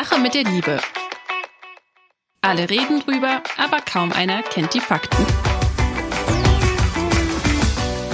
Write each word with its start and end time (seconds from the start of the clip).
Sache 0.00 0.20
mit 0.20 0.32
der 0.32 0.44
Liebe. 0.44 0.80
Alle 2.40 2.70
reden 2.70 3.00
drüber, 3.00 3.42
aber 3.56 3.80
kaum 3.80 4.12
einer 4.12 4.44
kennt 4.44 4.72
die 4.72 4.80
Fakten. 4.80 5.26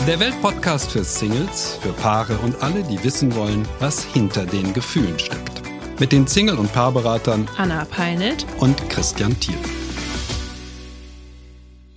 Der 0.07 0.19
Weltpodcast 0.19 0.91
für 0.91 1.05
Singles, 1.05 1.79
für 1.83 1.93
Paare 1.93 2.39
und 2.39 2.63
alle, 2.63 2.85
die 2.85 3.05
wissen 3.05 3.35
wollen, 3.35 3.69
was 3.81 4.03
hinter 4.03 4.47
den 4.47 4.73
Gefühlen 4.73 5.19
steckt. 5.19 5.61
Mit 6.01 6.13
den 6.13 6.27
Single- 6.27 6.57
und 6.57 6.73
Paarberatern 6.73 7.47
Anna 7.59 7.85
Peinelt 7.85 8.47
und 8.61 8.89
Christian 8.89 9.39
Thiel. 9.39 9.59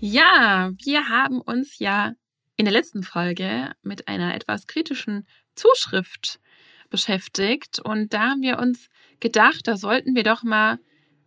Ja, 0.02 0.72
wir 0.84 1.08
haben 1.08 1.40
uns 1.40 1.80
ja 1.80 2.12
in 2.58 2.66
der 2.66 2.74
letzten 2.74 3.04
Folge 3.04 3.72
mit 3.84 4.10
einer 4.10 4.36
etwas 4.36 4.68
kritischen 4.68 5.26
Zuschrift 5.56 6.42
beschäftigt 6.90 7.80
und 7.80 8.14
da 8.14 8.32
haben 8.32 8.42
wir 8.42 8.60
uns 8.60 8.90
gedacht, 9.20 9.68
da 9.68 9.78
sollten 9.78 10.16
wir 10.16 10.24
doch 10.24 10.44
mal 10.44 10.80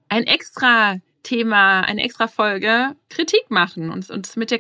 ein 0.09 0.25
extra 0.25 0.97
Thema, 1.23 1.83
eine 1.83 2.03
extra 2.03 2.29
Folge 2.29 2.97
Kritik 3.11 3.51
machen 3.51 3.91
und 3.91 4.09
uns 4.09 4.37
mit 4.37 4.51
der 4.51 4.59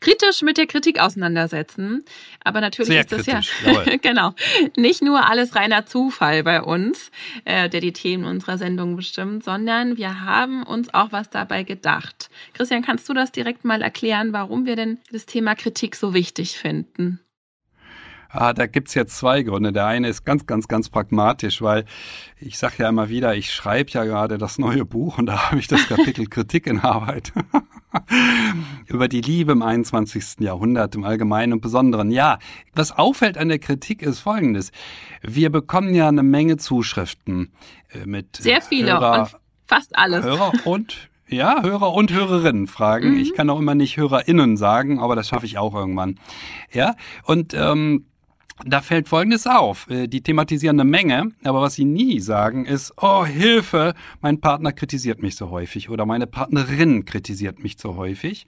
kritisch 0.00 0.42
mit 0.42 0.58
der 0.58 0.66
Kritik 0.66 1.00
auseinandersetzen. 1.00 2.04
Aber 2.44 2.60
natürlich 2.60 2.88
Sehr 2.88 3.00
ist 3.00 3.12
das 3.12 3.24
kritisch, 3.24 3.52
ja 3.64 3.96
genau 4.02 4.34
nicht 4.76 5.02
nur 5.02 5.26
alles 5.26 5.54
reiner 5.54 5.86
Zufall 5.86 6.42
bei 6.42 6.62
uns, 6.62 7.10
äh, 7.44 7.68
der 7.68 7.80
die 7.80 7.92
Themen 7.92 8.24
unserer 8.24 8.58
Sendung 8.58 8.96
bestimmt, 8.96 9.42
sondern 9.44 9.96
wir 9.96 10.20
haben 10.20 10.62
uns 10.64 10.92
auch 10.92 11.12
was 11.12 11.30
dabei 11.30 11.62
gedacht. 11.62 12.28
Christian, 12.52 12.82
kannst 12.82 13.08
du 13.08 13.14
das 13.14 13.32
direkt 13.32 13.64
mal 13.64 13.80
erklären, 13.80 14.32
warum 14.32 14.66
wir 14.66 14.76
denn 14.76 14.98
das 15.10 15.24
Thema 15.24 15.54
Kritik 15.54 15.96
so 15.96 16.12
wichtig 16.12 16.58
finden? 16.58 17.20
Ah, 18.34 18.54
da 18.54 18.66
gibt's 18.66 18.94
jetzt 18.94 19.18
zwei 19.18 19.42
Gründe. 19.42 19.72
Der 19.72 19.86
eine 19.86 20.08
ist 20.08 20.24
ganz, 20.24 20.46
ganz, 20.46 20.66
ganz 20.66 20.88
pragmatisch, 20.88 21.60
weil 21.60 21.84
ich 22.40 22.58
sage 22.58 22.76
ja 22.78 22.88
immer 22.88 23.10
wieder, 23.10 23.36
ich 23.36 23.52
schreibe 23.52 23.90
ja 23.90 24.04
gerade 24.04 24.38
das 24.38 24.58
neue 24.58 24.86
Buch 24.86 25.18
und 25.18 25.26
da 25.26 25.50
habe 25.50 25.58
ich 25.58 25.68
das 25.68 25.86
Kapitel 25.86 26.26
Kritik 26.26 26.66
in 26.66 26.80
Arbeit. 26.80 27.32
Über 28.86 29.06
die 29.06 29.20
Liebe 29.20 29.52
im 29.52 29.60
21. 29.60 30.40
Jahrhundert 30.40 30.94
im 30.94 31.04
Allgemeinen 31.04 31.52
und 31.52 31.60
Besonderen. 31.60 32.10
Ja, 32.10 32.38
was 32.74 32.90
auffällt 32.90 33.36
an 33.36 33.48
der 33.48 33.58
Kritik 33.58 34.00
ist 34.00 34.20
folgendes. 34.20 34.72
Wir 35.20 35.50
bekommen 35.50 35.94
ja 35.94 36.08
eine 36.08 36.22
Menge 36.22 36.56
Zuschriften 36.56 37.52
äh, 37.90 38.06
mit 38.06 38.36
Sehr 38.36 38.62
viele 38.62 38.92
Hörer, 38.92 39.20
und 39.20 39.36
fast 39.66 39.94
alles. 39.94 40.24
Hörer 40.24 40.52
und 40.64 41.10
ja, 41.28 41.62
Hörer 41.62 41.92
und 41.92 42.12
Hörerinnen 42.12 42.66
fragen. 42.66 43.12
Mhm. 43.12 43.20
Ich 43.20 43.34
kann 43.34 43.50
auch 43.50 43.58
immer 43.58 43.74
nicht 43.74 43.96
HörerInnen 43.98 44.56
sagen, 44.56 45.00
aber 45.00 45.16
das 45.16 45.28
schaffe 45.28 45.46
ich 45.46 45.58
auch 45.58 45.74
irgendwann. 45.74 46.18
Ja, 46.72 46.94
und 47.24 47.54
ähm, 47.54 48.06
da 48.64 48.80
fällt 48.80 49.08
Folgendes 49.08 49.46
auf. 49.46 49.88
Äh, 49.90 50.08
Die 50.08 50.22
thematisieren 50.22 50.78
eine 50.78 50.88
Menge, 50.88 51.32
aber 51.44 51.62
was 51.62 51.74
sie 51.74 51.84
nie 51.84 52.20
sagen 52.20 52.64
ist, 52.64 52.92
oh 53.00 53.24
Hilfe, 53.24 53.94
mein 54.20 54.40
Partner 54.40 54.72
kritisiert 54.72 55.22
mich 55.22 55.36
so 55.36 55.50
häufig 55.50 55.90
oder 55.90 56.06
meine 56.06 56.26
Partnerin 56.26 57.04
kritisiert 57.04 57.62
mich 57.62 57.76
so 57.78 57.96
häufig. 57.96 58.46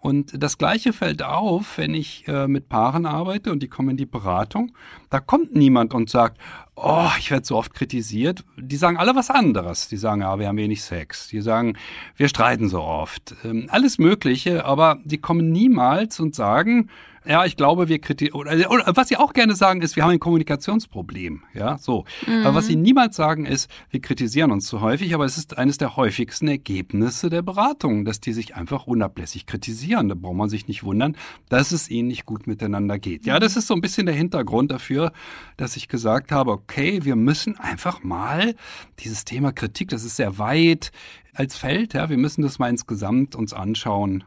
Und 0.00 0.40
das 0.40 0.58
Gleiche 0.58 0.92
fällt 0.92 1.24
auf, 1.24 1.76
wenn 1.76 1.92
ich 1.92 2.28
äh, 2.28 2.46
mit 2.46 2.68
Paaren 2.68 3.04
arbeite 3.04 3.50
und 3.50 3.64
die 3.64 3.68
kommen 3.68 3.90
in 3.90 3.96
die 3.96 4.06
Beratung. 4.06 4.72
Da 5.10 5.18
kommt 5.18 5.56
niemand 5.56 5.92
und 5.92 6.08
sagt, 6.08 6.38
oh, 6.76 7.10
ich 7.18 7.32
werde 7.32 7.44
so 7.44 7.56
oft 7.56 7.74
kritisiert. 7.74 8.44
Die 8.56 8.76
sagen 8.76 8.96
alle 8.96 9.16
was 9.16 9.28
anderes. 9.28 9.88
Die 9.88 9.96
sagen, 9.96 10.20
ja, 10.20 10.38
wir 10.38 10.46
haben 10.46 10.56
wenig 10.56 10.84
Sex. 10.84 11.26
Die 11.26 11.40
sagen, 11.40 11.76
wir 12.16 12.28
streiten 12.28 12.68
so 12.68 12.80
oft. 12.80 13.34
Ähm, 13.42 13.66
alles 13.70 13.98
Mögliche, 13.98 14.64
aber 14.64 14.98
die 15.04 15.18
kommen 15.18 15.50
niemals 15.50 16.20
und 16.20 16.36
sagen, 16.36 16.90
ja, 17.28 17.44
ich 17.44 17.56
glaube, 17.56 17.88
wir 17.88 17.98
kritisieren, 17.98 18.40
oder, 18.40 18.70
oder 18.70 18.84
was 18.96 19.08
sie 19.08 19.18
auch 19.18 19.34
gerne 19.34 19.54
sagen, 19.54 19.82
ist, 19.82 19.96
wir 19.96 20.02
haben 20.02 20.12
ein 20.12 20.18
Kommunikationsproblem. 20.18 21.42
Ja, 21.52 21.76
so. 21.76 22.06
Mhm. 22.26 22.46
Aber 22.46 22.54
was 22.54 22.68
sie 22.68 22.76
niemals 22.76 23.16
sagen, 23.16 23.44
ist, 23.44 23.70
wir 23.90 24.00
kritisieren 24.00 24.50
uns 24.50 24.66
zu 24.66 24.80
häufig, 24.80 25.12
aber 25.12 25.26
es 25.26 25.36
ist 25.36 25.58
eines 25.58 25.76
der 25.76 25.96
häufigsten 25.96 26.48
Ergebnisse 26.48 27.28
der 27.28 27.42
Beratung, 27.42 28.06
dass 28.06 28.20
die 28.20 28.32
sich 28.32 28.56
einfach 28.56 28.86
unablässig 28.86 29.44
kritisieren. 29.44 30.08
Da 30.08 30.14
braucht 30.14 30.36
man 30.36 30.48
sich 30.48 30.68
nicht 30.68 30.84
wundern, 30.84 31.16
dass 31.50 31.70
es 31.72 31.90
ihnen 31.90 32.08
nicht 32.08 32.24
gut 32.24 32.46
miteinander 32.46 32.98
geht. 32.98 33.26
Ja, 33.26 33.38
das 33.38 33.58
ist 33.58 33.66
so 33.66 33.74
ein 33.74 33.82
bisschen 33.82 34.06
der 34.06 34.14
Hintergrund 34.14 34.70
dafür, 34.70 35.12
dass 35.58 35.76
ich 35.76 35.88
gesagt 35.88 36.32
habe, 36.32 36.52
okay, 36.52 37.04
wir 37.04 37.14
müssen 37.14 37.58
einfach 37.58 38.02
mal 38.02 38.54
dieses 39.00 39.26
Thema 39.26 39.52
Kritik, 39.52 39.90
das 39.90 40.02
ist 40.02 40.16
sehr 40.16 40.38
weit 40.38 40.92
als 41.34 41.58
Feld, 41.58 41.92
ja, 41.92 42.08
wir 42.08 42.16
müssen 42.16 42.40
das 42.40 42.58
mal 42.58 42.70
insgesamt 42.70 43.36
uns 43.36 43.52
anschauen 43.52 44.24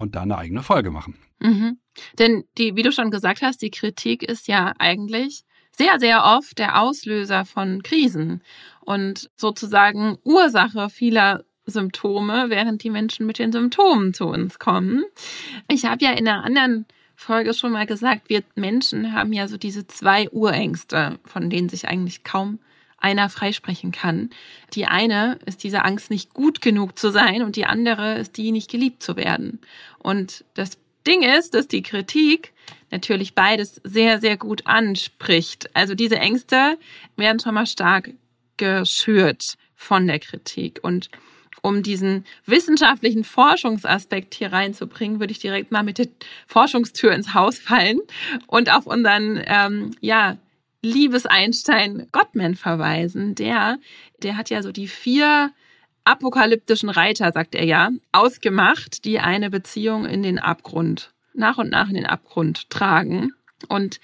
und 0.00 0.16
da 0.16 0.22
eine 0.22 0.38
eigene 0.38 0.62
Folge 0.62 0.90
machen. 0.90 1.14
Mhm. 1.38 1.78
Denn 2.18 2.44
die, 2.58 2.74
wie 2.74 2.82
du 2.82 2.90
schon 2.90 3.10
gesagt 3.10 3.42
hast, 3.42 3.62
die 3.62 3.70
Kritik 3.70 4.22
ist 4.22 4.48
ja 4.48 4.72
eigentlich 4.78 5.44
sehr, 5.76 6.00
sehr 6.00 6.24
oft 6.24 6.58
der 6.58 6.80
Auslöser 6.80 7.44
von 7.44 7.82
Krisen 7.82 8.42
und 8.80 9.30
sozusagen 9.36 10.18
Ursache 10.24 10.90
vieler 10.90 11.44
Symptome, 11.66 12.46
während 12.48 12.82
die 12.82 12.90
Menschen 12.90 13.26
mit 13.26 13.38
den 13.38 13.52
Symptomen 13.52 14.12
zu 14.12 14.26
uns 14.26 14.58
kommen. 14.58 15.04
Ich 15.68 15.84
habe 15.84 16.04
ja 16.04 16.12
in 16.12 16.26
einer 16.26 16.44
anderen 16.44 16.86
Folge 17.14 17.52
schon 17.52 17.72
mal 17.72 17.86
gesagt, 17.86 18.28
wir 18.28 18.42
Menschen 18.54 19.12
haben 19.12 19.32
ja 19.32 19.46
so 19.46 19.58
diese 19.58 19.86
zwei 19.86 20.28
Urängste, 20.30 21.18
von 21.26 21.50
denen 21.50 21.68
sich 21.68 21.86
eigentlich 21.86 22.24
kaum 22.24 22.58
einer 23.00 23.28
freisprechen 23.28 23.92
kann. 23.92 24.30
Die 24.74 24.86
eine 24.86 25.38
ist 25.46 25.64
diese 25.64 25.84
Angst, 25.84 26.10
nicht 26.10 26.34
gut 26.34 26.60
genug 26.60 26.98
zu 26.98 27.10
sein 27.10 27.42
und 27.42 27.56
die 27.56 27.66
andere 27.66 28.18
ist 28.18 28.36
die, 28.36 28.52
nicht 28.52 28.70
geliebt 28.70 29.02
zu 29.02 29.16
werden. 29.16 29.60
Und 29.98 30.44
das 30.54 30.78
Ding 31.06 31.22
ist, 31.22 31.54
dass 31.54 31.66
die 31.66 31.82
Kritik 31.82 32.52
natürlich 32.90 33.34
beides 33.34 33.80
sehr, 33.84 34.20
sehr 34.20 34.36
gut 34.36 34.66
anspricht. 34.66 35.74
Also 35.74 35.94
diese 35.94 36.18
Ängste 36.18 36.78
werden 37.16 37.40
schon 37.40 37.54
mal 37.54 37.66
stark 37.66 38.10
geschürt 38.56 39.56
von 39.74 40.06
der 40.06 40.18
Kritik. 40.18 40.80
Und 40.82 41.10
um 41.62 41.82
diesen 41.82 42.24
wissenschaftlichen 42.46 43.24
Forschungsaspekt 43.24 44.34
hier 44.34 44.52
reinzubringen, 44.52 45.20
würde 45.20 45.32
ich 45.32 45.38
direkt 45.38 45.72
mal 45.72 45.82
mit 45.82 45.98
der 45.98 46.08
Forschungstür 46.46 47.12
ins 47.12 47.34
Haus 47.34 47.58
fallen 47.58 48.00
und 48.46 48.70
auf 48.70 48.86
unseren, 48.86 49.42
ähm, 49.46 49.90
ja, 50.00 50.36
Liebes-Einstein 50.82 52.08
Gottman 52.12 52.54
verweisen. 52.54 53.34
Der, 53.34 53.78
der 54.22 54.36
hat 54.36 54.50
ja 54.50 54.62
so 54.62 54.72
die 54.72 54.88
vier 54.88 55.52
apokalyptischen 56.04 56.88
Reiter, 56.88 57.32
sagt 57.32 57.54
er 57.54 57.64
ja, 57.64 57.90
ausgemacht, 58.12 59.04
die 59.04 59.20
eine 59.20 59.50
Beziehung 59.50 60.06
in 60.06 60.22
den 60.22 60.38
Abgrund, 60.38 61.12
nach 61.34 61.58
und 61.58 61.70
nach 61.70 61.88
in 61.88 61.94
den 61.94 62.06
Abgrund 62.06 62.70
tragen. 62.70 63.32
Und 63.68 64.00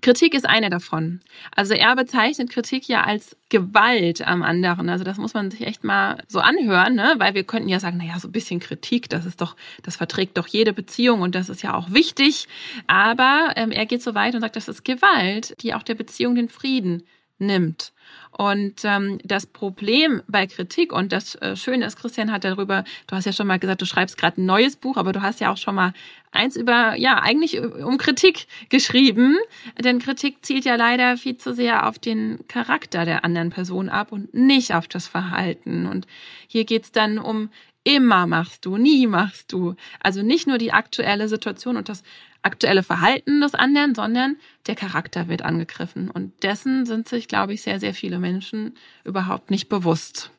Kritik 0.00 0.34
ist 0.34 0.46
eine 0.46 0.70
davon. 0.70 1.20
Also 1.54 1.72
er 1.74 1.96
bezeichnet 1.96 2.50
Kritik 2.50 2.88
ja 2.88 3.04
als 3.04 3.36
Gewalt 3.48 4.26
am 4.26 4.42
anderen. 4.42 4.88
Also 4.88 5.04
das 5.04 5.16
muss 5.16 5.34
man 5.34 5.50
sich 5.50 5.62
echt 5.62 5.84
mal 5.84 6.18
so 6.28 6.40
anhören, 6.40 6.94
ne? 6.94 7.14
weil 7.18 7.34
wir 7.34 7.44
könnten 7.44 7.68
ja 7.68 7.80
sagen, 7.80 7.96
naja, 7.96 8.18
so 8.18 8.28
ein 8.28 8.32
bisschen 8.32 8.60
Kritik, 8.60 9.08
das 9.08 9.24
ist 9.24 9.40
doch, 9.40 9.56
das 9.82 9.96
verträgt 9.96 10.36
doch 10.36 10.46
jede 10.46 10.72
Beziehung 10.72 11.22
und 11.22 11.34
das 11.34 11.48
ist 11.48 11.62
ja 11.62 11.74
auch 11.74 11.92
wichtig. 11.92 12.48
Aber 12.86 13.54
ähm, 13.56 13.70
er 13.70 13.86
geht 13.86 14.02
so 14.02 14.14
weit 14.14 14.34
und 14.34 14.40
sagt, 14.40 14.56
das 14.56 14.68
ist 14.68 14.84
Gewalt, 14.84 15.54
die 15.62 15.74
auch 15.74 15.82
der 15.82 15.94
Beziehung 15.94 16.34
den 16.34 16.48
Frieden 16.48 17.04
nimmt. 17.38 17.92
Und 18.36 18.84
ähm, 18.84 19.18
das 19.24 19.46
Problem 19.46 20.22
bei 20.26 20.46
Kritik 20.46 20.92
und 20.92 21.12
das 21.12 21.36
äh, 21.36 21.54
Schöne 21.54 21.86
ist, 21.86 21.96
Christian 21.96 22.32
hat 22.32 22.44
darüber, 22.44 22.84
du 23.06 23.14
hast 23.14 23.26
ja 23.26 23.32
schon 23.32 23.46
mal 23.46 23.58
gesagt, 23.58 23.80
du 23.80 23.86
schreibst 23.86 24.18
gerade 24.18 24.40
ein 24.40 24.46
neues 24.46 24.74
Buch, 24.76 24.96
aber 24.96 25.12
du 25.12 25.22
hast 25.22 25.40
ja 25.40 25.52
auch 25.52 25.56
schon 25.56 25.76
mal 25.76 25.92
eins 26.32 26.56
über, 26.56 26.96
ja, 26.96 27.22
eigentlich 27.22 27.60
um 27.60 27.96
Kritik 27.96 28.46
geschrieben. 28.70 29.36
Denn 29.78 30.00
Kritik 30.00 30.44
zielt 30.44 30.64
ja 30.64 30.74
leider 30.74 31.16
viel 31.16 31.36
zu 31.36 31.54
sehr 31.54 31.88
auf 31.88 31.98
den 32.00 32.40
Charakter 32.48 33.04
der 33.04 33.24
anderen 33.24 33.50
Person 33.50 33.88
ab 33.88 34.10
und 34.10 34.34
nicht 34.34 34.74
auf 34.74 34.88
das 34.88 35.06
Verhalten. 35.06 35.86
Und 35.86 36.06
hier 36.48 36.64
geht's 36.64 36.90
dann 36.90 37.18
um 37.18 37.50
immer 37.84 38.26
machst 38.26 38.64
du, 38.64 38.78
nie 38.78 39.06
machst 39.06 39.52
du. 39.52 39.74
Also 40.00 40.22
nicht 40.22 40.46
nur 40.46 40.58
die 40.58 40.72
aktuelle 40.72 41.28
Situation 41.28 41.76
und 41.76 41.88
das 41.88 42.02
aktuelle 42.44 42.82
Verhalten 42.82 43.40
des 43.40 43.54
anderen, 43.54 43.94
sondern 43.94 44.36
der 44.66 44.74
Charakter 44.74 45.28
wird 45.28 45.42
angegriffen. 45.42 46.10
Und 46.10 46.42
dessen 46.42 46.86
sind 46.86 47.08
sich, 47.08 47.28
glaube 47.28 47.54
ich, 47.54 47.62
sehr, 47.62 47.80
sehr 47.80 47.94
viele 47.94 48.18
Menschen 48.18 48.74
überhaupt 49.04 49.50
nicht 49.50 49.68
bewusst. 49.68 50.30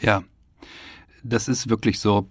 Ja, 0.00 0.24
das 1.22 1.48
ist 1.48 1.68
wirklich 1.68 2.00
so. 2.00 2.28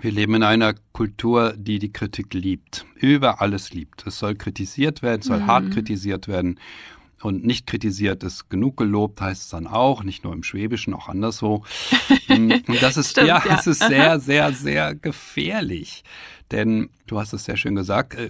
Wir 0.00 0.10
leben 0.10 0.34
in 0.34 0.42
einer 0.42 0.74
Kultur, 0.92 1.54
die 1.56 1.78
die 1.78 1.92
Kritik 1.92 2.34
liebt, 2.34 2.84
über 2.96 3.40
alles 3.40 3.72
liebt. 3.72 4.04
Es 4.06 4.18
soll 4.18 4.34
kritisiert 4.34 5.02
werden, 5.02 5.20
es 5.20 5.26
soll 5.28 5.40
Mhm. 5.40 5.46
hart 5.46 5.70
kritisiert 5.70 6.26
werden. 6.26 6.58
Und 7.24 7.42
nicht 7.42 7.66
kritisiert 7.66 8.22
ist 8.22 8.50
genug 8.50 8.76
gelobt, 8.76 9.18
heißt 9.18 9.44
es 9.44 9.48
dann 9.48 9.66
auch, 9.66 10.04
nicht 10.04 10.24
nur 10.24 10.34
im 10.34 10.42
Schwäbischen, 10.42 10.92
auch 10.92 11.08
anderswo. 11.08 11.64
Und 12.28 12.82
das 12.82 12.98
ist, 12.98 13.12
Stimmt, 13.12 13.28
ja, 13.28 13.42
ja. 13.42 13.58
es 13.58 13.66
ist 13.66 13.82
sehr, 13.82 14.20
sehr, 14.20 14.52
sehr 14.52 14.94
gefährlich. 14.94 16.04
Denn 16.50 16.90
du 17.06 17.18
hast 17.18 17.32
es 17.32 17.46
sehr 17.46 17.56
schön 17.56 17.76
gesagt, 17.76 18.14
äh, 18.14 18.28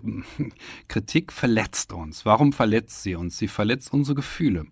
Kritik 0.87 1.33
verletzt 1.33 1.93
uns. 1.93 2.25
Warum 2.25 2.53
verletzt 2.53 3.03
sie 3.03 3.17
uns? 3.17 3.37
Sie 3.37 3.49
verletzt 3.49 3.93
unsere 3.93 4.15
Gefühle. 4.15 4.65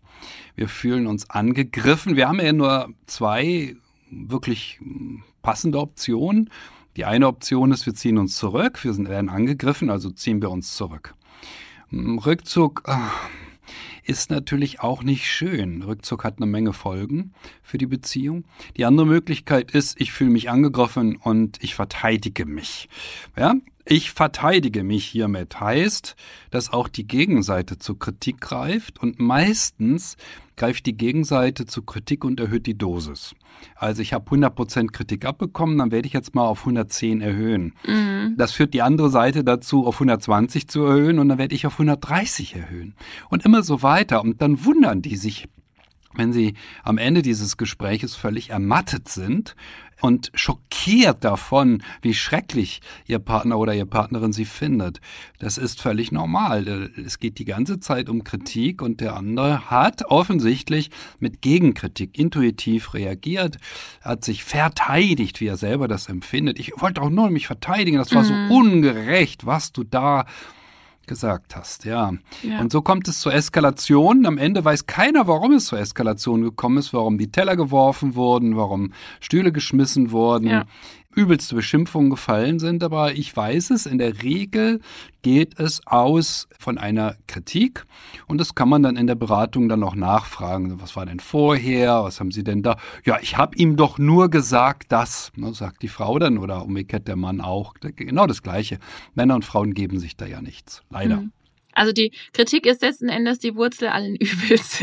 Wir 0.55 0.69
fühlen 0.69 1.09
uns 1.09 1.29
angegriffen. 1.29 2.15
Wir 2.15 2.29
haben 2.29 2.39
ja 2.39 2.53
nur 2.53 2.91
zwei 3.07 3.75
wirklich 4.09 4.79
mm, 4.81 5.17
passende 5.43 5.81
Optionen. 5.81 6.49
Die 6.97 7.07
eine 7.07 7.27
Option 7.27 7.73
ist, 7.73 7.87
wir 7.87 7.95
ziehen 7.95 8.19
uns 8.19 8.37
zurück, 8.37 8.85
wir 8.85 8.93
sind, 8.93 9.09
werden 9.09 9.31
angegriffen, 9.31 9.91
also 9.91 10.11
ziehen 10.11 10.41
wir 10.41 10.53
uns 10.53 10.77
zurück. 10.77 11.17
Mm, 11.91 12.19
Rückzug, 12.19 12.83
ah, 12.87 13.11
ist 14.05 14.31
natürlich 14.31 14.81
auch 14.81 15.03
nicht 15.03 15.27
schön. 15.27 15.83
Rückzug 15.83 16.25
hat 16.25 16.39
eine 16.39 16.47
Menge 16.47 16.73
Folgen 16.73 17.33
für 17.63 17.79
die 17.79 17.87
Beziehung. 17.87 18.45
Die 18.77 18.85
andere 18.85 19.07
Möglichkeit 19.07 19.71
ist, 19.73 20.01
ich 20.01 20.13
fühle 20.13 20.31
mich 20.31 20.51
angegriffen 20.51 21.17
und 21.17 21.63
ich 21.63 21.75
verteidige 21.75 22.47
mich. 22.47 22.89
Ja, 23.37 23.55
ich 23.84 24.12
verteidige 24.12 24.84
mich 24.84 25.05
hiermit 25.05 25.61
heißt, 25.61 26.14
dass 26.50 26.73
auch 26.73 26.88
die 26.88 27.06
Gegenseite 27.06 27.79
zur 27.79 27.99
Kritik 27.99 28.40
greift 28.40 29.00
und 29.02 29.19
meistens 29.19 30.17
greift 30.56 30.87
die 30.87 30.96
Gegenseite 30.96 31.67
zur 31.67 31.84
Kritik 31.84 32.25
und 32.25 32.38
erhöht 32.38 32.67
die 32.67 32.79
Dosis. 32.79 33.34
Also 33.75 34.02
ich 34.02 34.12
habe 34.12 34.31
100% 34.31 34.93
Kritik 34.93 35.25
abbekommen, 35.25 35.79
dann 35.79 35.90
werde 35.90 36.06
ich 36.06 36.12
jetzt 36.12 36.34
mal 36.34 36.46
auf 36.46 36.61
110 36.61 37.20
erhöhen. 37.20 37.75
Mhm. 37.87 38.34
Das 38.37 38.52
führt 38.52 38.75
die 38.75 38.82
andere 38.82 39.11
Seite 39.11 39.43
dazu, 39.43 39.87
auf 39.87 39.96
120 39.96 40.69
zu 40.69 40.84
erhöhen 40.84 41.19
und 41.19 41.29
dann 41.29 41.38
werde 41.38 41.55
ich 41.55 41.67
auf 41.67 41.75
130 41.75 42.55
erhöhen. 42.55 42.94
Und 43.31 43.44
immer 43.44 43.62
so 43.62 43.82
weiter. 43.82 44.23
Und 44.23 44.40
dann 44.43 44.64
wundern 44.64 45.02
die 45.02 45.17
sich, 45.17 45.49
wenn 46.14 46.32
sie 46.32 46.55
am 46.84 46.99
Ende 46.99 47.23
dieses 47.23 47.56
Gespräches 47.56 48.14
völlig 48.14 48.50
ermattet 48.50 49.08
sind 49.08 49.56
und 50.03 50.33
schockiert 50.35 51.23
davon, 51.23 51.83
wie 52.03 52.13
schrecklich 52.13 52.81
ihr 53.07 53.21
Partner 53.21 53.57
oder 53.59 53.73
ihr 53.73 53.87
Partnerin 53.87 54.33
sie 54.33 54.45
findet. 54.45 55.01
Das 55.39 55.59
ist 55.59 55.81
völlig 55.81 56.11
normal. 56.11 56.91
Es 56.97 57.21
geht 57.21 57.39
die 57.39 57.45
ganze 57.45 57.79
Zeit 57.79 58.09
um 58.09 58.25
Kritik 58.25 58.83
und 58.83 59.01
der 59.01 59.17
andere 59.17 59.71
hat 59.71 60.05
offensichtlich 60.07 60.91
mit 61.21 61.41
Gegenkritik 61.41 62.19
intuitiv 62.19 62.95
reagiert, 62.95 63.59
hat 64.01 64.25
sich 64.25 64.43
verteidigt, 64.43 65.41
wie 65.41 65.47
er 65.47 65.57
selber 65.57 65.87
das 65.87 66.09
empfindet. 66.09 66.59
Ich 66.59 66.73
wollte 66.79 67.01
auch 67.01 67.11
nur 67.11 67.31
mich 67.31 67.47
verteidigen, 67.47 67.99
das 67.99 68.13
war 68.13 68.25
mhm. 68.25 68.49
so 68.49 68.55
ungerecht, 68.57 69.47
was 69.47 69.73
du 69.73 69.85
da 69.85 70.27
gesagt 71.12 71.55
hast, 71.55 71.85
ja. 71.85 72.12
ja. 72.43 72.61
Und 72.61 72.73
so 72.73 72.81
kommt 72.81 73.06
es 73.06 73.20
zur 73.20 73.35
Eskalation. 73.35 74.25
Am 74.25 74.38
Ende 74.38 74.64
weiß 74.64 74.87
keiner, 74.87 75.26
warum 75.26 75.53
es 75.53 75.67
zur 75.67 75.79
Eskalation 75.79 76.41
gekommen 76.41 76.79
ist, 76.79 76.94
warum 76.94 77.19
die 77.19 77.31
Teller 77.31 77.55
geworfen 77.55 78.14
wurden, 78.14 78.56
warum 78.56 78.93
Stühle 79.20 79.53
geschmissen 79.53 80.11
wurden. 80.11 80.47
Ja 80.47 80.64
übelste 81.14 81.55
Beschimpfungen 81.55 82.11
gefallen 82.11 82.59
sind, 82.59 82.82
aber 82.82 83.12
ich 83.12 83.35
weiß 83.37 83.70
es, 83.70 83.87
in 83.87 83.99
der 83.99 84.23
Regel 84.23 84.81
geht 85.23 85.59
es 85.59 85.87
aus 85.87 86.49
von 86.59 86.79
einer 86.79 87.17
Kritik 87.26 87.85
und 88.26 88.38
das 88.38 88.55
kann 88.55 88.69
man 88.69 88.82
dann 88.82 88.97
in 88.97 89.06
der 89.06 89.14
Beratung 89.14 89.69
dann 89.69 89.81
noch 89.81 89.94
nachfragen. 89.94 90.81
Was 90.81 90.97
war 90.97 91.06
denn 91.06 91.20
vorher? 91.20 92.05
Was 92.05 92.20
haben 92.20 92.31
Sie 92.31 92.44
denn 92.44 92.62
da? 92.62 92.76
Ja, 93.05 93.19
ich 93.20 93.37
habe 93.37 93.56
ihm 93.56 93.76
doch 93.76 93.99
nur 93.99 94.31
gesagt, 94.31 94.91
das, 94.91 95.32
ne, 95.37 95.55
sagt 95.55 95.82
die 95.82 95.88
Frau 95.88 96.19
dann 96.19 96.38
oder 96.38 96.64
umgekehrt 96.64 97.09
der 97.09 97.17
Mann 97.17 97.41
auch. 97.41 97.75
Genau 97.81 98.26
das 98.26 98.43
Gleiche. 98.43 98.79
Männer 99.15 99.35
und 99.35 99.44
Frauen 99.44 99.75
geben 99.75 99.99
sich 99.99 100.17
da 100.17 100.26
ja 100.26 100.41
nichts. 100.41 100.82
Leider. 100.91 101.17
Mhm. 101.19 101.32
Also 101.75 101.93
die 101.93 102.13
Kritik 102.33 102.67
ist 102.67 102.83
letzten 102.83 103.09
Endes 103.09 103.39
die 103.39 103.55
Wurzel 103.55 103.89
allen 103.89 104.17
Übels. 104.21 104.79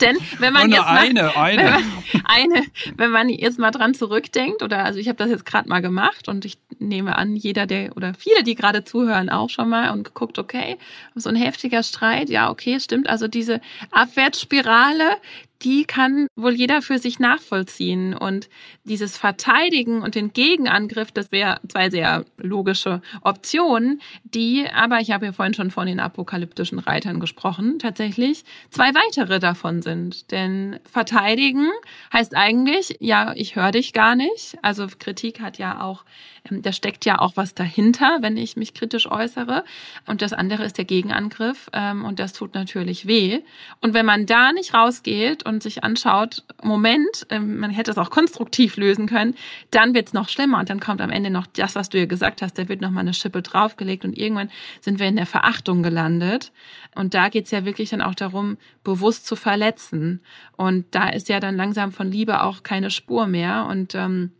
Denn 0.00 0.16
wenn 0.38 0.52
man 0.52 0.68
Nur 0.68 0.78
jetzt 0.78 0.86
eine, 0.86 1.22
mal, 1.22 1.36
eine. 1.36 1.62
Wenn 1.62 1.72
man, 1.72 2.24
eine, 2.24 2.66
wenn 2.96 3.10
man 3.10 3.28
jetzt 3.28 3.58
mal 3.58 3.70
dran 3.70 3.94
zurückdenkt, 3.94 4.62
oder 4.62 4.84
also 4.84 4.98
ich 4.98 5.08
habe 5.08 5.16
das 5.16 5.30
jetzt 5.30 5.46
gerade 5.46 5.68
mal 5.68 5.80
gemacht 5.80 6.28
und 6.28 6.44
ich 6.44 6.58
nehme 6.78 7.16
an, 7.16 7.36
jeder 7.36 7.66
der 7.66 7.96
oder 7.96 8.14
viele, 8.14 8.42
die 8.42 8.54
gerade 8.54 8.84
zuhören, 8.84 9.30
auch 9.30 9.50
schon 9.50 9.68
mal 9.68 9.90
und 9.90 10.04
geguckt, 10.04 10.38
okay, 10.38 10.78
so 11.14 11.28
ein 11.28 11.36
heftiger 11.36 11.82
Streit, 11.82 12.30
ja, 12.30 12.50
okay, 12.50 12.80
stimmt. 12.80 13.08
Also 13.08 13.28
diese 13.28 13.60
Abwärtsspirale, 13.90 15.16
die 15.64 15.84
kann 15.84 16.26
wohl 16.36 16.52
jeder 16.52 16.82
für 16.82 16.98
sich 16.98 17.18
nachvollziehen. 17.18 18.14
Und 18.14 18.48
dieses 18.84 19.16
Verteidigen 19.16 20.02
und 20.02 20.14
den 20.14 20.32
Gegenangriff, 20.32 21.10
das 21.10 21.32
wäre 21.32 21.58
zwei 21.68 21.90
sehr 21.90 22.24
logische 22.36 23.00
Optionen, 23.22 24.00
die, 24.24 24.66
aber 24.72 25.00
ich 25.00 25.10
habe 25.10 25.26
ja 25.26 25.32
vorhin 25.32 25.54
schon 25.54 25.70
von 25.70 25.86
den 25.86 26.00
apokalyptischen 26.00 26.78
Reitern 26.78 27.18
gesprochen, 27.18 27.78
tatsächlich 27.78 28.44
zwei 28.70 28.94
weitere 28.94 29.40
davon 29.40 29.80
sind. 29.80 30.30
Denn 30.30 30.78
verteidigen 30.84 31.68
heißt 32.12 32.36
eigentlich, 32.36 32.96
ja, 33.00 33.32
ich 33.34 33.56
höre 33.56 33.70
dich 33.70 33.92
gar 33.92 34.14
nicht. 34.14 34.58
Also 34.62 34.86
Kritik 34.98 35.40
hat 35.40 35.58
ja 35.58 35.80
auch 35.80 36.04
ähm, 36.50 36.62
da 36.62 36.72
steckt 36.72 37.04
ja 37.04 37.18
auch 37.18 37.36
was 37.36 37.54
dahinter, 37.54 38.18
wenn 38.20 38.36
ich 38.36 38.56
mich 38.56 38.74
kritisch 38.74 39.10
äußere. 39.10 39.64
Und 40.06 40.22
das 40.22 40.32
andere 40.32 40.64
ist 40.64 40.78
der 40.78 40.84
Gegenangriff. 40.84 41.70
Ähm, 41.72 42.04
und 42.04 42.18
das 42.18 42.32
tut 42.32 42.54
natürlich 42.54 43.06
weh. 43.06 43.40
Und 43.80 43.94
wenn 43.94 44.06
man 44.06 44.26
da 44.26 44.52
nicht 44.52 44.74
rausgeht 44.74 45.44
und 45.44 45.53
sich 45.60 45.84
anschaut, 45.84 46.42
Moment, 46.62 47.26
ähm, 47.30 47.58
man 47.58 47.70
hätte 47.70 47.90
es 47.90 47.98
auch 47.98 48.10
konstruktiv 48.10 48.76
lösen 48.76 49.06
können, 49.06 49.34
dann 49.70 49.94
wird 49.94 50.08
es 50.08 50.12
noch 50.12 50.28
schlimmer. 50.28 50.58
Und 50.58 50.70
dann 50.70 50.80
kommt 50.80 51.00
am 51.00 51.10
Ende 51.10 51.30
noch 51.30 51.46
das, 51.46 51.74
was 51.74 51.88
du 51.88 51.98
ja 51.98 52.06
gesagt 52.06 52.42
hast, 52.42 52.58
da 52.58 52.68
wird 52.68 52.80
noch 52.80 52.90
mal 52.90 53.00
eine 53.00 53.14
Schippe 53.14 53.42
draufgelegt. 53.42 54.04
Und 54.04 54.16
irgendwann 54.16 54.50
sind 54.80 54.98
wir 54.98 55.06
in 55.06 55.16
der 55.16 55.26
Verachtung 55.26 55.82
gelandet. 55.82 56.52
Und 56.94 57.14
da 57.14 57.28
geht 57.28 57.46
es 57.46 57.50
ja 57.50 57.64
wirklich 57.64 57.90
dann 57.90 58.02
auch 58.02 58.14
darum, 58.14 58.56
bewusst 58.82 59.26
zu 59.26 59.36
verletzen. 59.36 60.20
Und 60.56 60.86
da 60.90 61.08
ist 61.08 61.28
ja 61.28 61.40
dann 61.40 61.56
langsam 61.56 61.92
von 61.92 62.10
Liebe 62.10 62.42
auch 62.42 62.62
keine 62.62 62.90
Spur 62.90 63.26
mehr. 63.26 63.66
Und 63.70 63.94
ähm, 63.94 64.30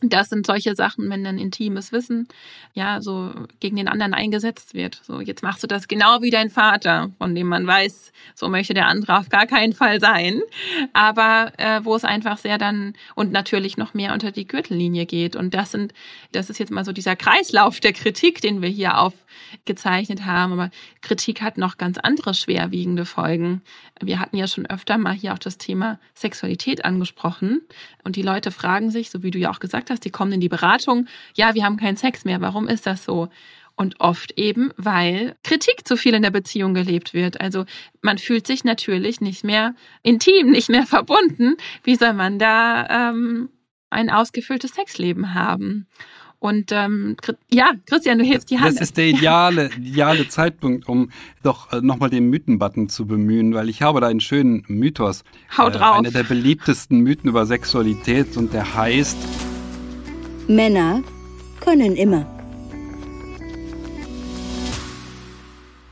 das 0.00 0.28
sind 0.28 0.46
solche 0.46 0.74
Sachen, 0.74 1.08
wenn 1.08 1.24
dann 1.24 1.38
intimes 1.38 1.92
Wissen 1.92 2.28
ja 2.74 3.00
so 3.00 3.32
gegen 3.60 3.76
den 3.76 3.88
anderen 3.88 4.14
eingesetzt 4.14 4.74
wird. 4.74 5.00
So, 5.02 5.20
jetzt 5.20 5.42
machst 5.42 5.62
du 5.62 5.66
das 5.66 5.88
genau 5.88 6.20
wie 6.20 6.30
dein 6.30 6.50
Vater, 6.50 7.10
von 7.18 7.34
dem 7.34 7.46
man 7.46 7.66
weiß, 7.66 8.12
so 8.34 8.48
möchte 8.48 8.74
der 8.74 8.86
andere 8.86 9.18
auf 9.18 9.28
gar 9.28 9.46
keinen 9.46 9.72
Fall 9.72 10.00
sein. 10.00 10.42
Aber 10.92 11.52
äh, 11.58 11.84
wo 11.84 11.94
es 11.94 12.04
einfach 12.04 12.38
sehr 12.38 12.58
dann 12.58 12.94
und 13.14 13.32
natürlich 13.32 13.76
noch 13.76 13.94
mehr 13.94 14.12
unter 14.12 14.32
die 14.32 14.46
Gürtellinie 14.46 15.06
geht. 15.06 15.36
Und 15.36 15.54
das 15.54 15.70
sind, 15.70 15.94
das 16.32 16.50
ist 16.50 16.58
jetzt 16.58 16.72
mal 16.72 16.84
so 16.84 16.92
dieser 16.92 17.16
Kreislauf 17.16 17.80
der 17.80 17.92
Kritik, 17.92 18.40
den 18.40 18.62
wir 18.62 18.68
hier 18.68 18.98
aufgezeichnet 18.98 20.26
haben. 20.26 20.52
Aber 20.52 20.70
Kritik 21.00 21.40
hat 21.40 21.56
noch 21.56 21.78
ganz 21.78 21.98
andere 21.98 22.34
schwerwiegende 22.34 23.04
Folgen. 23.04 23.62
Wir 24.02 24.18
hatten 24.18 24.36
ja 24.36 24.48
schon 24.48 24.66
öfter 24.66 24.98
mal 24.98 25.14
hier 25.14 25.32
auch 25.32 25.38
das 25.38 25.56
Thema 25.56 25.98
Sexualität 26.14 26.84
angesprochen. 26.84 27.62
Und 28.02 28.16
die 28.16 28.22
Leute 28.22 28.50
fragen 28.50 28.90
sich, 28.90 29.10
so 29.10 29.22
wie 29.22 29.30
du 29.30 29.38
ja 29.38 29.50
auch 29.50 29.60
gesagt 29.60 29.83
hast, 29.90 30.04
die 30.04 30.10
kommen 30.10 30.32
in 30.32 30.40
die 30.40 30.48
Beratung, 30.48 31.06
ja, 31.34 31.54
wir 31.54 31.64
haben 31.64 31.76
keinen 31.76 31.96
Sex 31.96 32.24
mehr. 32.24 32.40
Warum 32.40 32.68
ist 32.68 32.86
das 32.86 33.04
so? 33.04 33.28
Und 33.76 34.00
oft 34.00 34.38
eben, 34.38 34.70
weil 34.76 35.34
Kritik 35.42 35.86
zu 35.86 35.96
viel 35.96 36.14
in 36.14 36.22
der 36.22 36.30
Beziehung 36.30 36.74
gelebt 36.74 37.12
wird. 37.12 37.40
Also 37.40 37.64
man 38.02 38.18
fühlt 38.18 38.46
sich 38.46 38.62
natürlich 38.62 39.20
nicht 39.20 39.42
mehr 39.42 39.74
intim, 40.02 40.50
nicht 40.50 40.68
mehr 40.68 40.86
verbunden. 40.86 41.56
Wie 41.82 41.96
soll 41.96 42.12
man 42.12 42.38
da 42.38 43.10
ähm, 43.10 43.48
ein 43.90 44.10
ausgefülltes 44.10 44.74
Sexleben 44.74 45.34
haben? 45.34 45.86
Und 46.44 46.72
ähm, 46.72 47.16
ja, 47.50 47.72
Christian, 47.86 48.18
du 48.18 48.24
hebst 48.26 48.50
die 48.50 48.58
Hand. 48.58 48.74
Das 48.74 48.82
ist 48.82 48.98
der 48.98 49.06
ideale, 49.06 49.70
ideale 49.78 50.28
Zeitpunkt, 50.28 50.86
um 50.86 51.10
doch 51.42 51.72
äh, 51.72 51.80
nochmal 51.80 52.10
den 52.10 52.28
Mythenbutton 52.28 52.90
zu 52.90 53.06
bemühen, 53.06 53.54
weil 53.54 53.70
ich 53.70 53.80
habe 53.80 54.02
da 54.02 54.08
einen 54.08 54.20
schönen 54.20 54.62
Mythos. 54.68 55.24
Haut 55.56 55.74
äh, 55.74 55.78
drauf. 55.78 55.96
Einer 55.96 56.10
der 56.10 56.24
beliebtesten 56.24 57.00
Mythen 57.00 57.30
über 57.30 57.46
Sexualität 57.46 58.36
und 58.36 58.52
der 58.52 58.74
heißt 58.74 59.16
Männer 60.48 61.02
können 61.60 61.96
immer. 61.96 62.26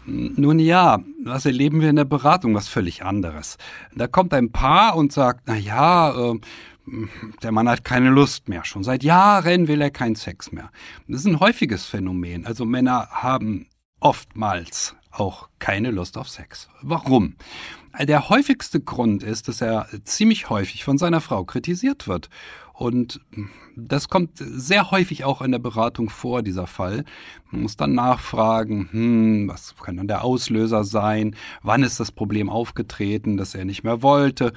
Nun 0.04 0.58
ja, 0.58 0.98
was 1.24 1.46
erleben 1.46 1.80
wir 1.80 1.88
in 1.88 1.96
der 1.96 2.04
Beratung? 2.04 2.54
Was 2.54 2.68
völlig 2.68 3.02
anderes. 3.04 3.56
Da 3.94 4.06
kommt 4.06 4.34
ein 4.34 4.52
Paar 4.52 4.96
und 4.96 5.12
sagt, 5.12 5.44
na 5.46 5.56
ja, 5.56 6.32
äh, 6.32 6.38
der 7.42 7.52
Mann 7.52 7.68
hat 7.68 7.84
keine 7.84 8.10
Lust 8.10 8.48
mehr. 8.48 8.64
Schon 8.64 8.84
seit 8.84 9.02
Jahren 9.04 9.68
will 9.68 9.80
er 9.80 9.90
keinen 9.90 10.16
Sex 10.16 10.52
mehr. 10.52 10.70
Das 11.08 11.20
ist 11.20 11.26
ein 11.26 11.40
häufiges 11.40 11.86
Phänomen. 11.86 12.44
Also 12.44 12.66
Männer 12.66 13.08
haben 13.10 13.68
oftmals 14.00 14.96
auch 15.12 15.48
keine 15.60 15.90
Lust 15.92 16.18
auf 16.18 16.28
Sex. 16.28 16.68
Warum? 16.82 17.36
Der 18.00 18.30
häufigste 18.30 18.80
Grund 18.80 19.22
ist, 19.22 19.48
dass 19.48 19.60
er 19.60 19.86
ziemlich 20.04 20.48
häufig 20.48 20.84
von 20.84 20.96
seiner 20.96 21.20
Frau 21.20 21.44
kritisiert 21.44 22.08
wird. 22.08 22.30
Und 22.72 23.20
das 23.76 24.08
kommt 24.08 24.30
sehr 24.38 24.90
häufig 24.90 25.24
auch 25.24 25.42
in 25.42 25.52
der 25.52 25.58
Beratung 25.58 26.08
vor, 26.08 26.42
dieser 26.42 26.66
Fall. 26.66 27.04
Man 27.50 27.62
muss 27.62 27.76
dann 27.76 27.94
nachfragen, 27.94 28.88
hm, 28.90 29.48
was 29.48 29.76
kann 29.76 29.98
dann 29.98 30.08
der 30.08 30.24
Auslöser 30.24 30.84
sein? 30.84 31.36
Wann 31.62 31.82
ist 31.82 32.00
das 32.00 32.10
Problem 32.12 32.48
aufgetreten, 32.48 33.36
dass 33.36 33.54
er 33.54 33.66
nicht 33.66 33.84
mehr 33.84 34.02
wollte? 34.02 34.52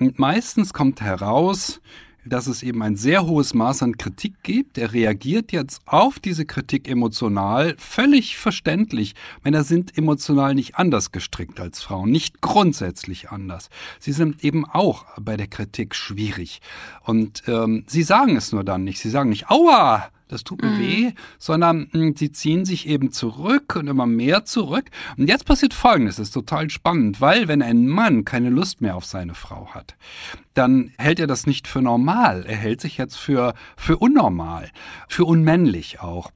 Und 0.00 0.18
meistens 0.18 0.72
kommt 0.72 1.00
heraus, 1.00 1.80
dass 2.24 2.46
es 2.46 2.62
eben 2.62 2.82
ein 2.82 2.96
sehr 2.96 3.26
hohes 3.26 3.54
Maß 3.54 3.82
an 3.82 3.96
Kritik 3.96 4.42
gibt. 4.42 4.78
Er 4.78 4.92
reagiert 4.92 5.52
jetzt 5.52 5.80
auf 5.86 6.18
diese 6.18 6.44
Kritik 6.44 6.88
emotional, 6.88 7.74
völlig 7.78 8.36
verständlich. 8.38 9.14
Männer 9.42 9.64
sind 9.64 9.96
emotional 9.96 10.54
nicht 10.54 10.76
anders 10.76 11.12
gestrickt 11.12 11.60
als 11.60 11.82
Frauen, 11.82 12.10
nicht 12.10 12.40
grundsätzlich 12.40 13.30
anders. 13.30 13.70
Sie 13.98 14.12
sind 14.12 14.44
eben 14.44 14.64
auch 14.64 15.04
bei 15.20 15.36
der 15.36 15.48
Kritik 15.48 15.94
schwierig. 15.94 16.60
Und 17.02 17.42
ähm, 17.46 17.84
sie 17.86 18.02
sagen 18.02 18.36
es 18.36 18.52
nur 18.52 18.64
dann 18.64 18.84
nicht. 18.84 19.00
Sie 19.00 19.10
sagen 19.10 19.30
nicht, 19.30 19.50
aua, 19.50 20.10
das 20.32 20.44
tut 20.44 20.62
mir 20.62 20.70
mhm. 20.70 20.80
weh, 20.80 21.12
sondern 21.38 21.88
mh, 21.92 22.00
hm, 22.00 22.16
sie 22.16 22.32
ziehen 22.32 22.64
sich 22.64 22.88
eben 22.88 23.12
zurück 23.12 23.76
und 23.76 23.86
immer 23.86 24.06
mehr 24.06 24.44
zurück. 24.44 24.90
Und 25.16 25.28
jetzt 25.28 25.44
passiert 25.44 25.74
Folgendes, 25.74 26.16
das 26.16 26.28
ist 26.28 26.34
total 26.34 26.70
spannend, 26.70 27.20
weil 27.20 27.48
wenn 27.48 27.62
ein 27.62 27.86
Mann 27.86 28.24
keine 28.24 28.50
Lust 28.50 28.80
mehr 28.80 28.96
auf 28.96 29.04
seine 29.04 29.34
Frau 29.34 29.68
hat, 29.74 29.96
dann 30.54 30.92
hält 30.98 31.20
er 31.20 31.26
das 31.26 31.46
nicht 31.46 31.68
für 31.68 31.82
normal. 31.82 32.44
Er 32.46 32.56
hält 32.56 32.80
sich 32.80 32.98
jetzt 32.98 33.16
für, 33.16 33.54
für 33.76 33.98
unnormal, 33.98 34.70
für 35.08 35.24
unmännlich 35.24 36.00
auch. 36.00 36.30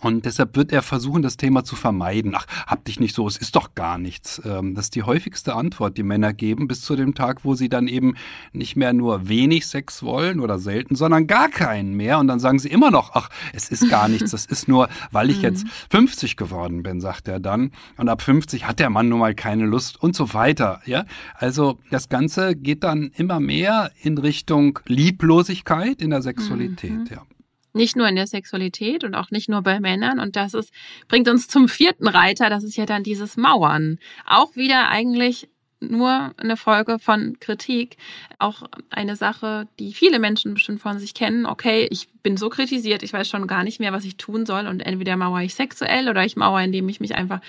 Und 0.00 0.24
deshalb 0.24 0.56
wird 0.56 0.72
er 0.72 0.82
versuchen, 0.82 1.22
das 1.22 1.36
Thema 1.36 1.64
zu 1.64 1.76
vermeiden. 1.76 2.34
Ach, 2.34 2.46
hab 2.66 2.84
dich 2.84 3.00
nicht 3.00 3.14
so, 3.14 3.26
es 3.26 3.36
ist 3.36 3.56
doch 3.56 3.74
gar 3.74 3.98
nichts. 3.98 4.40
Ähm, 4.44 4.74
das 4.74 4.86
ist 4.86 4.94
die 4.94 5.02
häufigste 5.02 5.54
Antwort, 5.54 5.96
die 5.96 6.02
Männer 6.02 6.32
geben, 6.32 6.68
bis 6.68 6.82
zu 6.82 6.96
dem 6.96 7.14
Tag, 7.14 7.44
wo 7.44 7.54
sie 7.54 7.68
dann 7.68 7.88
eben 7.88 8.14
nicht 8.52 8.76
mehr 8.76 8.92
nur 8.92 9.28
wenig 9.28 9.66
Sex 9.66 10.02
wollen 10.02 10.40
oder 10.40 10.58
selten, 10.58 10.94
sondern 10.94 11.26
gar 11.26 11.48
keinen 11.48 11.94
mehr. 11.94 12.18
Und 12.18 12.28
dann 12.28 12.40
sagen 12.40 12.58
sie 12.58 12.68
immer 12.68 12.90
noch, 12.90 13.14
ach, 13.14 13.28
es 13.52 13.68
ist 13.70 13.88
gar 13.88 14.08
nichts, 14.08 14.30
das 14.30 14.46
ist 14.46 14.68
nur, 14.68 14.88
weil 15.10 15.30
ich 15.30 15.42
jetzt 15.42 15.66
50 15.90 16.32
mhm. 16.32 16.36
geworden 16.36 16.82
bin, 16.82 17.00
sagt 17.00 17.28
er 17.28 17.40
dann. 17.40 17.72
Und 17.96 18.08
ab 18.08 18.22
50 18.22 18.66
hat 18.66 18.78
der 18.78 18.90
Mann 18.90 19.08
nun 19.08 19.18
mal 19.18 19.34
keine 19.34 19.66
Lust 19.66 20.00
und 20.02 20.14
so 20.14 20.34
weiter. 20.34 20.80
Ja, 20.84 21.04
also 21.34 21.78
das 21.90 22.08
Ganze 22.08 22.56
geht 22.56 22.84
dann 22.84 23.10
immer 23.16 23.40
mehr 23.40 23.90
in 24.02 24.18
Richtung 24.18 24.78
Lieblosigkeit 24.86 26.00
in 26.00 26.10
der 26.10 26.22
Sexualität. 26.22 26.90
Mhm. 26.90 27.06
Ja. 27.10 27.22
Nicht 27.72 27.96
nur 27.96 28.08
in 28.08 28.16
der 28.16 28.26
Sexualität 28.26 29.04
und 29.04 29.14
auch 29.14 29.30
nicht 29.30 29.48
nur 29.48 29.62
bei 29.62 29.80
Männern. 29.80 30.20
Und 30.20 30.36
das 30.36 30.54
ist, 30.54 30.72
bringt 31.06 31.28
uns 31.28 31.48
zum 31.48 31.68
vierten 31.68 32.08
Reiter, 32.08 32.50
das 32.50 32.64
ist 32.64 32.76
ja 32.76 32.86
dann 32.86 33.02
dieses 33.02 33.36
Mauern. 33.36 33.98
Auch 34.26 34.56
wieder 34.56 34.88
eigentlich 34.88 35.48
nur 35.80 36.32
eine 36.36 36.56
Folge 36.56 36.98
von 36.98 37.38
Kritik. 37.40 37.96
Auch 38.38 38.62
eine 38.90 39.16
Sache, 39.16 39.68
die 39.78 39.92
viele 39.92 40.18
Menschen 40.18 40.54
bestimmt 40.54 40.80
von 40.80 40.98
sich 40.98 41.14
kennen. 41.14 41.46
Okay, 41.46 41.86
ich 41.90 42.08
bin 42.22 42.36
so 42.36 42.50
kritisiert, 42.50 43.02
ich 43.02 43.12
weiß 43.12 43.28
schon 43.28 43.46
gar 43.46 43.64
nicht 43.64 43.80
mehr, 43.80 43.92
was 43.92 44.04
ich 44.04 44.16
tun 44.16 44.44
soll. 44.44 44.66
Und 44.66 44.80
entweder 44.80 45.16
mauere 45.16 45.44
ich 45.44 45.54
sexuell 45.54 46.08
oder 46.08 46.24
ich 46.24 46.36
mauere, 46.36 46.64
indem 46.64 46.88
ich 46.88 47.00
mich 47.00 47.14
einfach 47.14 47.40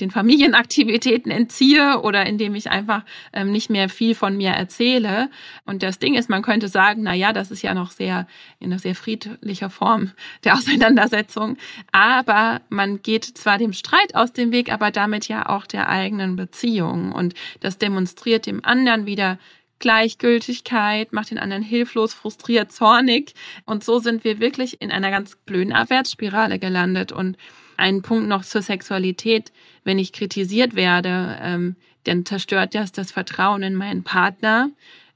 den 0.00 0.10
Familienaktivitäten 0.10 1.30
entziehe 1.30 2.00
oder 2.00 2.26
indem 2.26 2.54
ich 2.54 2.70
einfach 2.70 3.02
ähm, 3.32 3.50
nicht 3.52 3.70
mehr 3.70 3.88
viel 3.88 4.14
von 4.14 4.36
mir 4.36 4.50
erzähle. 4.50 5.30
Und 5.64 5.82
das 5.82 5.98
Ding 5.98 6.14
ist, 6.14 6.28
man 6.28 6.42
könnte 6.42 6.68
sagen, 6.68 7.02
na 7.04 7.14
ja, 7.14 7.32
das 7.32 7.50
ist 7.50 7.62
ja 7.62 7.74
noch 7.74 7.90
sehr, 7.92 8.26
in 8.58 8.72
einer 8.72 8.78
sehr 8.78 8.94
friedlicher 8.94 9.70
Form 9.70 10.12
der 10.44 10.54
Auseinandersetzung. 10.54 11.56
Aber 11.92 12.60
man 12.68 13.02
geht 13.02 13.24
zwar 13.24 13.58
dem 13.58 13.72
Streit 13.72 14.14
aus 14.14 14.32
dem 14.32 14.52
Weg, 14.52 14.72
aber 14.72 14.90
damit 14.90 15.28
ja 15.28 15.48
auch 15.48 15.66
der 15.66 15.88
eigenen 15.88 16.36
Beziehung. 16.36 17.12
Und 17.12 17.34
das 17.60 17.75
demonstriert 17.78 18.46
dem 18.46 18.64
anderen 18.64 19.06
wieder 19.06 19.38
Gleichgültigkeit, 19.78 21.12
macht 21.12 21.30
den 21.30 21.38
anderen 21.38 21.62
hilflos, 21.62 22.14
frustriert, 22.14 22.72
zornig. 22.72 23.34
Und 23.66 23.84
so 23.84 23.98
sind 23.98 24.24
wir 24.24 24.40
wirklich 24.40 24.80
in 24.80 24.90
einer 24.90 25.10
ganz 25.10 25.36
blöden 25.44 25.72
Abwärtsspirale 25.72 26.58
gelandet. 26.58 27.12
Und 27.12 27.36
ein 27.76 28.02
Punkt 28.02 28.28
noch 28.28 28.42
zur 28.42 28.62
Sexualität. 28.62 29.52
Wenn 29.84 29.98
ich 29.98 30.12
kritisiert 30.12 30.74
werde, 30.74 31.38
ähm, 31.42 31.76
dann 32.04 32.24
zerstört 32.24 32.74
das 32.74 32.92
das 32.92 33.10
Vertrauen 33.10 33.62
in 33.62 33.74
meinen 33.74 34.02
Partner. 34.02 34.70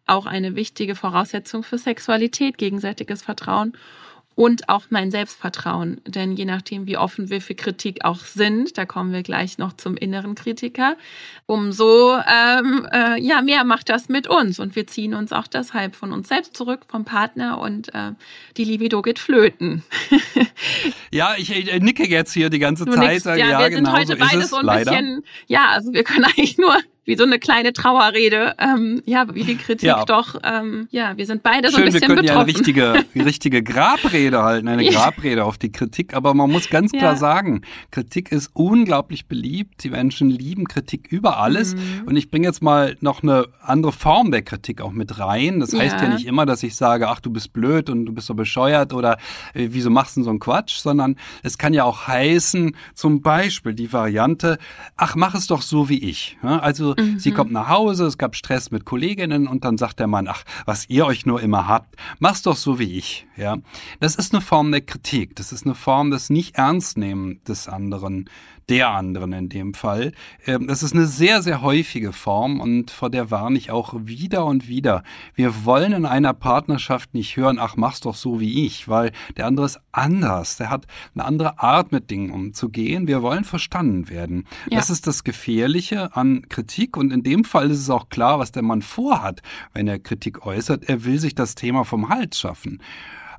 Auch 0.06 0.26
eine 0.26 0.56
wichtige 0.56 0.94
Voraussetzung 0.94 1.62
für 1.62 1.78
Sexualität, 1.78 2.58
gegenseitiges 2.58 3.22
Vertrauen 3.22 3.72
und 4.34 4.68
auch 4.68 4.84
mein 4.90 5.10
Selbstvertrauen. 5.10 6.00
Denn 6.06 6.34
je 6.34 6.44
nachdem, 6.44 6.86
wie 6.86 6.96
offen 6.96 7.30
wir 7.30 7.40
für 7.40 7.54
Kritik 7.54 8.04
auch 8.04 8.20
sind, 8.20 8.78
da 8.78 8.86
kommen 8.86 9.12
wir 9.12 9.22
gleich 9.22 9.58
noch 9.58 9.74
zum 9.74 9.96
inneren 9.96 10.34
Kritiker, 10.34 10.96
umso 11.46 12.16
ähm, 12.16 12.86
äh, 12.92 13.20
ja 13.20 13.42
mehr 13.42 13.64
macht 13.64 13.88
das 13.88 14.08
mit 14.08 14.28
uns 14.28 14.58
und 14.58 14.76
wir 14.76 14.86
ziehen 14.86 15.14
uns 15.14 15.32
auch 15.32 15.46
deshalb 15.46 15.94
von 15.94 16.12
uns 16.12 16.28
selbst 16.28 16.56
zurück, 16.56 16.82
vom 16.88 17.04
Partner 17.04 17.60
und 17.60 17.92
äh, 17.92 18.12
die 18.56 18.64
Libido 18.64 19.02
geht 19.02 19.18
flöten. 19.18 19.82
ja, 21.10 21.34
ich, 21.36 21.50
ich, 21.54 21.80
nicke 21.80 22.08
jetzt 22.08 22.32
hier 22.32 22.50
die 22.50 22.58
ganze 22.58 22.84
du 22.84 22.92
Zeit. 22.92 23.10
Nickst, 23.10 23.26
ja, 23.26 23.36
ja, 23.36 23.58
wir 23.58 23.70
genau 23.70 23.90
sind 23.90 23.98
heute 23.98 24.12
so 24.12 24.18
beide 24.18 24.46
so 24.46 24.56
ein 24.56 24.64
leider. 24.64 24.90
bisschen, 24.90 25.24
ja, 25.48 25.68
also 25.70 25.92
wir 25.92 26.04
können 26.04 26.24
eigentlich 26.36 26.56
nur 26.56 26.76
wie 27.04 27.16
so 27.16 27.24
eine 27.24 27.38
kleine 27.38 27.72
Trauerrede. 27.72 28.54
Ähm, 28.58 29.02
ja, 29.06 29.26
wie 29.34 29.44
die 29.44 29.56
Kritik 29.56 29.88
ja. 29.88 30.04
doch. 30.04 30.36
Ähm, 30.44 30.88
ja, 30.90 31.16
wir 31.16 31.26
sind 31.26 31.42
beide 31.42 31.68
Schön, 31.68 31.72
so 31.72 31.78
ein 31.78 31.84
bisschen 31.86 32.00
wir 32.00 32.06
können 32.08 32.26
betroffen. 32.26 32.48
ja 32.74 32.90
eine 32.92 32.96
richtige, 32.96 33.04
richtige 33.24 33.62
Grabrede 33.62 34.42
halten, 34.42 34.68
eine 34.68 34.84
Grabrede 34.90 35.44
auf 35.44 35.58
die 35.58 35.72
Kritik. 35.72 36.14
Aber 36.14 36.34
man 36.34 36.50
muss 36.50 36.68
ganz 36.68 36.92
klar 36.92 37.12
ja. 37.12 37.16
sagen, 37.16 37.62
Kritik 37.90 38.32
ist 38.32 38.50
unglaublich 38.54 39.26
beliebt. 39.26 39.82
Die 39.82 39.90
Menschen 39.90 40.30
lieben 40.30 40.66
Kritik 40.68 41.08
über 41.10 41.38
alles. 41.38 41.74
Mhm. 41.74 42.02
Und 42.06 42.16
ich 42.16 42.30
bringe 42.30 42.46
jetzt 42.46 42.62
mal 42.62 42.96
noch 43.00 43.22
eine 43.22 43.46
andere 43.62 43.92
Form 43.92 44.30
der 44.30 44.42
Kritik 44.42 44.80
auch 44.80 44.92
mit 44.92 45.18
rein. 45.18 45.60
Das 45.60 45.72
heißt 45.72 45.96
ja. 45.96 46.02
ja 46.04 46.14
nicht 46.14 46.26
immer, 46.26 46.46
dass 46.46 46.62
ich 46.62 46.76
sage, 46.76 47.08
ach, 47.08 47.20
du 47.20 47.30
bist 47.30 47.52
blöd 47.52 47.90
und 47.90 48.06
du 48.06 48.12
bist 48.12 48.26
so 48.26 48.34
bescheuert 48.34 48.92
oder 48.92 49.18
äh, 49.54 49.68
wieso 49.70 49.90
machst 49.90 50.16
du 50.16 50.22
so 50.22 50.30
einen 50.30 50.38
Quatsch, 50.38 50.78
sondern 50.78 51.16
es 51.42 51.58
kann 51.58 51.72
ja 51.72 51.84
auch 51.84 52.06
heißen, 52.06 52.76
zum 52.94 53.22
Beispiel 53.22 53.74
die 53.74 53.92
Variante, 53.92 54.58
ach, 54.96 55.16
mach 55.16 55.34
es 55.34 55.46
doch 55.46 55.62
so 55.62 55.88
wie 55.88 55.98
ich. 55.98 56.36
Also 56.42 56.89
mhm. 56.98 57.18
sie 57.18 57.32
kommt 57.32 57.52
nach 57.52 57.68
Hause, 57.68 58.06
es 58.06 58.18
gab 58.18 58.36
Stress 58.36 58.70
mit 58.70 58.84
Kolleginnen 58.84 59.46
und 59.46 59.64
dann 59.64 59.78
sagt 59.78 60.00
der 60.00 60.06
Mann, 60.06 60.28
ach, 60.28 60.44
was 60.66 60.88
ihr 60.88 61.06
euch 61.06 61.26
nur 61.26 61.40
immer 61.40 61.66
habt, 61.66 61.96
mach's 62.18 62.42
doch 62.42 62.56
so 62.56 62.78
wie 62.78 62.98
ich. 62.98 63.26
Ja, 63.36 63.58
das 64.00 64.16
ist 64.16 64.34
eine 64.34 64.40
Form 64.40 64.70
der 64.70 64.82
Kritik. 64.82 65.36
Das 65.36 65.52
ist 65.52 65.64
eine 65.64 65.74
Form 65.74 66.10
des 66.10 66.30
nicht 66.30 66.56
ernst 66.56 66.98
nehmen 66.98 67.40
des 67.44 67.68
anderen 67.68 68.28
der 68.70 68.90
anderen 68.90 69.32
in 69.32 69.48
dem 69.48 69.74
Fall. 69.74 70.12
Ähm, 70.46 70.68
das 70.68 70.82
ist 70.82 70.94
eine 70.94 71.06
sehr, 71.06 71.42
sehr 71.42 71.60
häufige 71.60 72.12
Form 72.12 72.60
und 72.60 72.90
vor 72.90 73.10
der 73.10 73.30
warne 73.30 73.58
ich 73.58 73.70
auch 73.70 73.94
wieder 73.98 74.46
und 74.46 74.68
wieder. 74.68 75.02
Wir 75.34 75.64
wollen 75.64 75.92
in 75.92 76.06
einer 76.06 76.32
Partnerschaft 76.32 77.12
nicht 77.12 77.36
hören, 77.36 77.58
ach, 77.58 77.76
mach's 77.76 78.00
doch 78.00 78.14
so 78.14 78.38
wie 78.38 78.64
ich, 78.64 78.88
weil 78.88 79.10
der 79.36 79.46
andere 79.46 79.66
ist 79.66 79.80
anders. 79.90 80.56
Der 80.56 80.70
hat 80.70 80.86
eine 81.14 81.24
andere 81.24 81.58
Art, 81.58 81.90
mit 81.90 82.10
Dingen 82.10 82.30
umzugehen. 82.30 83.08
Wir 83.08 83.22
wollen 83.22 83.42
verstanden 83.42 84.08
werden. 84.08 84.46
Ja. 84.68 84.78
Das 84.78 84.90
ist 84.90 85.06
das 85.06 85.24
Gefährliche 85.24 86.14
an 86.14 86.48
Kritik 86.48 86.96
und 86.96 87.12
in 87.12 87.24
dem 87.24 87.42
Fall 87.42 87.70
ist 87.70 87.80
es 87.80 87.90
auch 87.90 88.08
klar, 88.08 88.38
was 88.38 88.52
der 88.52 88.62
Mann 88.62 88.82
vorhat, 88.82 89.40
wenn 89.72 89.88
er 89.88 89.98
Kritik 89.98 90.46
äußert. 90.46 90.88
Er 90.88 91.04
will 91.04 91.18
sich 91.18 91.34
das 91.34 91.56
Thema 91.56 91.84
vom 91.84 92.08
Hals 92.08 92.38
schaffen 92.38 92.80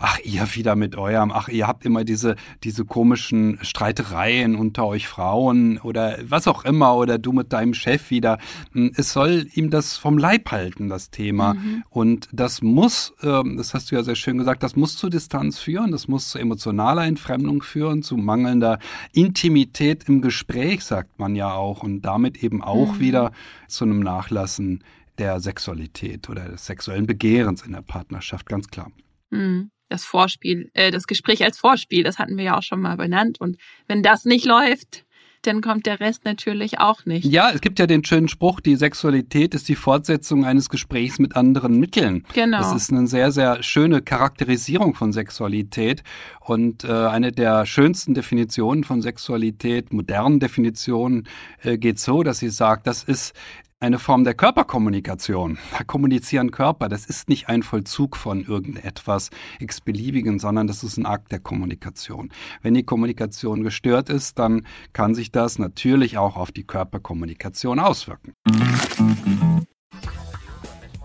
ach, 0.01 0.19
ihr 0.23 0.47
wieder 0.55 0.75
mit 0.75 0.95
eurem, 0.95 1.31
ach, 1.31 1.47
ihr 1.47 1.67
habt 1.67 1.85
immer 1.85 2.03
diese, 2.03 2.35
diese 2.63 2.85
komischen 2.85 3.59
Streitereien 3.61 4.55
unter 4.55 4.85
euch 4.85 5.07
Frauen 5.07 5.77
oder 5.77 6.17
was 6.23 6.47
auch 6.47 6.65
immer 6.65 6.95
oder 6.95 7.17
du 7.17 7.31
mit 7.31 7.53
deinem 7.53 7.73
Chef 7.73 8.09
wieder. 8.09 8.39
Hm, 8.73 8.91
es 8.95 9.13
soll 9.13 9.47
ihm 9.53 9.69
das 9.69 9.97
vom 9.97 10.17
Leib 10.17 10.51
halten, 10.51 10.89
das 10.89 11.11
Thema. 11.11 11.53
Mhm. 11.53 11.83
Und 11.89 12.29
das 12.33 12.61
muss, 12.61 13.13
ähm, 13.21 13.57
das 13.57 13.73
hast 13.73 13.91
du 13.91 13.95
ja 13.95 14.03
sehr 14.03 14.15
schön 14.15 14.37
gesagt, 14.37 14.63
das 14.63 14.75
muss 14.75 14.97
zu 14.97 15.09
Distanz 15.09 15.59
führen, 15.59 15.91
das 15.91 16.07
muss 16.07 16.29
zu 16.29 16.39
emotionaler 16.39 17.05
Entfremdung 17.05 17.61
führen, 17.61 18.01
zu 18.01 18.17
mangelnder 18.17 18.79
Intimität 19.13 20.09
im 20.09 20.21
Gespräch, 20.21 20.83
sagt 20.83 21.19
man 21.19 21.35
ja 21.35 21.53
auch, 21.53 21.83
und 21.83 22.01
damit 22.01 22.43
eben 22.43 22.63
auch 22.63 22.93
mhm. 22.95 22.99
wieder 22.99 23.31
zu 23.67 23.85
einem 23.85 23.99
Nachlassen 23.99 24.83
der 25.17 25.39
Sexualität 25.39 26.29
oder 26.29 26.45
des 26.45 26.65
sexuellen 26.65 27.05
Begehrens 27.05 27.61
in 27.61 27.73
der 27.73 27.81
Partnerschaft, 27.81 28.47
ganz 28.47 28.67
klar. 28.67 28.91
Mhm 29.29 29.69
das 29.91 30.05
Vorspiel, 30.05 30.71
äh, 30.73 30.91
das 30.91 31.07
Gespräch 31.07 31.43
als 31.43 31.57
Vorspiel, 31.57 32.03
das 32.03 32.17
hatten 32.17 32.37
wir 32.37 32.45
ja 32.45 32.57
auch 32.57 32.63
schon 32.63 32.81
mal 32.81 32.97
benannt. 32.97 33.39
Und 33.39 33.57
wenn 33.87 34.01
das 34.01 34.25
nicht 34.25 34.45
läuft, 34.45 35.05
dann 35.43 35.61
kommt 35.61 35.87
der 35.87 35.99
Rest 35.99 36.23
natürlich 36.23 36.79
auch 36.79 37.05
nicht. 37.05 37.25
Ja, 37.25 37.49
es 37.51 37.61
gibt 37.61 37.79
ja 37.79 37.87
den 37.87 38.05
schönen 38.05 38.27
Spruch, 38.27 38.59
die 38.59 38.75
Sexualität 38.75 39.55
ist 39.55 39.67
die 39.69 39.75
Fortsetzung 39.75 40.45
eines 40.45 40.69
Gesprächs 40.69 41.19
mit 41.19 41.35
anderen 41.35 41.79
Mitteln. 41.79 42.25
Genau. 42.33 42.59
Das 42.59 42.73
ist 42.73 42.91
eine 42.91 43.07
sehr, 43.07 43.31
sehr 43.31 43.63
schöne 43.63 44.01
Charakterisierung 44.01 44.93
von 44.93 45.13
Sexualität 45.13 46.03
und 46.41 46.83
äh, 46.83 46.91
eine 46.91 47.31
der 47.31 47.65
schönsten 47.65 48.13
Definitionen 48.13 48.83
von 48.83 49.01
Sexualität, 49.01 49.91
modernen 49.91 50.39
Definitionen, 50.39 51.27
äh, 51.63 51.77
geht 51.77 51.99
so, 51.99 52.21
dass 52.23 52.39
sie 52.39 52.49
sagt, 52.49 52.85
das 52.85 53.03
ist 53.03 53.33
eine 53.81 53.97
Form 53.97 54.23
der 54.23 54.35
Körperkommunikation. 54.35 55.57
Da 55.77 55.83
kommunizieren 55.83 56.51
Körper. 56.51 56.87
Das 56.87 57.05
ist 57.05 57.29
nicht 57.29 57.49
ein 57.49 57.63
Vollzug 57.63 58.15
von 58.15 58.45
irgendetwas 58.45 59.31
x-beliebigen, 59.59 60.39
sondern 60.39 60.67
das 60.67 60.83
ist 60.83 60.97
ein 60.97 61.07
Akt 61.07 61.31
der 61.31 61.39
Kommunikation. 61.39 62.29
Wenn 62.61 62.75
die 62.75 62.83
Kommunikation 62.83 63.63
gestört 63.63 64.09
ist, 64.09 64.37
dann 64.37 64.67
kann 64.93 65.15
sich 65.15 65.31
das 65.31 65.57
natürlich 65.57 66.17
auch 66.19 66.37
auf 66.37 66.51
die 66.51 66.63
Körperkommunikation 66.63 67.79
auswirken 67.79 68.33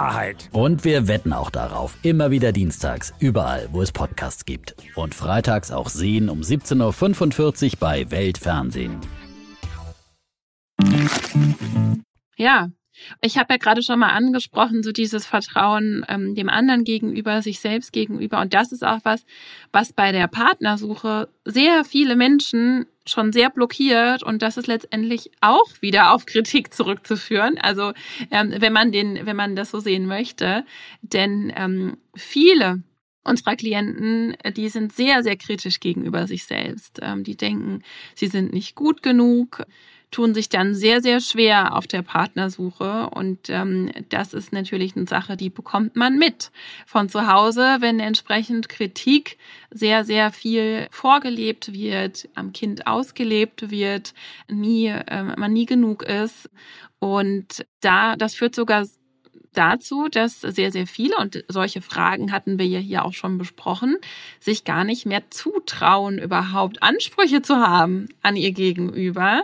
Wahrheit. 0.00 0.48
Und 0.52 0.84
wir 0.84 1.08
wetten 1.08 1.34
auch 1.34 1.50
darauf. 1.50 1.98
Immer 2.02 2.30
wieder 2.30 2.52
dienstags, 2.52 3.12
überall, 3.18 3.68
wo 3.72 3.82
es 3.82 3.92
Podcasts 3.92 4.46
gibt. 4.46 4.74
Und 4.94 5.14
freitags 5.14 5.70
auch 5.70 5.90
sehen 5.90 6.30
um 6.30 6.40
17.45 6.40 7.72
Uhr 7.72 7.78
bei 7.78 8.10
Weltfernsehen. 8.10 8.98
Ja, 12.36 12.68
Ich 13.20 13.38
habe 13.38 13.54
ja 13.54 13.58
gerade 13.58 13.82
schon 13.82 13.98
mal 13.98 14.10
angesprochen, 14.10 14.82
so 14.82 14.92
dieses 14.92 15.26
Vertrauen 15.26 16.04
ähm, 16.08 16.34
dem 16.34 16.48
anderen 16.48 16.84
gegenüber, 16.84 17.42
sich 17.42 17.60
selbst 17.60 17.92
gegenüber. 17.92 18.40
Und 18.40 18.54
das 18.54 18.72
ist 18.72 18.84
auch 18.84 19.00
was, 19.04 19.24
was 19.72 19.92
bei 19.92 20.12
der 20.12 20.28
Partnersuche 20.28 21.28
sehr 21.44 21.84
viele 21.84 22.16
Menschen 22.16 22.86
schon 23.06 23.32
sehr 23.32 23.50
blockiert 23.50 24.22
und 24.22 24.42
das 24.42 24.56
ist 24.56 24.66
letztendlich 24.66 25.30
auch 25.40 25.68
wieder 25.80 26.12
auf 26.12 26.26
Kritik 26.26 26.72
zurückzuführen. 26.72 27.58
Also 27.58 27.92
ähm, 28.30 28.54
wenn 28.58 28.72
man 28.72 28.92
den, 28.92 29.26
wenn 29.26 29.36
man 29.36 29.56
das 29.56 29.70
so 29.70 29.80
sehen 29.80 30.06
möchte, 30.06 30.64
denn 31.02 31.52
ähm, 31.56 31.96
viele 32.14 32.82
unserer 33.24 33.56
Klienten, 33.56 34.36
die 34.56 34.68
sind 34.68 34.92
sehr, 34.92 35.22
sehr 35.22 35.36
kritisch 35.36 35.80
gegenüber 35.80 36.26
sich 36.26 36.44
selbst. 36.44 37.00
Ähm, 37.02 37.24
die 37.24 37.36
denken, 37.36 37.82
sie 38.14 38.28
sind 38.28 38.52
nicht 38.52 38.74
gut 38.74 39.02
genug, 39.02 39.62
tun 40.10 40.34
sich 40.34 40.48
dann 40.48 40.74
sehr, 40.74 41.00
sehr 41.00 41.20
schwer 41.20 41.76
auf 41.76 41.86
der 41.86 42.02
Partnersuche. 42.02 43.10
Und 43.10 43.48
ähm, 43.48 43.90
das 44.08 44.34
ist 44.34 44.52
natürlich 44.52 44.96
eine 44.96 45.06
Sache, 45.06 45.36
die 45.36 45.50
bekommt 45.50 45.96
man 45.96 46.18
mit 46.18 46.50
von 46.86 47.08
zu 47.08 47.26
Hause, 47.26 47.76
wenn 47.80 48.00
entsprechend 48.00 48.68
Kritik 48.68 49.38
sehr, 49.70 50.04
sehr 50.04 50.32
viel 50.32 50.88
vorgelebt 50.90 51.72
wird, 51.72 52.28
am 52.34 52.52
Kind 52.52 52.86
ausgelebt 52.86 53.70
wird, 53.70 54.14
nie, 54.48 54.86
äh, 54.88 55.22
man 55.36 55.52
nie 55.52 55.66
genug 55.66 56.02
ist. 56.02 56.50
Und 56.98 57.64
da, 57.80 58.16
das 58.16 58.34
führt 58.34 58.54
sogar 58.54 58.86
dazu, 59.52 60.08
dass 60.08 60.40
sehr, 60.40 60.72
sehr 60.72 60.86
viele, 60.86 61.16
und 61.16 61.44
solche 61.48 61.80
Fragen 61.80 62.32
hatten 62.32 62.58
wir 62.58 62.66
ja 62.66 62.78
hier 62.78 63.04
auch 63.04 63.12
schon 63.12 63.38
besprochen, 63.38 63.96
sich 64.38 64.64
gar 64.64 64.84
nicht 64.84 65.06
mehr 65.06 65.30
zutrauen, 65.30 66.18
überhaupt 66.18 66.82
Ansprüche 66.82 67.42
zu 67.42 67.56
haben 67.56 68.08
an 68.22 68.36
ihr 68.36 68.52
Gegenüber. 68.52 69.42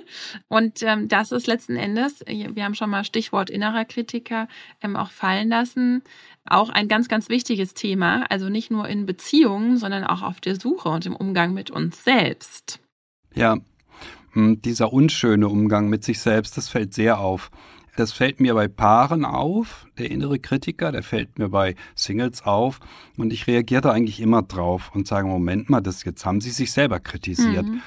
Und 0.48 0.82
ähm, 0.82 1.08
das 1.08 1.32
ist 1.32 1.46
letzten 1.46 1.76
Endes, 1.76 2.24
wir 2.26 2.64
haben 2.64 2.74
schon 2.74 2.90
mal 2.90 3.04
Stichwort 3.04 3.50
innerer 3.50 3.84
Kritiker 3.84 4.48
ähm, 4.82 4.96
auch 4.96 5.10
fallen 5.10 5.48
lassen, 5.48 6.02
auch 6.44 6.68
ein 6.68 6.88
ganz, 6.88 7.08
ganz 7.08 7.28
wichtiges 7.28 7.74
Thema. 7.74 8.24
Also 8.30 8.48
nicht 8.48 8.70
nur 8.70 8.88
in 8.88 9.06
Beziehungen, 9.06 9.76
sondern 9.76 10.04
auch 10.04 10.22
auf 10.22 10.40
der 10.40 10.58
Suche 10.58 10.88
und 10.88 11.06
im 11.06 11.16
Umgang 11.16 11.54
mit 11.54 11.70
uns 11.70 12.04
selbst. 12.04 12.80
Ja, 13.34 13.56
hm, 14.32 14.60
dieser 14.62 14.92
unschöne 14.92 15.48
Umgang 15.48 15.88
mit 15.88 16.04
sich 16.04 16.20
selbst, 16.20 16.56
das 16.56 16.68
fällt 16.68 16.94
sehr 16.94 17.18
auf. 17.18 17.50
Das 17.96 18.12
fällt 18.12 18.40
mir 18.40 18.54
bei 18.54 18.68
Paaren 18.68 19.24
auf, 19.24 19.86
der 19.98 20.10
innere 20.10 20.38
Kritiker, 20.38 20.92
der 20.92 21.02
fällt 21.02 21.38
mir 21.38 21.48
bei 21.48 21.74
Singles 21.94 22.42
auf 22.42 22.80
und 23.16 23.32
ich 23.32 23.46
reagiere 23.46 23.80
da 23.80 23.90
eigentlich 23.90 24.20
immer 24.20 24.42
drauf 24.42 24.90
und 24.94 25.06
sage, 25.06 25.26
Moment 25.26 25.70
mal, 25.70 25.80
das 25.80 26.04
jetzt 26.04 26.24
haben 26.26 26.40
sie 26.42 26.50
sich 26.50 26.72
selber 26.72 27.00
kritisiert. 27.00 27.66
Mhm. 27.66 27.80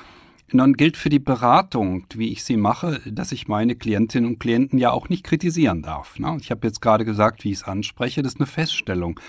Und 0.52 0.58
dann 0.58 0.74
gilt 0.74 0.98
für 0.98 1.10
die 1.10 1.20
Beratung, 1.20 2.06
wie 2.16 2.32
ich 2.32 2.44
sie 2.44 2.58
mache, 2.58 3.02
dass 3.06 3.32
ich 3.32 3.48
meine 3.48 3.76
Klientinnen 3.76 4.28
und 4.28 4.40
Klienten 4.40 4.80
ja 4.80 4.92
auch 4.92 5.10
nicht 5.10 5.24
kritisieren 5.24 5.84
darf. 5.84 6.18
Ne? 6.18 6.38
Ich 6.42 6.50
habe 6.50 6.66
jetzt 6.66 6.82
gerade 6.82 7.06
gesagt, 7.06 7.44
wie 7.44 7.52
ich 7.52 7.60
es 7.60 7.64
anspreche, 7.64 8.24
das 8.24 8.34
ist 8.34 8.40
eine 8.40 8.48
Feststellung. 8.48 9.20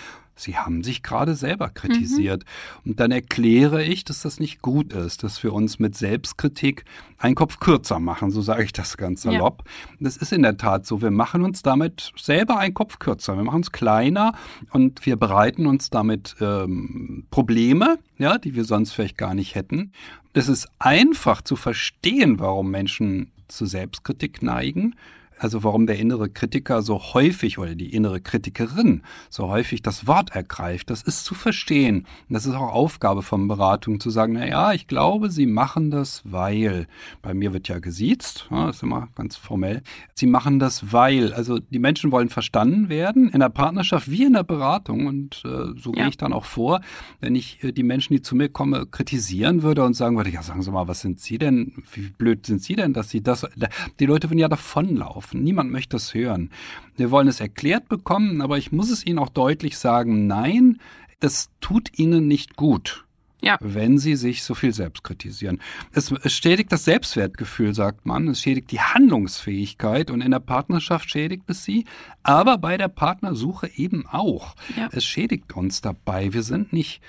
Sie 0.41 0.57
haben 0.57 0.83
sich 0.83 1.03
gerade 1.03 1.35
selber 1.35 1.69
kritisiert. 1.69 2.45
Mhm. 2.85 2.91
Und 2.91 3.01
dann 3.01 3.11
erkläre 3.11 3.85
ich, 3.85 4.05
dass 4.05 4.23
das 4.23 4.41
nicht 4.41 4.63
gut 4.63 4.93
ist, 4.93 5.23
dass 5.23 5.43
wir 5.43 5.53
uns 5.53 5.79
mit 5.79 5.97
Selbstkritik 5.97 6.85
einen 7.19 7.35
Kopf 7.35 7.61
kürzer 7.61 8.01
machen, 8.01 8.31
so 8.31 8.41
sage 8.41 8.65
ich 8.65 8.73
das 8.73 8.97
ganz 8.97 9.23
salopp. 9.23 9.63
Ja. 9.65 9.97
Das 10.01 10.17
ist 10.17 10.33
in 10.33 10.43
der 10.43 10.57
Tat 10.57 10.87
so. 10.87 11.03
Wir 11.03 11.11
machen 11.11 11.43
uns 11.43 11.63
damit 11.63 12.13
selber 12.17 12.59
einen 12.59 12.75
Kopf 12.75 12.99
kürzer. 12.99 13.37
Wir 13.37 13.45
machen 13.45 13.61
es 13.61 13.73
kleiner 13.73 14.33
und 14.71 15.05
wir 15.05 15.17
bereiten 15.17 15.67
uns 15.67 15.91
damit 15.91 16.37
ähm, 16.41 17.27
Probleme, 17.31 17.99
ja, 18.19 18.39
die 18.39 18.55
wir 18.55 18.65
sonst 18.65 18.93
vielleicht 18.93 19.19
gar 19.19 19.35
nicht 19.35 19.55
hätten. 19.55 19.93
Es 20.33 20.49
ist 20.49 20.69
einfach 20.79 21.43
zu 21.43 21.57
verstehen, 21.57 22.39
warum 22.39 22.71
Menschen 22.71 23.31
zu 23.49 23.67
Selbstkritik 23.67 24.43
neigen 24.43 24.95
also 25.41 25.65
warum 25.65 25.87
der 25.87 25.99
innere 25.99 26.29
Kritiker 26.29 26.83
so 26.83 27.01
häufig 27.15 27.59
oder 27.59 27.75
die 27.75 27.95
innere 27.95 28.21
Kritikerin 28.21 29.03
so 29.31 29.49
häufig 29.49 29.81
das 29.81 30.07
Wort 30.07 30.37
ergreift, 30.37 30.91
das 30.91 31.03
ist 31.03 31.25
zu 31.25 31.35
verstehen. 31.35 32.07
Und 32.29 32.35
das 32.35 32.45
ist 32.45 32.55
auch 32.55 32.73
Aufgabe 32.73 33.23
von 33.23 33.49
Beratung 33.49 34.01
zu 34.01 34.11
sagen, 34.11 34.35
na 34.35 34.47
ja, 34.47 34.73
ich 34.73 34.87
glaube, 34.87 35.31
Sie 35.31 35.47
machen 35.47 35.91
das, 35.91 36.23
weil, 36.25 36.87
bei 37.23 37.33
mir 37.33 37.55
wird 37.55 37.69
ja 37.69 37.79
gesiezt, 37.79 38.49
ja, 38.51 38.69
ist 38.69 38.83
immer 38.83 39.09
ganz 39.15 39.37
formell, 39.37 39.83
Sie 40.15 40.27
machen 40.27 40.59
das, 40.59 40.93
weil, 40.93 41.33
also 41.33 41.59
die 41.59 41.79
Menschen 41.79 42.13
wollen 42.13 42.29
verstanden 42.29 42.91
werden, 42.91 43.31
in 43.31 43.41
der 43.41 43.49
Partnerschaft 43.49 44.11
wie 44.11 44.25
in 44.25 44.35
der 44.35 44.45
Beratung. 44.45 45.07
Und 45.07 45.43
äh, 45.47 45.73
so 45.79 45.93
ja. 45.95 46.03
gehe 46.03 46.09
ich 46.09 46.19
dann 46.19 46.35
auch 46.35 46.45
vor, 46.45 46.83
wenn 47.21 47.35
ich 47.35 47.65
äh, 47.65 47.73
die 47.73 47.83
Menschen, 47.83 48.13
die 48.13 48.21
zu 48.21 48.37
mir 48.37 48.51
kommen, 48.51 48.91
kritisieren 48.91 49.63
würde 49.63 49.85
und 49.85 49.95
sagen 49.95 50.19
würde, 50.19 50.31
ja, 50.31 50.43
sagen 50.43 50.61
Sie 50.61 50.71
mal, 50.71 50.87
was 50.87 51.01
sind 51.01 51.19
Sie 51.19 51.39
denn, 51.39 51.83
wie 51.95 52.11
blöd 52.11 52.45
sind 52.45 52.63
Sie 52.63 52.77
denn, 52.77 52.93
dass 52.93 53.09
Sie 53.09 53.23
das, 53.23 53.47
die 53.99 54.07
Leute 54.07 54.29
würden 54.29 54.39
ja 54.39 54.49
davonlaufen 54.49 55.30
kaufen. 55.31 55.43
Niemand 55.43 55.71
möchte 55.71 55.97
das 55.97 56.15
hören. 56.15 56.51
Wir 56.97 57.11
wollen 57.11 57.29
es 57.29 57.41
erklärt 57.41 57.89
bekommen, 57.89 58.41
aber 58.41 58.59
ich 58.59 58.73
muss 58.73 58.91
es 58.91 59.07
Ihnen 59.07 59.19
auch 59.19 59.31
deutlich 59.31 59.79
sagen, 59.79 60.27
nein, 60.27 60.79
das 61.21 61.51
tut 61.61 61.99
Ihnen 61.99 62.29
nicht 62.29 62.57
gut. 62.57 63.05
Ja. 63.43 63.57
Wenn 63.63 63.97
sie 63.97 64.17
sich 64.17 64.43
so 64.43 64.55
viel 64.55 64.75
selbst 64.75 65.03
kritisieren. 65.03 65.63
Es, 65.93 66.13
es 66.13 66.35
schädigt 66.35 66.71
das 66.73 66.85
Selbstwertgefühl, 66.85 67.75
sagt 67.75 68.05
man. 68.05 68.29
Es 68.29 68.43
schädigt 68.43 68.71
die 68.71 68.81
Handlungsfähigkeit 68.81 70.11
und 70.11 70.21
in 70.21 70.31
der 70.31 70.41
Partnerschaft 70.41 71.11
schädigt 71.11 71.45
es 71.47 71.65
sie, 71.65 71.87
aber 72.23 72.59
bei 72.59 72.77
der 72.77 72.89
Partnersuche 72.89 73.71
eben 73.75 74.07
auch. 74.07 74.57
Ja. 74.77 74.91
Es 74.93 75.07
schädigt 75.07 75.57
uns 75.57 75.81
dabei. 75.81 76.35
Wir 76.35 76.43
sind 76.43 76.75
nicht 76.75 77.01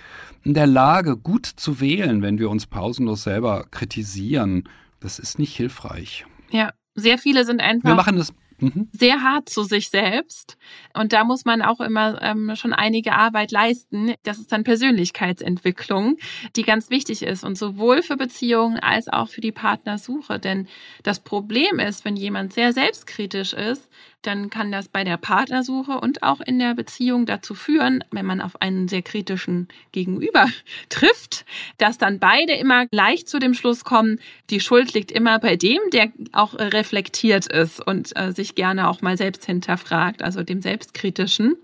in 0.46 0.54
der 0.54 0.68
Lage, 0.68 1.18
gut 1.18 1.48
zu 1.48 1.82
wählen, 1.82 2.22
wenn 2.22 2.40
wir 2.40 2.50
uns 2.50 2.66
pausenlos 2.66 3.24
selber 3.24 3.66
kritisieren. 3.70 4.70
Das 5.02 5.20
ist 5.20 5.38
nicht 5.38 5.54
hilfreich. 5.58 6.26
Ja, 6.50 6.72
sehr 7.02 7.18
viele 7.18 7.46
sind 7.46 7.62
einfach. 7.62 7.90
Wir 7.90 7.96
machen 7.96 8.18
das 8.18 8.34
mhm. 8.62 8.90
sehr 8.94 9.22
hart 9.22 9.50
zu 9.50 9.64
sich 9.64 9.90
selbst. 9.90 10.58
Und 10.94 11.14
da 11.14 11.24
muss 11.24 11.46
man 11.46 11.62
auch 11.62 11.80
immer 11.82 12.22
ähm, 12.22 12.56
schon 12.56 12.74
einige 12.74 13.14
Arbeit 13.14 13.52
leisten. 13.52 14.14
Das 14.24 14.40
ist 14.40 14.52
dann 14.52 14.64
Persönlichkeitsentwicklung, 14.64 16.18
die 16.56 16.64
ganz 16.64 16.90
wichtig 16.90 17.24
ist 17.24 17.44
und 17.44 17.58
sowohl 17.58 18.02
für 18.02 18.18
Beziehungen 18.18 18.80
als 18.80 19.08
auch 19.08 19.30
für 19.30 19.42
die 19.42 19.52
Partnersuche. 19.52 20.40
Denn 20.40 20.68
das 21.04 21.20
Problem 21.20 21.80
ist, 21.80 22.06
wenn 22.06 22.16
jemand 22.16 22.54
sehr 22.54 22.74
selbstkritisch 22.74 23.54
ist, 23.54 23.90
dann 24.22 24.50
kann 24.50 24.72
das 24.72 24.88
bei 24.88 25.04
der 25.04 25.18
Partnersuche 25.18 26.00
und 26.00 26.24
auch 26.24 26.42
in 26.42 26.60
der 26.60 26.76
Beziehung 26.76 27.26
dazu 27.26 27.56
führen, 27.56 28.04
wenn 28.12 28.26
man 28.26 28.42
auf 28.42 28.62
einen 28.62 28.88
sehr 28.88 29.02
kritischen 29.02 29.68
Gegenüber 29.92 30.48
trifft, 30.90 31.46
dass 31.78 31.98
dann 31.98 32.20
beide 32.20 32.54
immer 32.54 32.86
leicht 32.92 33.30
zu 33.30 33.40
dem 33.40 33.54
Schluss 33.54 33.84
kommen, 33.84 34.20
die 34.50 34.60
Schuld 34.60 34.94
liegt 34.94 35.12
immer 35.12 35.40
bei 35.40 35.56
dem, 35.56 35.80
der 35.92 36.12
auch 36.32 36.54
reflektiert 36.54 37.48
ist 37.48 37.86
und 37.86 38.16
äh, 38.16 38.32
sich 38.32 38.56
gerne 38.56 38.90
auch 38.90 39.02
mal 39.02 39.18
selbst 39.18 39.46
hinterfragt, 39.46 40.22
also 40.22 40.44
dem 40.44 40.62
Selbstkritischen. 40.62 41.56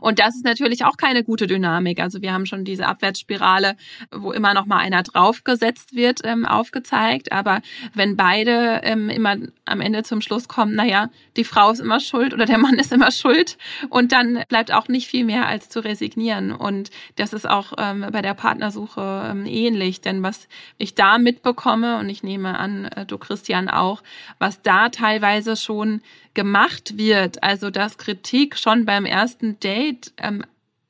Und 0.00 0.18
das 0.18 0.34
ist 0.34 0.44
natürlich 0.44 0.84
auch 0.84 0.96
keine 0.96 1.22
gute 1.22 1.46
Dynamik. 1.46 2.00
Also 2.00 2.22
wir 2.22 2.32
haben 2.32 2.44
schon 2.44 2.64
diese 2.64 2.86
Abwärtsspirale, 2.86 3.76
wo 4.10 4.32
immer 4.32 4.52
noch 4.52 4.66
mal 4.66 4.78
einer 4.78 5.02
draufgesetzt 5.02 5.94
wird, 5.94 6.20
ähm, 6.24 6.44
aufgezeigt. 6.44 7.30
Aber 7.30 7.60
wenn 7.94 8.16
beide 8.16 8.80
ähm, 8.82 9.08
immer 9.08 9.36
am 9.64 9.80
Ende 9.80 10.02
zum 10.02 10.20
Schluss 10.20 10.48
kommen, 10.48 10.74
naja, 10.74 11.10
die 11.36 11.44
Frau 11.44 11.70
ist 11.70 11.78
immer 11.78 12.00
schuld 12.00 12.34
oder 12.34 12.46
der 12.46 12.58
Mann 12.58 12.78
ist 12.78 12.92
immer 12.92 13.12
schuld 13.12 13.58
und 13.90 14.10
dann 14.12 14.42
bleibt 14.48 14.72
auch 14.72 14.88
nicht 14.88 15.06
viel 15.06 15.24
mehr 15.24 15.46
als 15.46 15.68
zu 15.68 15.80
resignieren. 15.84 16.50
Und 16.52 16.90
das 17.16 17.32
ist 17.32 17.48
auch 17.48 17.72
ähm, 17.78 18.06
bei 18.12 18.22
der 18.22 18.34
Partnersuche 18.34 19.28
ähm, 19.30 19.46
ähnlich. 19.46 20.00
Denn 20.00 20.22
was 20.22 20.48
ich 20.78 20.94
da 20.96 21.18
mitbekomme, 21.18 21.98
und 21.98 22.08
ich 22.08 22.24
nehme 22.24 22.58
an, 22.58 22.86
äh, 22.86 23.06
du 23.06 23.18
Christian 23.18 23.68
auch, 23.68 24.02
was 24.38 24.62
da 24.62 24.88
teilweise 24.88 25.56
schon 25.56 26.02
gemacht 26.34 26.96
wird, 26.96 27.42
also 27.42 27.70
dass 27.70 27.98
Kritik 27.98 28.56
schon 28.56 28.84
beim 28.84 29.04
ersten 29.04 29.59
Date 29.60 30.12
ähm, 30.18 30.44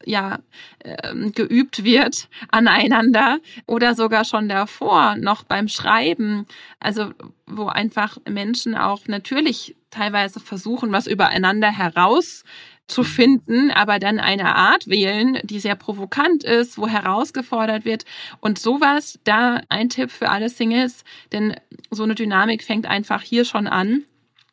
ja 0.04 0.38
ähm, 0.82 1.32
geübt 1.32 1.84
wird 1.84 2.28
aneinander 2.50 3.38
oder 3.66 3.94
sogar 3.94 4.24
schon 4.24 4.48
davor 4.48 5.16
noch 5.16 5.42
beim 5.42 5.68
Schreiben 5.68 6.46
also 6.78 7.10
wo 7.46 7.66
einfach 7.66 8.16
Menschen 8.28 8.74
auch 8.74 9.06
natürlich 9.06 9.76
teilweise 9.90 10.40
versuchen 10.40 10.92
was 10.92 11.06
übereinander 11.06 11.70
heraus 11.70 12.44
zu 12.90 13.04
finden, 13.04 13.70
aber 13.70 13.98
dann 13.98 14.18
eine 14.18 14.56
Art 14.56 14.88
wählen, 14.88 15.38
die 15.44 15.60
sehr 15.60 15.76
provokant 15.76 16.44
ist, 16.44 16.76
wo 16.76 16.88
herausgefordert 16.88 17.84
wird. 17.84 18.04
Und 18.40 18.58
sowas, 18.58 19.18
da 19.24 19.60
ein 19.68 19.88
Tipp 19.88 20.10
für 20.10 20.28
alle 20.28 20.48
Singles, 20.48 21.04
denn 21.32 21.54
so 21.90 22.02
eine 22.02 22.14
Dynamik 22.14 22.64
fängt 22.64 22.86
einfach 22.86 23.22
hier 23.22 23.44
schon 23.44 23.66
an 23.66 24.04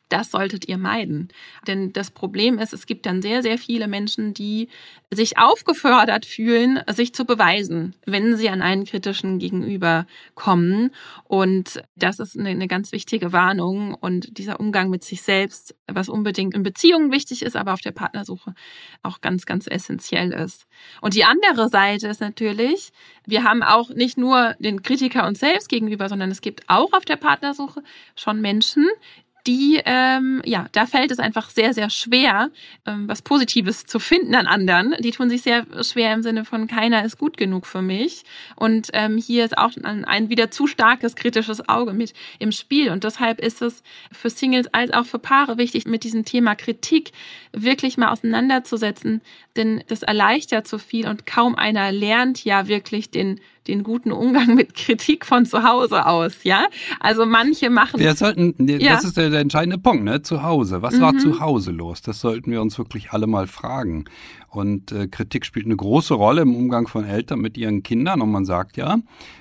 das 0.08 0.30
solltet 0.30 0.68
ihr 0.68 0.78
meiden. 0.78 1.28
Denn 1.66 1.92
das 1.92 2.10
Problem 2.10 2.58
ist, 2.58 2.72
es 2.72 2.86
gibt 2.86 3.06
dann 3.06 3.22
sehr, 3.22 3.42
sehr 3.42 3.58
viele 3.58 3.88
Menschen, 3.88 4.34
die 4.34 4.68
sich 5.10 5.38
aufgefordert 5.38 6.26
fühlen, 6.26 6.80
sich 6.90 7.14
zu 7.14 7.24
beweisen, 7.24 7.94
wenn 8.04 8.36
sie 8.36 8.48
an 8.48 8.62
einen 8.62 8.84
kritischen 8.84 9.38
Gegenüber 9.38 10.06
kommen. 10.34 10.90
Und 11.24 11.82
das 11.96 12.18
ist 12.18 12.38
eine, 12.38 12.50
eine 12.50 12.68
ganz 12.68 12.92
wichtige 12.92 13.32
Warnung. 13.32 13.94
Und 13.94 14.38
dieser 14.38 14.60
Umgang 14.60 14.90
mit 14.90 15.04
sich 15.04 15.22
selbst, 15.22 15.74
was 15.86 16.08
unbedingt 16.08 16.54
in 16.54 16.62
Beziehungen 16.62 17.10
wichtig 17.12 17.42
ist, 17.42 17.56
aber 17.56 17.72
auf 17.72 17.80
der 17.80 17.92
Partnersuche 17.92 18.54
auch 19.02 19.20
ganz, 19.20 19.46
ganz 19.46 19.66
essentiell 19.66 20.32
ist. 20.32 20.66
Und 21.00 21.14
die 21.14 21.24
andere 21.24 21.68
Seite 21.68 22.08
ist 22.08 22.20
natürlich, 22.20 22.90
wir 23.26 23.44
haben 23.44 23.62
auch 23.62 23.90
nicht 23.90 24.18
nur 24.18 24.54
den 24.58 24.82
Kritiker 24.82 25.26
uns 25.26 25.40
selbst 25.40 25.68
gegenüber, 25.68 26.08
sondern 26.08 26.30
es 26.30 26.40
gibt 26.40 26.68
auch 26.68 26.92
auf 26.92 27.04
der 27.04 27.16
Partnersuche 27.16 27.82
schon 28.14 28.40
Menschen, 28.40 28.86
die, 29.46 29.80
ähm, 29.84 30.42
ja, 30.44 30.66
da 30.72 30.86
fällt 30.86 31.10
es 31.10 31.18
einfach 31.18 31.50
sehr, 31.50 31.72
sehr 31.72 31.90
schwer, 31.90 32.50
ähm, 32.86 33.08
was 33.08 33.22
Positives 33.22 33.86
zu 33.86 33.98
finden 33.98 34.34
an 34.34 34.46
anderen. 34.46 34.94
Die 35.00 35.10
tun 35.10 35.30
sich 35.30 35.42
sehr 35.42 35.66
schwer 35.82 36.12
im 36.12 36.22
Sinne 36.22 36.44
von 36.44 36.66
keiner 36.66 37.04
ist 37.04 37.18
gut 37.18 37.36
genug 37.36 37.66
für 37.66 37.82
mich. 37.82 38.24
Und 38.56 38.88
ähm, 38.92 39.16
hier 39.16 39.44
ist 39.44 39.56
auch 39.56 39.72
ein, 39.82 40.04
ein 40.04 40.28
wieder 40.28 40.50
zu 40.50 40.66
starkes 40.66 41.14
kritisches 41.14 41.68
Auge 41.68 41.92
mit 41.92 42.12
im 42.38 42.52
Spiel. 42.52 42.90
Und 42.90 43.04
deshalb 43.04 43.40
ist 43.40 43.62
es 43.62 43.82
für 44.12 44.30
Singles 44.30 44.72
als 44.74 44.92
auch 44.92 45.06
für 45.06 45.18
Paare 45.18 45.56
wichtig, 45.56 45.86
mit 45.86 46.04
diesem 46.04 46.24
Thema 46.24 46.54
Kritik 46.54 47.12
wirklich 47.52 47.96
mal 47.96 48.10
auseinanderzusetzen. 48.10 49.22
Denn 49.56 49.82
das 49.88 50.02
erleichtert 50.02 50.68
so 50.68 50.78
viel 50.78 51.08
und 51.08 51.26
kaum 51.26 51.54
einer 51.54 51.90
lernt 51.90 52.44
ja 52.44 52.68
wirklich 52.68 53.10
den 53.10 53.40
den 53.68 53.82
guten 53.82 54.12
Umgang 54.12 54.54
mit 54.54 54.74
Kritik 54.74 55.24
von 55.24 55.46
zu 55.46 55.62
Hause 55.62 56.06
aus, 56.06 56.44
ja? 56.44 56.66
Also 57.00 57.26
manche 57.26 57.70
machen. 57.70 58.00
Wir 58.00 58.14
sollten, 58.14 58.54
ja. 58.66 58.94
das 58.94 59.04
ist 59.04 59.16
der, 59.16 59.30
der, 59.30 59.40
entscheidende 59.40 59.78
Punkt, 59.78 60.04
ne? 60.04 60.22
Zu 60.22 60.42
Hause. 60.42 60.82
Was 60.82 60.94
mhm. 60.94 61.00
war 61.00 61.18
zu 61.18 61.40
Hause 61.40 61.70
los? 61.70 62.02
Das 62.02 62.20
sollten 62.20 62.50
wir 62.50 62.60
uns 62.62 62.78
wirklich 62.78 63.12
alle 63.12 63.26
mal 63.26 63.46
fragen. 63.46 64.06
Und 64.48 64.92
äh, 64.92 65.06
Kritik 65.08 65.44
spielt 65.44 65.66
eine 65.66 65.76
große 65.76 66.14
Rolle 66.14 66.42
im 66.42 66.54
Umgang 66.54 66.88
von 66.88 67.04
Eltern 67.04 67.40
mit 67.40 67.56
ihren 67.56 67.82
Kindern. 67.82 68.22
Und 68.22 68.30
man 68.30 68.44
sagt 68.44 68.76
ja, 68.76 68.98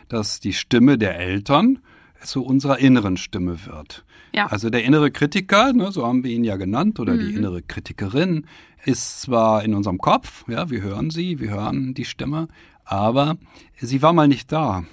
dass 0.10 0.40
die 0.40 0.54
Stimme 0.54 0.98
der 0.98 1.18
Eltern 1.18 1.80
zu 2.22 2.44
unserer 2.44 2.80
inneren 2.80 3.18
Stimme 3.18 3.66
wird. 3.66 4.04
Ja. 4.34 4.48
Also 4.48 4.70
der 4.70 4.84
innere 4.84 5.12
Kritiker, 5.12 5.74
ne, 5.74 5.92
so 5.92 6.06
haben 6.06 6.24
wir 6.24 6.32
ihn 6.32 6.44
ja 6.44 6.58
genannt, 6.58 7.00
oder 7.00 7.14
mhm. 7.14 7.20
die 7.20 7.34
innere 7.34 7.62
Kritikerin, 7.62 8.46
ist 8.86 9.22
zwar 9.22 9.64
in 9.64 9.74
unserem 9.74 9.98
Kopf, 9.98 10.46
ja, 10.48 10.70
wir 10.70 10.82
hören 10.82 11.10
sie, 11.10 11.40
wir 11.40 11.50
hören 11.50 11.94
die 11.94 12.06
Stimme, 12.06 12.48
aber 12.88 13.38
sie 13.80 14.02
war 14.02 14.14
mal 14.14 14.28
nicht 14.28 14.52
da. 14.52 14.84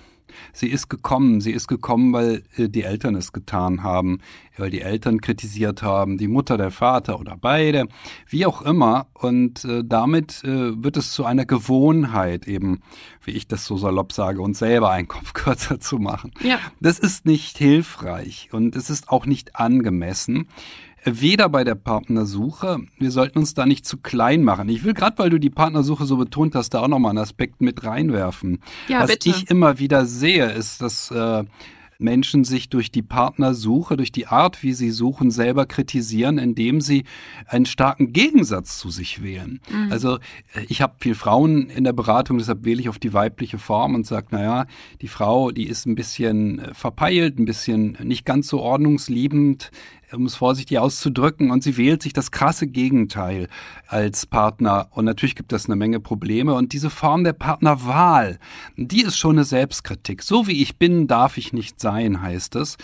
Sie 0.53 0.69
ist 0.69 0.89
gekommen, 0.89 1.41
sie 1.41 1.53
ist 1.53 1.69
gekommen, 1.69 2.13
weil 2.13 2.43
äh, 2.57 2.69
die 2.69 2.83
Eltern 2.83 3.15
es 3.15 3.33
getan 3.33 3.83
haben, 3.83 4.19
weil 4.57 4.71
die 4.71 4.81
Eltern 4.81 5.21
kritisiert 5.21 5.83
haben, 5.83 6.19
die 6.19 6.29
Mutter, 6.29 6.57
der 6.57 6.71
Vater 6.71 7.19
oder 7.21 7.37
beide, 7.41 7.87
wie 8.29 8.47
auch 8.47 8.63
immer. 8.63 9.07
Und 9.15 9.65
äh, 9.65 9.83
damit 9.85 10.43
äh, 10.45 10.83
wird 10.83 10.97
es 10.97 11.13
zu 11.13 11.25
einer 11.25 11.45
Gewohnheit, 11.45 12.47
eben, 12.47 12.81
wie 13.23 13.33
ich 13.33 13.47
das 13.47 13.65
so 13.65 13.77
salopp 13.77 14.13
sage, 14.13 14.43
uns 14.43 14.59
selber 14.59 14.91
einen 14.91 15.09
Kopf 15.09 15.33
kürzer 15.35 15.81
zu 15.81 15.99
machen. 15.99 16.33
Ja. 16.43 16.59
Das 16.81 16.99
ist 16.99 17.27
nicht 17.27 17.59
hilfreich 17.59 18.49
und 18.53 18.77
es 18.77 18.91
ist 18.91 19.09
auch 19.09 19.27
nicht 19.27 19.57
angemessen 19.57 20.49
weder 21.05 21.49
bei 21.49 21.65
der 21.65 21.75
Partnersuche, 21.75 22.79
wir 22.99 23.11
sollten 23.11 23.39
uns 23.39 23.55
da 23.55 23.67
nicht 23.67 23.87
zu 23.87 23.99
klein 23.99 24.43
machen. 24.43 24.69
Ich 24.69 24.85
will 24.85 24.95
gerade, 24.95 25.19
weil 25.19 25.31
du 25.31 25.39
die 25.39 25.51
Partnersuche 25.51 26.07
so 26.07 26.17
betont 26.17 26.55
hast, 26.55 26.71
da 26.71 26.81
auch 26.81 26.89
nochmal 26.89 27.11
einen 27.11 27.19
Aspekt 27.19 27.61
mit 27.61 27.85
reinwerfen. 27.85 28.61
Ja, 28.89 29.03
Was 29.03 29.11
bitte. 29.11 29.29
ich 29.31 29.51
immer 29.51 29.79
wieder 29.79 30.07
sehe, 30.07 30.51
ist, 30.51 30.81
dass 30.83 31.11
äh, 31.11 31.45
Menschen 31.99 32.45
sich 32.45 32.69
durch 32.69 32.91
die 32.91 33.03
Partnersuche, 33.03 33.97
durch 33.97 34.13
die 34.13 34.27
Art, 34.27 34.63
wie 34.63 34.73
sie 34.73 34.91
suchen, 34.91 35.31
selber 35.31 35.67
kritisieren, 35.67 36.39
indem 36.39 36.81
sie 36.81 37.05
einen 37.47 37.67
starken 37.67 38.13
Gegensatz 38.13 38.79
zu 38.79 38.91
sich 38.91 39.23
wählen. 39.23 39.61
Mhm. 39.71 39.93
Also 39.93 40.17
äh, 40.55 40.65
ich 40.69 40.83
habe 40.83 40.95
viel 40.99 41.15
Frauen 41.15 41.69
in 41.71 41.85
der 41.85 41.93
Beratung, 41.93 42.39
deshalb 42.39 42.65
wähle 42.65 42.81
ich 42.81 42.89
auf 42.89 42.99
die 42.99 43.13
weibliche 43.13 43.59
Form 43.59 43.95
und 43.95 44.07
sage, 44.07 44.29
naja, 44.31 44.67
die 45.01 45.09
Frau, 45.09 45.51
die 45.51 45.67
ist 45.67 45.87
ein 45.87 45.95
bisschen 45.95 46.59
äh, 46.59 46.75
verpeilt, 46.75 47.39
ein 47.39 47.45
bisschen 47.45 47.97
nicht 48.03 48.25
ganz 48.25 48.49
so 48.49 48.61
ordnungsliebend, 48.61 49.71
um 50.13 50.27
es 50.27 50.37
vorsichtig 50.37 50.79
auszudrücken, 50.79 51.51
und 51.51 51.63
sie 51.63 51.77
wählt 51.77 52.03
sich 52.03 52.13
das 52.13 52.31
krasse 52.31 52.67
Gegenteil 52.67 53.49
als 53.89 54.27
Partner. 54.27 54.89
Und 54.91 55.05
natürlich 55.05 55.35
gibt 55.35 55.53
es 55.53 55.67
eine 55.67 55.77
Menge 55.77 56.01
Probleme. 56.01 56.55
Und 56.55 56.73
diese 56.73 56.91
Form 56.91 57.25
der 57.25 57.33
Partnerwahl, 57.33 58.39
die 58.77 59.03
ist 59.03 59.19
schon 59.19 59.37
eine 59.37 59.45
Selbstkritik. 59.45 60.23
So 60.23 60.47
wie 60.47 60.63
ich 60.63 60.79
bin, 60.79 61.07
darf 61.07 61.37
ich 61.37 61.53
nicht 61.53 61.81
sein, 61.85 62.23
heißt 62.23 62.57
es. 62.57 62.79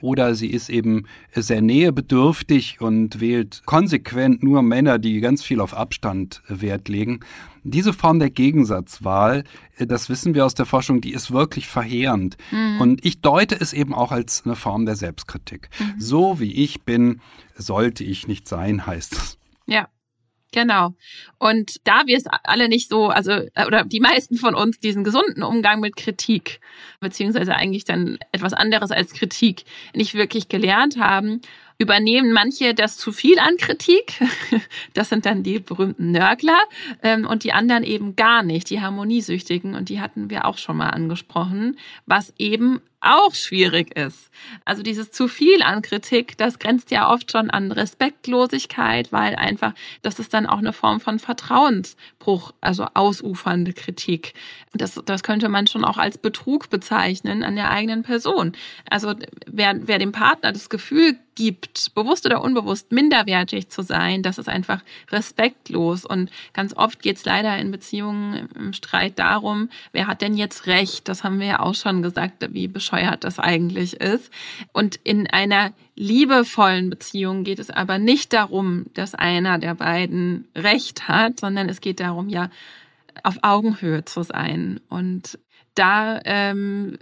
Oder 0.00 0.34
sie 0.34 0.46
ist 0.46 0.70
eben 0.70 1.06
sehr 1.34 1.60
nähebedürftig 1.60 2.80
und 2.80 3.20
wählt 3.20 3.62
konsequent 3.66 4.42
nur 4.42 4.62
Männer, 4.62 4.98
die 4.98 5.20
ganz 5.20 5.42
viel 5.42 5.60
auf 5.60 5.74
Abstand 5.74 6.42
Wert 6.48 6.88
legen. 6.88 7.20
Diese 7.64 7.92
Form 7.92 8.18
der 8.20 8.30
Gegensatzwahl, 8.30 9.42
äh, 9.76 9.86
das 9.86 10.08
wissen 10.08 10.34
wir 10.34 10.44
aus 10.44 10.54
der 10.54 10.66
Forschung, 10.66 11.00
die 11.00 11.12
ist 11.12 11.32
wirklich 11.32 11.66
verheerend. 11.66 12.36
Mhm. 12.52 12.80
Und 12.80 13.04
ich 13.04 13.20
deute 13.22 13.58
es 13.60 13.72
eben 13.72 13.92
auch 13.94 14.12
als 14.12 14.44
eine 14.44 14.54
Form 14.54 14.86
der 14.86 14.96
Selbstkritik. 14.96 15.68
Mhm. 15.80 16.00
So 16.00 16.38
wie 16.38 16.52
ich 16.52 16.82
bin, 16.82 17.20
sollte 17.56 18.04
ich 18.04 18.28
nicht 18.28 18.46
sein, 18.46 18.86
heißt 18.86 19.14
es. 19.14 19.38
Ja. 19.66 19.88
Genau. 20.54 20.94
Und 21.38 21.80
da 21.82 22.06
wir 22.06 22.16
es 22.16 22.26
alle 22.44 22.68
nicht 22.68 22.88
so, 22.88 23.08
also, 23.08 23.32
äh, 23.32 23.66
oder 23.66 23.84
die 23.84 23.98
meisten 23.98 24.36
von 24.36 24.54
uns 24.54 24.78
diesen 24.78 25.02
gesunden 25.02 25.42
Umgang 25.42 25.80
mit 25.80 25.96
Kritik, 25.96 26.60
beziehungsweise 27.00 27.56
eigentlich 27.56 27.84
dann 27.84 28.18
etwas 28.30 28.52
anderes 28.52 28.92
als 28.92 29.14
Kritik, 29.14 29.64
nicht 29.94 30.14
wirklich 30.14 30.48
gelernt 30.48 30.96
haben, 30.96 31.40
übernehmen 31.78 32.32
manche 32.32 32.72
das 32.72 32.96
zu 32.96 33.10
viel 33.10 33.40
an 33.40 33.56
Kritik. 33.56 34.20
Das 34.94 35.08
sind 35.08 35.26
dann 35.26 35.42
die 35.42 35.58
berühmten 35.58 36.12
Nörgler 36.12 36.60
ähm, 37.02 37.26
und 37.26 37.42
die 37.42 37.52
anderen 37.52 37.82
eben 37.82 38.14
gar 38.14 38.44
nicht, 38.44 38.70
die 38.70 38.80
Harmoniesüchtigen. 38.80 39.74
Und 39.74 39.88
die 39.88 40.00
hatten 40.00 40.30
wir 40.30 40.44
auch 40.44 40.56
schon 40.56 40.76
mal 40.76 40.90
angesprochen, 40.90 41.76
was 42.06 42.32
eben 42.38 42.80
auch 43.04 43.34
schwierig 43.34 43.96
ist. 43.96 44.30
Also 44.64 44.82
dieses 44.82 45.10
zu 45.10 45.28
viel 45.28 45.62
an 45.62 45.82
Kritik, 45.82 46.36
das 46.38 46.58
grenzt 46.58 46.90
ja 46.90 47.12
oft 47.12 47.30
schon 47.30 47.50
an 47.50 47.70
Respektlosigkeit, 47.70 49.12
weil 49.12 49.36
einfach, 49.36 49.74
das 50.02 50.18
ist 50.18 50.34
dann 50.34 50.46
auch 50.46 50.58
eine 50.58 50.72
Form 50.72 51.00
von 51.00 51.18
Vertrauensbruch, 51.18 52.52
also 52.60 52.86
ausufernde 52.94 53.72
Kritik. 53.72 54.34
Das, 54.72 55.00
das 55.04 55.22
könnte 55.22 55.48
man 55.48 55.66
schon 55.66 55.84
auch 55.84 55.98
als 55.98 56.18
Betrug 56.18 56.70
bezeichnen 56.70 57.44
an 57.44 57.56
der 57.56 57.70
eigenen 57.70 58.02
Person. 58.02 58.52
Also 58.90 59.14
wer, 59.46 59.74
wer 59.86 59.98
dem 59.98 60.12
Partner 60.12 60.52
das 60.52 60.68
Gefühl 60.68 61.16
gibt, 61.34 61.94
bewusst 61.94 62.26
oder 62.26 62.42
unbewusst 62.42 62.92
minderwertig 62.92 63.68
zu 63.68 63.82
sein, 63.82 64.22
das 64.22 64.38
ist 64.38 64.48
einfach 64.48 64.82
respektlos. 65.10 66.04
Und 66.04 66.30
ganz 66.52 66.76
oft 66.76 67.02
geht 67.02 67.16
es 67.16 67.24
leider 67.24 67.56
in 67.58 67.70
Beziehungen 67.70 68.48
im 68.54 68.72
Streit 68.72 69.18
darum, 69.18 69.68
wer 69.92 70.06
hat 70.06 70.22
denn 70.22 70.36
jetzt 70.36 70.66
recht? 70.66 71.08
Das 71.08 71.24
haben 71.24 71.40
wir 71.40 71.46
ja 71.46 71.60
auch 71.60 71.74
schon 71.74 72.02
gesagt, 72.02 72.46
wie 72.52 72.68
bescheuert 72.68 72.93
das 73.20 73.38
eigentlich 73.38 74.00
ist. 74.00 74.30
Und 74.72 74.96
in 75.04 75.26
einer 75.26 75.72
liebevollen 75.96 76.90
Beziehung 76.90 77.44
geht 77.44 77.58
es 77.58 77.70
aber 77.70 77.98
nicht 77.98 78.32
darum, 78.32 78.86
dass 78.94 79.14
einer 79.14 79.58
der 79.58 79.74
beiden 79.74 80.48
recht 80.56 81.08
hat, 81.08 81.40
sondern 81.40 81.68
es 81.68 81.80
geht 81.80 82.00
darum, 82.00 82.28
ja, 82.28 82.50
auf 83.22 83.38
Augenhöhe 83.42 84.04
zu 84.04 84.22
sein. 84.22 84.80
Und 84.88 85.38
da 85.74 86.20
ähm, 86.24 86.98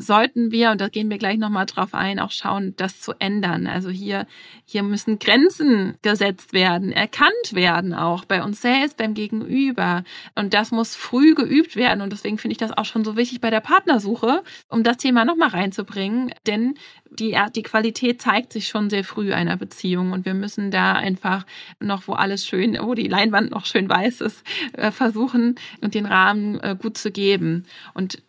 sollten 0.00 0.50
wir, 0.50 0.70
und 0.70 0.80
da 0.80 0.88
gehen 0.88 1.10
wir 1.10 1.18
gleich 1.18 1.38
nochmal 1.38 1.66
drauf 1.66 1.94
ein, 1.94 2.18
auch 2.18 2.30
schauen, 2.30 2.74
das 2.76 3.00
zu 3.00 3.12
ändern. 3.18 3.66
Also 3.66 3.90
hier, 3.90 4.26
hier 4.64 4.82
müssen 4.82 5.18
Grenzen 5.18 5.96
gesetzt 6.02 6.52
werden, 6.52 6.92
erkannt 6.92 7.52
werden, 7.52 7.94
auch 7.94 8.24
bei 8.24 8.42
uns 8.42 8.60
selbst, 8.60 8.96
beim 8.96 9.14
Gegenüber. 9.14 10.04
Und 10.34 10.54
das 10.54 10.70
muss 10.70 10.94
früh 10.94 11.34
geübt 11.34 11.76
werden. 11.76 12.00
Und 12.00 12.12
deswegen 12.12 12.38
finde 12.38 12.52
ich 12.52 12.58
das 12.58 12.76
auch 12.76 12.84
schon 12.84 13.04
so 13.04 13.16
wichtig 13.16 13.40
bei 13.40 13.50
der 13.50 13.60
Partnersuche, 13.60 14.42
um 14.68 14.82
das 14.82 14.96
Thema 14.96 15.24
nochmal 15.24 15.48
reinzubringen. 15.48 16.32
Denn 16.46 16.74
die, 17.10 17.36
die 17.54 17.62
Qualität 17.62 18.20
zeigt 18.20 18.52
sich 18.52 18.68
schon 18.68 18.90
sehr 18.90 19.04
früh 19.04 19.32
einer 19.32 19.56
Beziehung. 19.56 20.12
Und 20.12 20.24
wir 20.24 20.34
müssen 20.34 20.70
da 20.70 20.92
einfach 20.92 21.46
noch, 21.80 22.08
wo 22.08 22.12
alles 22.12 22.46
schön, 22.46 22.78
wo 22.80 22.94
die 22.94 23.08
Leinwand 23.08 23.50
noch 23.50 23.66
schön 23.66 23.88
weiß 23.88 24.20
ist, 24.20 24.42
äh, 24.72 24.90
versuchen 24.90 25.56
und 25.80 25.94
den 25.94 26.06
Rahmen 26.06 26.60
äh, 26.60 26.76
gut 26.80 26.98
zu 26.98 27.10
geben. 27.10 27.66
Und 27.94 28.22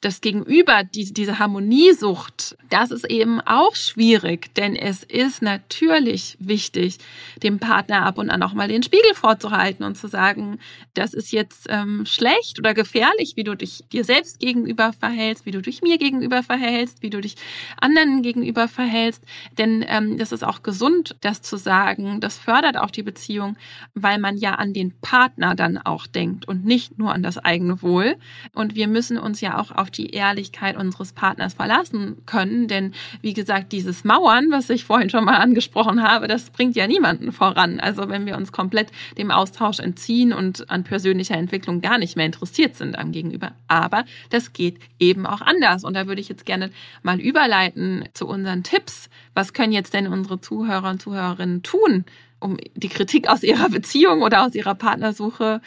das 0.00 0.20
Gegenüber, 0.20 0.84
die, 0.84 1.12
diese 1.12 1.38
Harmoniesucht, 1.38 2.56
das 2.70 2.90
ist 2.90 3.04
eben 3.10 3.40
auch 3.40 3.74
schwierig, 3.74 4.54
denn 4.54 4.76
es 4.76 5.02
ist 5.02 5.42
natürlich 5.42 6.36
wichtig, 6.38 6.98
dem 7.42 7.58
Partner 7.58 8.02
ab 8.02 8.18
und 8.18 8.30
an 8.30 8.42
auch 8.42 8.52
mal 8.52 8.68
den 8.68 8.82
Spiegel 8.84 9.14
vorzuhalten 9.14 9.84
und 9.84 9.96
zu 9.96 10.06
sagen, 10.06 10.60
das 10.94 11.14
ist 11.14 11.32
jetzt 11.32 11.66
ähm, 11.68 12.06
schlecht 12.06 12.58
oder 12.60 12.74
gefährlich, 12.74 13.32
wie 13.36 13.44
du 13.44 13.56
dich 13.56 13.84
dir 13.92 14.04
selbst 14.04 14.38
gegenüber 14.38 14.92
verhältst, 14.92 15.46
wie 15.46 15.50
du 15.50 15.60
dich 15.60 15.82
mir 15.82 15.98
gegenüber 15.98 16.42
verhältst, 16.42 17.02
wie 17.02 17.10
du 17.10 17.20
dich 17.20 17.36
anderen 17.80 18.22
gegenüber 18.22 18.68
verhältst. 18.68 19.24
Denn 19.56 19.84
ähm, 19.88 20.16
das 20.18 20.30
ist 20.30 20.44
auch 20.44 20.62
gesund, 20.62 21.16
das 21.22 21.42
zu 21.42 21.56
sagen. 21.56 22.20
Das 22.20 22.38
fördert 22.38 22.76
auch 22.76 22.90
die 22.90 23.02
Beziehung, 23.02 23.56
weil 23.94 24.18
man 24.18 24.36
ja 24.36 24.54
an 24.54 24.72
den 24.72 24.98
Partner 25.00 25.54
dann 25.54 25.78
auch 25.78 26.06
denkt 26.06 26.46
und 26.46 26.64
nicht 26.64 26.98
nur 26.98 27.12
an 27.12 27.22
das 27.22 27.38
eigene 27.38 27.82
Wohl. 27.82 28.16
Und 28.54 28.74
wir 28.74 28.86
müssen 28.86 29.18
uns 29.18 29.40
ja 29.40 29.58
auch 29.58 29.72
auf 29.72 29.87
auf 29.88 29.90
die 29.90 30.10
Ehrlichkeit 30.10 30.76
unseres 30.76 31.12
Partners 31.12 31.54
verlassen 31.54 32.18
können. 32.26 32.68
Denn 32.68 32.92
wie 33.22 33.32
gesagt, 33.32 33.72
dieses 33.72 34.04
Mauern, 34.04 34.50
was 34.50 34.68
ich 34.68 34.84
vorhin 34.84 35.08
schon 35.08 35.24
mal 35.24 35.36
angesprochen 35.36 36.02
habe, 36.02 36.28
das 36.28 36.50
bringt 36.50 36.76
ja 36.76 36.86
niemanden 36.86 37.32
voran. 37.32 37.80
Also 37.80 38.10
wenn 38.10 38.26
wir 38.26 38.36
uns 38.36 38.52
komplett 38.52 38.90
dem 39.16 39.30
Austausch 39.30 39.78
entziehen 39.78 40.34
und 40.34 40.68
an 40.70 40.84
persönlicher 40.84 41.36
Entwicklung 41.36 41.80
gar 41.80 41.96
nicht 41.96 42.16
mehr 42.16 42.26
interessiert 42.26 42.76
sind 42.76 42.98
am 42.98 43.12
Gegenüber. 43.12 43.52
Aber 43.66 44.04
das 44.28 44.52
geht 44.52 44.78
eben 44.98 45.24
auch 45.24 45.40
anders. 45.40 45.84
Und 45.84 45.94
da 45.94 46.06
würde 46.06 46.20
ich 46.20 46.28
jetzt 46.28 46.44
gerne 46.44 46.70
mal 47.02 47.18
überleiten 47.18 48.04
zu 48.12 48.26
unseren 48.26 48.62
Tipps. 48.64 49.08
Was 49.32 49.54
können 49.54 49.72
jetzt 49.72 49.94
denn 49.94 50.06
unsere 50.06 50.38
Zuhörer 50.38 50.90
und 50.90 51.00
Zuhörerinnen 51.00 51.62
tun, 51.62 52.04
um 52.40 52.58
die 52.74 52.90
Kritik 52.90 53.28
aus 53.28 53.42
ihrer 53.42 53.70
Beziehung 53.70 54.20
oder 54.20 54.44
aus 54.44 54.54
ihrer 54.54 54.74
Partnersuche 54.74 55.62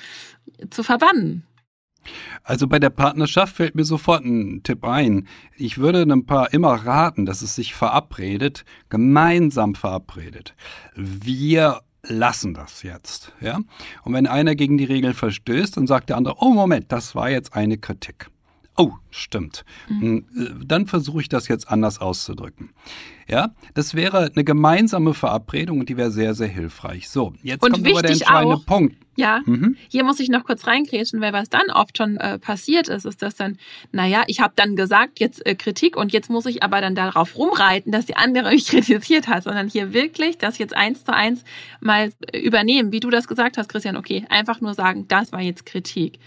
zu 0.70 0.84
verbannen? 0.84 1.44
Also 2.44 2.68
bei 2.68 2.80
der 2.80 2.90
Partnerschaft 2.90 3.56
fällt 3.56 3.76
mir 3.76 3.86
sofort 3.86 4.24
ein 4.26 4.64
Tipp 4.64 4.84
ein. 4.84 5.28
Ich 5.56 5.78
würde 5.78 6.02
einem 6.02 6.26
Paar 6.26 6.54
immer 6.54 6.74
raten, 6.74 7.26
dass 7.26 7.42
es 7.42 7.56
sich 7.56 7.74
verabredet, 7.74 8.66
gemeinsam 8.90 9.76
verabredet. 9.76 10.56
Wir 10.96 11.82
lassen 12.04 12.54
das 12.54 12.84
jetzt, 12.84 13.34
ja? 13.42 13.60
Und 14.04 14.14
wenn 14.14 14.28
einer 14.28 14.56
gegen 14.56 14.78
die 14.78 14.86
Regeln 14.86 15.14
verstößt, 15.14 15.78
dann 15.78 15.88
sagt 15.88 16.10
der 16.10 16.18
andere, 16.18 16.36
oh 16.40 16.52
Moment, 16.52 16.92
das 16.92 17.16
war 17.16 17.30
jetzt 17.30 17.54
eine 17.54 17.78
Kritik. 17.78 18.30
Oh, 18.78 18.94
stimmt. 19.10 19.66
Mhm. 19.90 20.26
Dann 20.66 20.88
versuche 20.88 21.22
ich 21.22 21.30
das 21.30 21.48
jetzt 21.48 21.70
anders 21.70 22.00
auszudrücken. 22.00 22.70
Ja, 23.28 23.54
das 23.74 23.96
wäre 23.96 24.32
eine 24.34 24.44
gemeinsame 24.44 25.14
Verabredung 25.14 25.80
und 25.80 25.90
die 25.90 25.98
wäre 25.98 26.12
sehr, 26.12 26.34
sehr 26.34 26.48
hilfreich. 26.48 27.10
So, 27.10 27.34
jetzt 27.44 27.64
und 27.64 27.74
kommt 27.74 27.88
aber 27.88 28.02
der 28.02 28.12
entscheidende 28.12 28.56
auch, 28.56 28.66
Punkt. 28.66 28.96
Ja, 29.18 29.42
mhm. 29.46 29.76
hier 29.90 30.04
muss 30.04 30.20
ich 30.20 30.30
noch 30.30 30.46
kurz 30.46 30.68
reingrätschen, 30.68 31.20
weil 31.22 31.34
was 31.34 31.50
dann 31.50 31.70
oft 31.70 31.98
schon 31.98 32.18
äh, 32.18 32.40
passiert 32.40 32.88
ist, 32.88 33.06
ist 33.06 33.22
das 33.22 33.36
dann, 33.36 33.58
naja, 33.92 34.24
ich 34.28 34.40
habe 34.40 34.54
dann 34.56 34.76
gesagt, 34.76 35.20
jetzt 35.20 35.46
äh, 35.46 35.54
Kritik 35.54 35.98
und 35.98 36.14
jetzt 36.14 36.30
muss 36.30 36.46
ich 36.46 36.64
aber 36.64 36.82
dann 36.82 36.96
darauf 36.96 37.38
rumreiten, 37.38 37.92
dass 37.92 38.06
die 38.06 38.16
andere 38.16 38.52
mich 38.52 38.68
kritisiert 38.70 39.28
hat, 39.28 39.44
sondern 39.44 39.68
hier 39.68 39.94
wirklich 39.94 40.38
das 40.38 40.58
jetzt 40.58 40.76
eins 40.76 41.04
zu 41.04 41.14
eins 41.14 41.44
mal 41.82 42.12
äh, 42.32 42.40
übernehmen, 42.40 42.92
wie 42.92 43.02
du 43.02 43.10
das 43.10 43.28
gesagt 43.28 43.58
hast, 43.58 43.68
Christian, 43.68 43.98
okay, 43.98 44.26
einfach 44.30 44.62
nur 44.62 44.74
sagen, 44.74 45.08
das 45.08 45.34
war 45.34 45.42
jetzt 45.42 45.66
Kritik. 45.66 46.20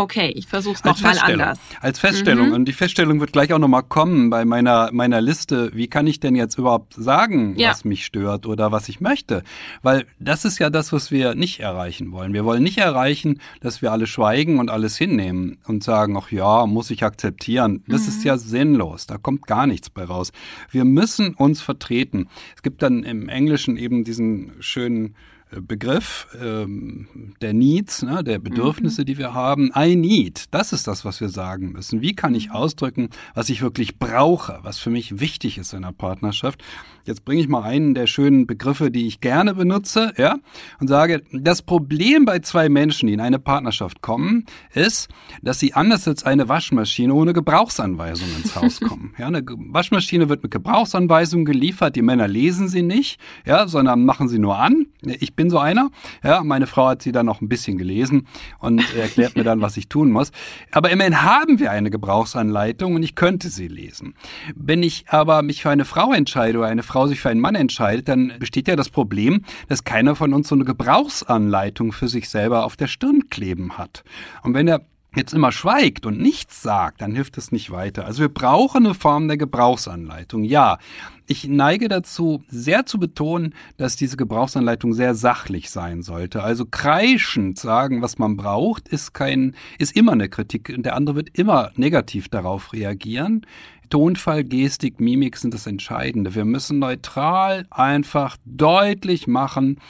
Okay, 0.00 0.32
ich 0.34 0.46
versuche 0.46 0.76
es 0.76 0.82
nochmal 0.82 1.18
anders. 1.20 1.58
Als 1.82 1.98
Feststellung. 1.98 2.48
Mhm. 2.48 2.54
Und 2.54 2.64
die 2.64 2.72
Feststellung 2.72 3.20
wird 3.20 3.34
gleich 3.34 3.52
auch 3.52 3.58
nochmal 3.58 3.82
kommen 3.82 4.30
bei 4.30 4.46
meiner, 4.46 4.88
meiner 4.92 5.20
Liste. 5.20 5.70
Wie 5.74 5.88
kann 5.88 6.06
ich 6.06 6.20
denn 6.20 6.34
jetzt 6.34 6.56
überhaupt 6.56 6.94
sagen, 6.94 7.54
ja. 7.58 7.68
was 7.68 7.84
mich 7.84 8.06
stört 8.06 8.46
oder 8.46 8.72
was 8.72 8.88
ich 8.88 9.02
möchte? 9.02 9.42
Weil 9.82 10.06
das 10.18 10.46
ist 10.46 10.58
ja 10.58 10.70
das, 10.70 10.94
was 10.94 11.10
wir 11.10 11.34
nicht 11.34 11.60
erreichen 11.60 12.12
wollen. 12.12 12.32
Wir 12.32 12.46
wollen 12.46 12.62
nicht 12.62 12.78
erreichen, 12.78 13.42
dass 13.60 13.82
wir 13.82 13.92
alle 13.92 14.06
schweigen 14.06 14.58
und 14.58 14.70
alles 14.70 14.96
hinnehmen 14.96 15.58
und 15.66 15.84
sagen, 15.84 16.16
ach 16.16 16.32
ja, 16.32 16.64
muss 16.64 16.90
ich 16.90 17.04
akzeptieren. 17.04 17.84
Das 17.86 18.04
mhm. 18.04 18.08
ist 18.08 18.24
ja 18.24 18.38
sinnlos. 18.38 19.06
Da 19.06 19.18
kommt 19.18 19.46
gar 19.46 19.66
nichts 19.66 19.90
bei 19.90 20.04
raus. 20.04 20.32
Wir 20.70 20.86
müssen 20.86 21.34
uns 21.34 21.60
vertreten. 21.60 22.30
Es 22.56 22.62
gibt 22.62 22.80
dann 22.80 23.02
im 23.02 23.28
Englischen 23.28 23.76
eben 23.76 24.04
diesen 24.04 24.52
schönen 24.60 25.14
Begriff 25.60 26.28
ähm, 26.40 27.34
der 27.40 27.52
Needs, 27.52 28.02
ne, 28.02 28.22
der 28.22 28.38
Bedürfnisse, 28.38 29.02
mhm. 29.02 29.06
die 29.06 29.18
wir 29.18 29.34
haben. 29.34 29.72
I 29.76 29.96
need, 29.96 30.44
das 30.52 30.72
ist 30.72 30.86
das, 30.86 31.04
was 31.04 31.20
wir 31.20 31.28
sagen 31.28 31.72
müssen. 31.72 32.00
Wie 32.00 32.14
kann 32.14 32.34
ich 32.34 32.48
mhm. 32.48 32.54
ausdrücken, 32.54 33.10
was 33.34 33.48
ich 33.50 33.60
wirklich 33.60 33.98
brauche, 33.98 34.60
was 34.62 34.78
für 34.78 34.90
mich 34.90 35.18
wichtig 35.18 35.58
ist 35.58 35.72
in 35.72 35.84
einer 35.84 35.92
Partnerschaft? 35.92 36.62
Jetzt 37.04 37.24
bringe 37.24 37.40
ich 37.40 37.48
mal 37.48 37.62
einen 37.62 37.94
der 37.94 38.06
schönen 38.06 38.46
Begriffe, 38.46 38.90
die 38.90 39.06
ich 39.06 39.20
gerne 39.20 39.54
benutze, 39.54 40.12
ja, 40.16 40.36
und 40.78 40.88
sage, 40.88 41.22
das 41.32 41.62
Problem 41.62 42.24
bei 42.24 42.38
zwei 42.40 42.68
Menschen, 42.68 43.06
die 43.06 43.14
in 43.14 43.20
eine 43.20 43.38
Partnerschaft 43.38 44.02
kommen, 44.02 44.44
ist, 44.74 45.08
dass 45.42 45.58
sie 45.58 45.74
anders 45.74 46.06
als 46.06 46.24
eine 46.24 46.48
Waschmaschine 46.48 47.12
ohne 47.14 47.32
Gebrauchsanweisung 47.32 48.28
ins 48.36 48.54
Haus 48.54 48.80
kommen. 48.88 49.14
Ja, 49.18 49.26
eine 49.26 49.42
Waschmaschine 49.44 50.28
wird 50.28 50.42
mit 50.42 50.52
Gebrauchsanweisungen 50.52 51.44
geliefert, 51.44 51.96
die 51.96 52.02
Männer 52.02 52.28
lesen 52.28 52.68
sie 52.68 52.82
nicht, 52.82 53.18
ja, 53.46 53.66
sondern 53.66 54.04
machen 54.04 54.28
sie 54.28 54.38
nur 54.38 54.58
an. 54.58 54.86
Ich 55.02 55.34
bin 55.40 55.48
so 55.48 55.58
einer, 55.58 55.90
ja, 56.22 56.44
meine 56.44 56.66
Frau 56.66 56.88
hat 56.88 57.00
sie 57.00 57.12
dann 57.12 57.24
noch 57.24 57.40
ein 57.40 57.48
bisschen 57.48 57.78
gelesen 57.78 58.26
und 58.58 58.84
erklärt 58.94 59.36
mir 59.36 59.42
dann, 59.42 59.62
was 59.62 59.74
ich 59.78 59.88
tun 59.88 60.10
muss. 60.10 60.32
Aber 60.70 60.90
immerhin 60.90 61.22
haben 61.22 61.58
wir 61.58 61.70
eine 61.70 61.88
Gebrauchsanleitung 61.88 62.94
und 62.94 63.02
ich 63.02 63.14
könnte 63.14 63.48
sie 63.48 63.66
lesen. 63.66 64.14
Wenn 64.54 64.82
ich 64.82 65.06
aber 65.08 65.40
mich 65.40 65.62
für 65.62 65.70
eine 65.70 65.86
Frau 65.86 66.12
entscheide 66.12 66.58
oder 66.58 66.66
eine 66.66 66.82
Frau 66.82 67.06
sich 67.06 67.22
für 67.22 67.30
einen 67.30 67.40
Mann 67.40 67.54
entscheidet, 67.54 68.08
dann 68.08 68.34
besteht 68.38 68.68
ja 68.68 68.76
das 68.76 68.90
Problem, 68.90 69.46
dass 69.68 69.84
keiner 69.84 70.14
von 70.14 70.34
uns 70.34 70.46
so 70.46 70.54
eine 70.54 70.66
Gebrauchsanleitung 70.66 71.92
für 71.92 72.08
sich 72.08 72.28
selber 72.28 72.66
auf 72.66 72.76
der 72.76 72.86
Stirn 72.86 73.30
kleben 73.30 73.78
hat. 73.78 74.04
Und 74.42 74.52
wenn 74.52 74.68
er 74.68 74.82
jetzt 75.14 75.34
immer 75.34 75.50
schweigt 75.50 76.06
und 76.06 76.20
nichts 76.20 76.62
sagt, 76.62 77.00
dann 77.00 77.14
hilft 77.14 77.36
es 77.38 77.52
nicht 77.52 77.70
weiter. 77.70 78.04
Also 78.04 78.20
wir 78.20 78.28
brauchen 78.28 78.86
eine 78.86 78.94
Form 78.94 79.28
der 79.28 79.36
Gebrauchsanleitung. 79.36 80.44
Ja, 80.44 80.78
ich 81.26 81.48
neige 81.48 81.88
dazu, 81.88 82.42
sehr 82.48 82.86
zu 82.86 82.98
betonen, 82.98 83.54
dass 83.76 83.96
diese 83.96 84.16
Gebrauchsanleitung 84.16 84.94
sehr 84.94 85.14
sachlich 85.14 85.70
sein 85.70 86.02
sollte. 86.02 86.42
Also 86.42 86.64
kreischend 86.64 87.58
sagen, 87.58 88.02
was 88.02 88.18
man 88.18 88.36
braucht, 88.36 88.88
ist 88.88 89.12
kein, 89.12 89.54
ist 89.78 89.96
immer 89.96 90.12
eine 90.12 90.28
Kritik. 90.28 90.74
Der 90.78 90.94
andere 90.94 91.16
wird 91.16 91.38
immer 91.38 91.70
negativ 91.76 92.28
darauf 92.28 92.72
reagieren. 92.72 93.46
Tonfall, 93.90 94.44
Gestik, 94.44 95.00
Mimik 95.00 95.36
sind 95.36 95.52
das 95.52 95.66
Entscheidende. 95.66 96.36
Wir 96.36 96.44
müssen 96.44 96.78
neutral 96.78 97.66
einfach 97.70 98.36
deutlich 98.44 99.26
machen, 99.26 99.80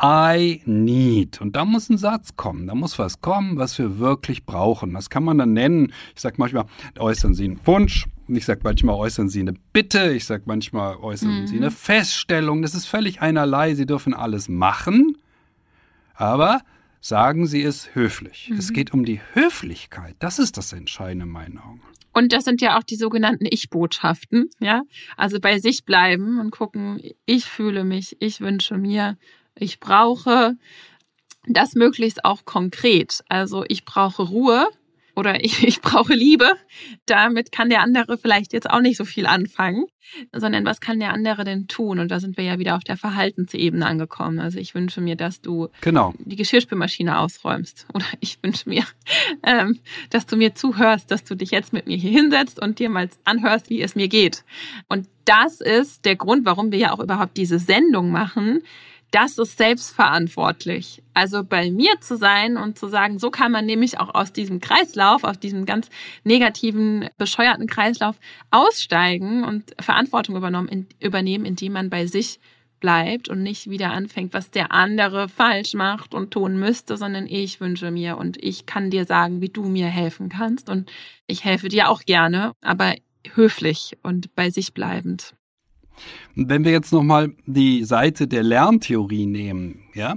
I 0.00 0.62
need. 0.64 1.40
Und 1.40 1.56
da 1.56 1.64
muss 1.64 1.88
ein 1.88 1.98
Satz 1.98 2.36
kommen. 2.36 2.68
Da 2.68 2.74
muss 2.74 2.98
was 2.98 3.20
kommen, 3.20 3.58
was 3.58 3.78
wir 3.78 3.98
wirklich 3.98 4.46
brauchen. 4.46 4.94
Das 4.94 5.10
kann 5.10 5.24
man 5.24 5.38
dann 5.38 5.52
nennen. 5.52 5.92
Ich 6.14 6.20
sage 6.20 6.36
manchmal, 6.38 6.66
äußern 6.98 7.34
Sie 7.34 7.44
einen 7.44 7.60
Wunsch. 7.66 8.06
Ich 8.28 8.44
sage 8.44 8.60
manchmal, 8.62 8.94
äußern 8.94 9.28
Sie 9.28 9.40
eine 9.40 9.54
Bitte. 9.72 10.12
Ich 10.12 10.24
sage 10.24 10.44
manchmal, 10.46 10.96
äußern 10.96 11.42
mhm. 11.42 11.46
Sie 11.48 11.56
eine 11.56 11.72
Feststellung. 11.72 12.62
Das 12.62 12.74
ist 12.74 12.86
völlig 12.86 13.22
einerlei. 13.22 13.74
Sie 13.74 13.86
dürfen 13.86 14.14
alles 14.14 14.48
machen. 14.48 15.18
Aber 16.14 16.60
sagen 17.00 17.46
Sie 17.46 17.62
es 17.62 17.94
höflich. 17.94 18.50
Mhm. 18.50 18.58
Es 18.58 18.72
geht 18.72 18.92
um 18.92 19.04
die 19.04 19.20
Höflichkeit. 19.32 20.14
Das 20.20 20.38
ist 20.38 20.56
das 20.56 20.72
Entscheidende 20.72 21.24
in 21.24 21.32
meinen 21.32 21.58
Augen. 21.58 21.82
Und 22.12 22.32
das 22.32 22.44
sind 22.44 22.60
ja 22.60 22.78
auch 22.78 22.82
die 22.82 22.96
sogenannten 22.96 23.46
Ich-Botschaften, 23.48 24.48
ja. 24.60 24.82
Also 25.16 25.38
bei 25.40 25.58
sich 25.58 25.84
bleiben 25.84 26.40
und 26.40 26.50
gucken, 26.50 27.00
ich 27.26 27.44
fühle 27.44 27.84
mich, 27.84 28.16
ich 28.20 28.40
wünsche 28.40 28.76
mir, 28.76 29.16
ich 29.60 29.80
brauche 29.80 30.56
das 31.46 31.74
möglichst 31.74 32.24
auch 32.24 32.44
konkret. 32.44 33.22
Also 33.28 33.64
ich 33.68 33.84
brauche 33.84 34.22
Ruhe, 34.22 34.68
oder 35.18 35.44
ich, 35.44 35.62
ich 35.66 35.80
brauche 35.82 36.14
Liebe, 36.14 36.52
damit 37.04 37.52
kann 37.52 37.68
der 37.68 37.82
andere 37.82 38.16
vielleicht 38.16 38.52
jetzt 38.52 38.70
auch 38.70 38.80
nicht 38.80 38.96
so 38.96 39.04
viel 39.04 39.26
anfangen, 39.26 39.84
sondern 40.32 40.64
was 40.64 40.80
kann 40.80 41.00
der 41.00 41.12
andere 41.12 41.44
denn 41.44 41.66
tun? 41.66 41.98
Und 41.98 42.10
da 42.10 42.20
sind 42.20 42.36
wir 42.36 42.44
ja 42.44 42.58
wieder 42.58 42.76
auf 42.76 42.84
der 42.84 42.96
Verhaltensebene 42.96 43.84
angekommen. 43.84 44.38
Also 44.38 44.58
ich 44.58 44.74
wünsche 44.74 45.00
mir, 45.00 45.16
dass 45.16 45.42
du 45.42 45.68
genau. 45.80 46.14
die 46.18 46.36
Geschirrspülmaschine 46.36 47.18
ausräumst. 47.18 47.86
Oder 47.92 48.06
ich 48.20 48.38
wünsche 48.42 48.68
mir, 48.68 48.84
ähm, 49.42 49.80
dass 50.10 50.24
du 50.24 50.36
mir 50.36 50.54
zuhörst, 50.54 51.10
dass 51.10 51.24
du 51.24 51.34
dich 51.34 51.50
jetzt 51.50 51.72
mit 51.72 51.86
mir 51.86 51.96
hier 51.96 52.12
hinsetzt 52.12 52.62
und 52.62 52.78
dir 52.78 52.88
mal 52.88 53.10
anhörst, 53.24 53.68
wie 53.68 53.82
es 53.82 53.96
mir 53.96 54.08
geht. 54.08 54.44
Und 54.88 55.08
das 55.24 55.60
ist 55.60 56.06
der 56.06 56.16
Grund, 56.16 56.46
warum 56.46 56.72
wir 56.72 56.78
ja 56.78 56.92
auch 56.92 57.00
überhaupt 57.00 57.36
diese 57.36 57.58
Sendung 57.58 58.10
machen, 58.10 58.62
das 59.10 59.38
ist 59.38 59.56
selbstverantwortlich. 59.56 61.02
Also 61.14 61.42
bei 61.42 61.70
mir 61.70 62.00
zu 62.00 62.16
sein 62.16 62.56
und 62.56 62.78
zu 62.78 62.88
sagen, 62.88 63.18
so 63.18 63.30
kann 63.30 63.52
man 63.52 63.64
nämlich 63.64 63.98
auch 63.98 64.14
aus 64.14 64.32
diesem 64.32 64.60
Kreislauf, 64.60 65.24
aus 65.24 65.38
diesem 65.38 65.64
ganz 65.64 65.88
negativen, 66.24 67.08
bescheuerten 67.16 67.66
Kreislauf 67.66 68.16
aussteigen 68.50 69.44
und 69.44 69.74
Verantwortung 69.80 70.36
übernehmen, 71.00 71.44
indem 71.44 71.72
man 71.72 71.90
bei 71.90 72.06
sich 72.06 72.38
bleibt 72.80 73.28
und 73.28 73.42
nicht 73.42 73.68
wieder 73.68 73.90
anfängt, 73.90 74.32
was 74.32 74.50
der 74.50 74.72
andere 74.72 75.28
falsch 75.28 75.74
macht 75.74 76.14
und 76.14 76.30
tun 76.30 76.58
müsste, 76.58 76.96
sondern 76.96 77.26
ich 77.26 77.60
wünsche 77.60 77.90
mir 77.90 78.16
und 78.18 78.42
ich 78.42 78.66
kann 78.66 78.90
dir 78.90 79.04
sagen, 79.04 79.40
wie 79.40 79.48
du 79.48 79.64
mir 79.64 79.88
helfen 79.88 80.28
kannst 80.28 80.68
und 80.68 80.90
ich 81.26 81.44
helfe 81.44 81.68
dir 81.68 81.88
auch 81.88 82.02
gerne, 82.02 82.52
aber 82.62 82.94
höflich 83.34 83.96
und 84.02 84.34
bei 84.34 84.50
sich 84.50 84.74
bleibend. 84.74 85.34
Wenn 86.40 86.64
wir 86.64 86.70
jetzt 86.70 86.92
nochmal 86.92 87.32
die 87.46 87.82
Seite 87.82 88.28
der 88.28 88.44
Lerntheorie 88.44 89.26
nehmen, 89.26 89.80
ja, 89.92 90.14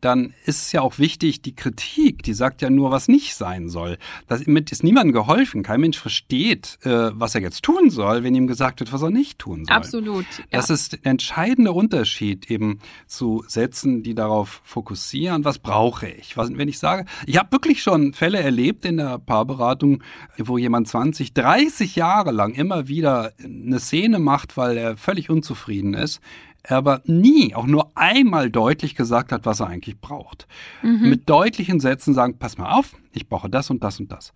dann 0.00 0.32
ist 0.44 0.62
es 0.62 0.72
ja 0.72 0.82
auch 0.82 1.00
wichtig, 1.00 1.42
die 1.42 1.56
Kritik, 1.56 2.22
die 2.22 2.32
sagt 2.32 2.62
ja 2.62 2.70
nur, 2.70 2.92
was 2.92 3.08
nicht 3.08 3.34
sein 3.34 3.68
soll. 3.68 3.98
Damit 4.28 4.70
ist 4.70 4.84
niemandem 4.84 5.12
geholfen. 5.12 5.64
Kein 5.64 5.80
Mensch 5.80 5.98
versteht, 5.98 6.78
äh, 6.84 7.10
was 7.12 7.34
er 7.34 7.40
jetzt 7.40 7.64
tun 7.64 7.90
soll, 7.90 8.22
wenn 8.22 8.36
ihm 8.36 8.46
gesagt 8.46 8.78
wird, 8.78 8.92
was 8.92 9.02
er 9.02 9.10
nicht 9.10 9.40
tun 9.40 9.64
soll. 9.64 9.74
Absolut. 9.74 10.26
Ja. 10.38 10.44
Das 10.60 10.70
ist 10.70 10.92
der 10.92 11.06
entscheidende 11.06 11.72
Unterschied 11.72 12.48
eben 12.52 12.78
zu 13.08 13.42
Sätzen, 13.48 14.04
die 14.04 14.14
darauf 14.14 14.60
fokussieren, 14.62 15.44
was 15.44 15.58
brauche 15.58 16.08
ich. 16.08 16.36
Was, 16.36 16.56
wenn 16.56 16.68
ich 16.68 16.78
sage, 16.78 17.04
ich 17.26 17.36
habe 17.36 17.50
wirklich 17.50 17.82
schon 17.82 18.12
Fälle 18.12 18.38
erlebt 18.38 18.84
in 18.84 18.98
der 18.98 19.18
Paarberatung, 19.18 20.04
wo 20.38 20.56
jemand 20.56 20.86
20, 20.86 21.34
30 21.34 21.96
Jahre 21.96 22.30
lang 22.30 22.54
immer 22.54 22.86
wieder 22.86 23.32
eine 23.42 23.80
Szene 23.80 24.20
macht, 24.20 24.56
weil 24.56 24.76
er 24.76 24.96
völlig 24.96 25.28
unzufrieden 25.28 25.63
ist 25.68 26.20
aber 26.68 27.02
nie, 27.04 27.54
auch 27.54 27.66
nur 27.66 27.92
einmal 27.94 28.50
deutlich 28.50 28.94
gesagt 28.94 29.32
hat, 29.32 29.44
was 29.44 29.60
er 29.60 29.66
eigentlich 29.66 30.00
braucht. 30.00 30.46
Mhm. 30.82 31.08
Mit 31.08 31.28
deutlichen 31.28 31.80
Sätzen 31.80 32.14
sagen, 32.14 32.38
pass 32.38 32.58
mal 32.58 32.72
auf, 32.72 32.96
ich 33.12 33.28
brauche 33.28 33.50
das 33.50 33.70
und 33.70 33.84
das 33.84 34.00
und 34.00 34.10
das. 34.10 34.32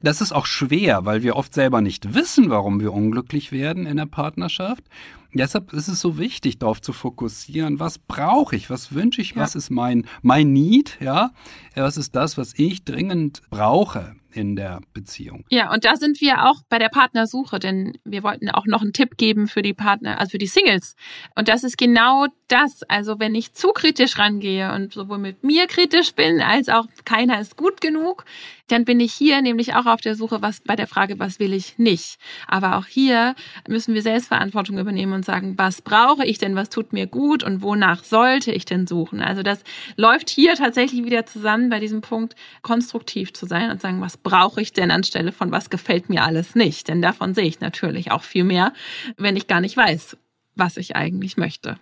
Das 0.00 0.20
ist 0.20 0.32
auch 0.32 0.46
schwer, 0.46 1.04
weil 1.04 1.22
wir 1.22 1.36
oft 1.36 1.54
selber 1.54 1.80
nicht 1.80 2.14
wissen, 2.14 2.50
warum 2.50 2.80
wir 2.80 2.92
unglücklich 2.92 3.50
werden 3.50 3.86
in 3.86 3.96
der 3.96 4.06
Partnerschaft. 4.06 4.84
Deshalb 5.32 5.72
ist 5.72 5.88
es 5.88 6.00
so 6.00 6.18
wichtig, 6.18 6.58
darauf 6.58 6.82
zu 6.82 6.92
fokussieren, 6.92 7.78
was 7.78 7.98
brauche 7.98 8.56
ich, 8.56 8.68
was 8.68 8.92
wünsche 8.92 9.20
ich, 9.20 9.30
ja. 9.30 9.42
was 9.42 9.54
ist 9.54 9.70
mein, 9.70 10.06
mein 10.22 10.52
Need, 10.52 10.98
ja, 11.00 11.30
was 11.74 11.96
ist 11.96 12.16
das, 12.16 12.36
was 12.36 12.52
ich 12.56 12.84
dringend 12.84 13.40
brauche 13.48 14.16
in 14.32 14.56
der 14.56 14.80
Beziehung. 14.92 15.44
Ja, 15.50 15.72
und 15.72 15.84
da 15.84 15.96
sind 15.96 16.20
wir 16.20 16.48
auch 16.48 16.62
bei 16.68 16.78
der 16.78 16.88
Partnersuche, 16.88 17.58
denn 17.58 17.98
wir 18.04 18.22
wollten 18.22 18.50
auch 18.50 18.66
noch 18.66 18.82
einen 18.82 18.92
Tipp 18.92 19.16
geben 19.16 19.48
für 19.48 19.62
die 19.62 19.74
Partner, 19.74 20.18
also 20.18 20.30
für 20.30 20.38
die 20.38 20.46
Singles. 20.46 20.94
Und 21.34 21.48
das 21.48 21.64
ist 21.64 21.78
genau 21.78 22.26
das, 22.50 22.82
also 22.84 23.18
wenn 23.18 23.34
ich 23.34 23.52
zu 23.52 23.68
kritisch 23.68 24.18
rangehe 24.18 24.72
und 24.72 24.92
sowohl 24.92 25.18
mit 25.18 25.44
mir 25.44 25.66
kritisch 25.66 26.14
bin, 26.14 26.40
als 26.40 26.68
auch 26.68 26.86
keiner 27.04 27.40
ist 27.40 27.56
gut 27.56 27.80
genug, 27.80 28.24
dann 28.68 28.84
bin 28.84 29.00
ich 29.00 29.12
hier 29.12 29.42
nämlich 29.42 29.74
auch 29.74 29.86
auf 29.86 30.00
der 30.00 30.14
Suche, 30.14 30.42
was 30.42 30.60
bei 30.60 30.76
der 30.76 30.86
Frage, 30.86 31.18
was 31.18 31.38
will 31.38 31.52
ich 31.52 31.78
nicht. 31.78 32.18
Aber 32.46 32.76
auch 32.76 32.86
hier 32.86 33.34
müssen 33.68 33.94
wir 33.94 34.02
Selbstverantwortung 34.02 34.78
übernehmen 34.78 35.12
und 35.12 35.24
sagen, 35.24 35.54
was 35.56 35.82
brauche 35.82 36.24
ich 36.24 36.38
denn, 36.38 36.54
was 36.54 36.70
tut 36.70 36.92
mir 36.92 37.06
gut 37.06 37.42
und 37.42 37.62
wonach 37.62 38.04
sollte 38.04 38.52
ich 38.52 38.64
denn 38.64 38.86
suchen? 38.86 39.22
Also 39.22 39.42
das 39.42 39.62
läuft 39.96 40.30
hier 40.30 40.54
tatsächlich 40.54 41.04
wieder 41.04 41.26
zusammen 41.26 41.68
bei 41.68 41.80
diesem 41.80 42.00
Punkt, 42.00 42.36
konstruktiv 42.62 43.32
zu 43.32 43.46
sein 43.46 43.70
und 43.70 43.80
sagen, 43.80 44.00
was 44.00 44.16
brauche 44.16 44.60
ich 44.60 44.72
denn 44.72 44.90
anstelle 44.90 45.32
von 45.32 45.50
was 45.50 45.70
gefällt 45.70 46.08
mir 46.08 46.24
alles 46.24 46.54
nicht? 46.54 46.88
Denn 46.88 47.02
davon 47.02 47.34
sehe 47.34 47.46
ich 47.46 47.60
natürlich 47.60 48.12
auch 48.12 48.22
viel 48.22 48.44
mehr, 48.44 48.72
wenn 49.16 49.36
ich 49.36 49.46
gar 49.46 49.60
nicht 49.60 49.76
weiß, 49.76 50.16
was 50.54 50.76
ich 50.76 50.96
eigentlich 50.96 51.36
möchte. 51.36 51.76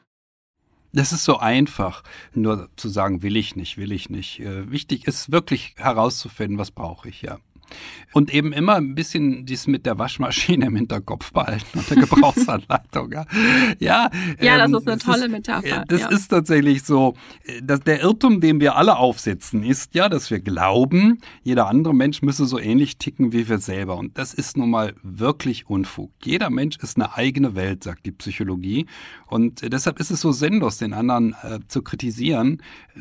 Das 0.92 1.12
ist 1.12 1.24
so 1.24 1.38
einfach, 1.38 2.02
nur 2.34 2.70
zu 2.76 2.88
sagen, 2.88 3.22
will 3.22 3.36
ich 3.36 3.56
nicht, 3.56 3.76
will 3.76 3.92
ich 3.92 4.08
nicht. 4.08 4.40
Äh, 4.40 4.70
wichtig 4.70 5.06
ist 5.06 5.30
wirklich 5.30 5.74
herauszufinden, 5.76 6.58
was 6.58 6.70
brauche 6.70 7.08
ich, 7.08 7.22
ja. 7.22 7.38
Und 8.12 8.32
eben 8.32 8.52
immer 8.52 8.76
ein 8.76 8.94
bisschen 8.94 9.44
dies 9.44 9.66
mit 9.66 9.84
der 9.84 9.98
Waschmaschine 9.98 10.66
im 10.66 10.76
Hinterkopf 10.76 11.32
behalten 11.32 11.78
und 11.78 11.90
der 11.90 11.96
Gebrauchsanleitung. 11.98 13.12
ja, 13.12 13.26
ja, 13.78 14.10
ja 14.40 14.64
ähm, 14.64 14.72
das 14.72 14.82
ist 14.82 14.88
eine 14.88 14.98
tolle 14.98 15.24
ist, 15.26 15.30
Metapher. 15.30 15.84
Das 15.88 16.00
ja. 16.00 16.08
ist 16.08 16.28
tatsächlich 16.28 16.84
so. 16.84 17.14
Dass 17.62 17.80
der 17.80 18.00
Irrtum, 18.00 18.40
den 18.40 18.60
wir 18.60 18.76
alle 18.76 18.96
aufsetzen, 18.96 19.62
ist 19.62 19.94
ja, 19.94 20.08
dass 20.08 20.30
wir 20.30 20.40
glauben, 20.40 21.18
jeder 21.42 21.68
andere 21.68 21.94
Mensch 21.94 22.22
müsse 22.22 22.46
so 22.46 22.58
ähnlich 22.58 22.96
ticken 22.96 23.32
wie 23.32 23.48
wir 23.48 23.58
selber. 23.58 23.96
Und 23.98 24.16
das 24.16 24.32
ist 24.32 24.56
nun 24.56 24.70
mal 24.70 24.94
wirklich 25.02 25.68
Unfug. 25.68 26.10
Jeder 26.24 26.50
Mensch 26.50 26.78
ist 26.78 26.96
eine 26.96 27.14
eigene 27.14 27.54
Welt, 27.54 27.84
sagt 27.84 28.06
die 28.06 28.12
Psychologie. 28.12 28.86
Und 29.26 29.60
deshalb 29.70 30.00
ist 30.00 30.10
es 30.10 30.20
so 30.20 30.32
sinnlos, 30.32 30.78
den 30.78 30.94
anderen 30.94 31.34
äh, 31.42 31.60
zu 31.68 31.82
kritisieren, 31.82 32.62
äh, 32.94 33.00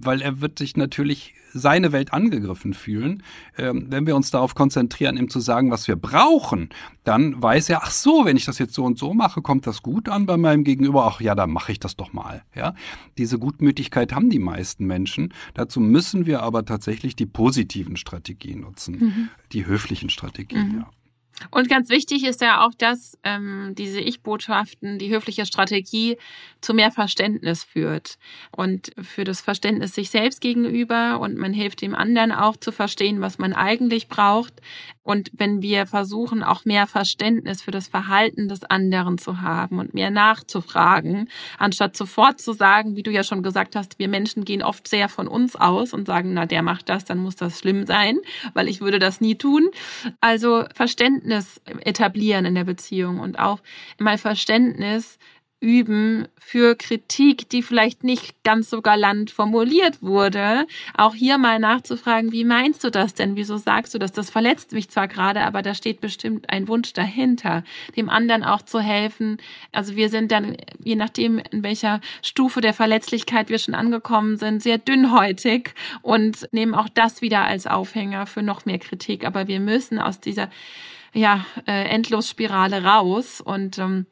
weil 0.00 0.20
er 0.20 0.40
wird 0.40 0.58
sich 0.58 0.76
natürlich 0.76 1.34
seine 1.54 1.92
Welt 1.92 2.12
angegriffen 2.12 2.74
fühlen. 2.74 3.22
Ähm, 3.56 3.86
wenn 3.88 4.06
wir 4.08 4.16
uns 4.16 4.32
darauf 4.32 4.56
konzentrieren, 4.56 5.16
ihm 5.16 5.28
zu 5.28 5.38
sagen, 5.38 5.70
was 5.70 5.86
wir 5.86 5.94
brauchen, 5.94 6.70
dann 7.04 7.40
weiß 7.40 7.68
er, 7.68 7.84
ach 7.84 7.92
so, 7.92 8.24
wenn 8.24 8.36
ich 8.36 8.44
das 8.44 8.58
jetzt 8.58 8.74
so 8.74 8.84
und 8.84 8.98
so 8.98 9.14
mache, 9.14 9.40
kommt 9.40 9.68
das 9.68 9.82
gut 9.82 10.08
an 10.08 10.26
bei 10.26 10.36
meinem 10.36 10.64
Gegenüber. 10.64 11.06
Ach 11.06 11.20
ja, 11.20 11.36
dann 11.36 11.50
mache 11.50 11.70
ich 11.70 11.78
das 11.78 11.94
doch 11.94 12.12
mal. 12.12 12.42
Ja, 12.56 12.74
diese 13.16 13.38
Gutmütigkeit 13.38 14.12
haben 14.12 14.30
die 14.30 14.40
meisten 14.40 14.84
Menschen. 14.86 15.32
Dazu 15.54 15.78
müssen 15.78 16.26
wir 16.26 16.42
aber 16.42 16.64
tatsächlich 16.64 17.14
die 17.14 17.26
positiven 17.26 17.96
Strategien 17.96 18.62
nutzen, 18.62 18.98
mhm. 18.98 19.28
die 19.52 19.66
höflichen 19.66 20.10
Strategien. 20.10 20.68
Mhm. 20.68 20.78
Ja. 20.80 20.90
Und 21.50 21.68
ganz 21.68 21.88
wichtig 21.88 22.24
ist 22.24 22.40
ja 22.40 22.66
auch, 22.66 22.72
dass 22.76 23.16
ähm, 23.24 23.74
diese 23.76 24.00
Ich-Botschaften, 24.00 24.98
die 24.98 25.10
höfliche 25.10 25.46
Strategie 25.46 26.16
zu 26.60 26.74
mehr 26.74 26.90
Verständnis 26.90 27.64
führt 27.64 28.18
und 28.50 28.90
für 29.00 29.24
das 29.24 29.40
Verständnis 29.40 29.94
sich 29.94 30.10
selbst 30.10 30.40
gegenüber 30.40 31.20
und 31.20 31.36
man 31.36 31.52
hilft 31.52 31.82
dem 31.82 31.94
anderen 31.94 32.32
auch 32.32 32.56
zu 32.56 32.72
verstehen, 32.72 33.20
was 33.20 33.38
man 33.38 33.52
eigentlich 33.52 34.08
braucht. 34.08 34.54
Und 35.08 35.30
wenn 35.32 35.62
wir 35.62 35.86
versuchen, 35.86 36.42
auch 36.42 36.66
mehr 36.66 36.86
Verständnis 36.86 37.62
für 37.62 37.70
das 37.70 37.88
Verhalten 37.88 38.46
des 38.46 38.62
anderen 38.64 39.16
zu 39.16 39.40
haben 39.40 39.78
und 39.78 39.94
mehr 39.94 40.10
nachzufragen, 40.10 41.30
anstatt 41.56 41.96
sofort 41.96 42.42
zu 42.42 42.52
sagen, 42.52 42.94
wie 42.94 43.02
du 43.02 43.10
ja 43.10 43.24
schon 43.24 43.42
gesagt 43.42 43.74
hast, 43.74 43.98
wir 43.98 44.06
Menschen 44.06 44.44
gehen 44.44 44.62
oft 44.62 44.86
sehr 44.86 45.08
von 45.08 45.26
uns 45.26 45.56
aus 45.56 45.94
und 45.94 46.06
sagen, 46.06 46.34
na, 46.34 46.44
der 46.44 46.60
macht 46.60 46.90
das, 46.90 47.06
dann 47.06 47.16
muss 47.16 47.36
das 47.36 47.58
schlimm 47.58 47.86
sein, 47.86 48.18
weil 48.52 48.68
ich 48.68 48.82
würde 48.82 48.98
das 48.98 49.22
nie 49.22 49.36
tun. 49.36 49.70
Also 50.20 50.66
Verständnis 50.74 51.58
etablieren 51.86 52.44
in 52.44 52.54
der 52.54 52.64
Beziehung 52.64 53.20
und 53.20 53.38
auch 53.38 53.60
mal 53.98 54.18
Verständnis 54.18 55.18
üben 55.60 56.28
für 56.38 56.76
Kritik, 56.76 57.48
die 57.48 57.62
vielleicht 57.62 58.04
nicht 58.04 58.44
ganz 58.44 58.70
so 58.70 58.80
galant 58.80 59.30
formuliert 59.30 60.02
wurde. 60.02 60.66
Auch 60.96 61.14
hier 61.14 61.36
mal 61.36 61.58
nachzufragen, 61.58 62.30
wie 62.30 62.44
meinst 62.44 62.84
du 62.84 62.90
das 62.90 63.14
denn? 63.14 63.34
Wieso 63.34 63.56
sagst 63.56 63.92
du 63.92 63.98
das? 63.98 64.12
Das 64.12 64.30
verletzt 64.30 64.72
mich 64.72 64.88
zwar 64.88 65.08
gerade, 65.08 65.40
aber 65.42 65.62
da 65.62 65.74
steht 65.74 66.00
bestimmt 66.00 66.48
ein 66.48 66.68
Wunsch 66.68 66.92
dahinter, 66.92 67.64
dem 67.96 68.08
anderen 68.08 68.44
auch 68.44 68.62
zu 68.62 68.80
helfen. 68.80 69.38
Also 69.72 69.96
wir 69.96 70.10
sind 70.10 70.30
dann, 70.30 70.56
je 70.82 70.94
nachdem, 70.94 71.38
in 71.50 71.64
welcher 71.64 72.00
Stufe 72.22 72.60
der 72.60 72.74
Verletzlichkeit 72.74 73.48
wir 73.48 73.58
schon 73.58 73.74
angekommen 73.74 74.36
sind, 74.36 74.62
sehr 74.62 74.78
dünnhäutig 74.78 75.74
und 76.02 76.46
nehmen 76.52 76.74
auch 76.74 76.88
das 76.88 77.20
wieder 77.20 77.44
als 77.44 77.66
Aufhänger 77.66 78.26
für 78.26 78.42
noch 78.42 78.64
mehr 78.64 78.78
Kritik. 78.78 79.26
Aber 79.26 79.48
wir 79.48 79.58
müssen 79.58 79.98
aus 79.98 80.20
dieser 80.20 80.50
ja, 81.12 81.44
äh, 81.66 81.88
Endlosspirale 81.88 82.84
raus 82.84 83.40
und 83.40 83.78
ähm, 83.78 84.06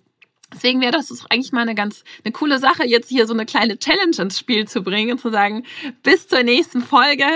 Deswegen 0.54 0.80
wäre 0.80 0.92
das 0.92 1.11
eigentlich 1.28 1.50
mal 1.50 1.62
eine 1.62 1.74
ganz 1.74 2.04
eine 2.24 2.32
coole 2.32 2.61
Sache, 2.61 2.87
jetzt 2.87 3.09
hier 3.09 3.26
so 3.26 3.35
eine 3.35 3.46
kleine 3.46 3.78
Challenge 3.78 4.16
ins 4.16 4.38
Spiel 4.38 4.68
zu 4.68 4.82
bringen 4.82 5.12
und 5.12 5.20
zu 5.20 5.30
sagen, 5.30 5.64
bis 6.04 6.28
zur 6.28 6.44
nächsten 6.44 6.82
Folge 6.82 7.26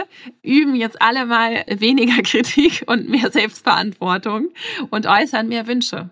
üben 0.42 0.76
jetzt 0.76 1.02
alle 1.02 1.26
mal 1.26 1.64
weniger 1.68 2.22
Kritik 2.22 2.84
und 2.86 3.08
mehr 3.08 3.32
Selbstverantwortung 3.32 4.50
und 4.90 5.06
äußern 5.06 5.48
mehr 5.48 5.66
Wünsche. 5.66 6.10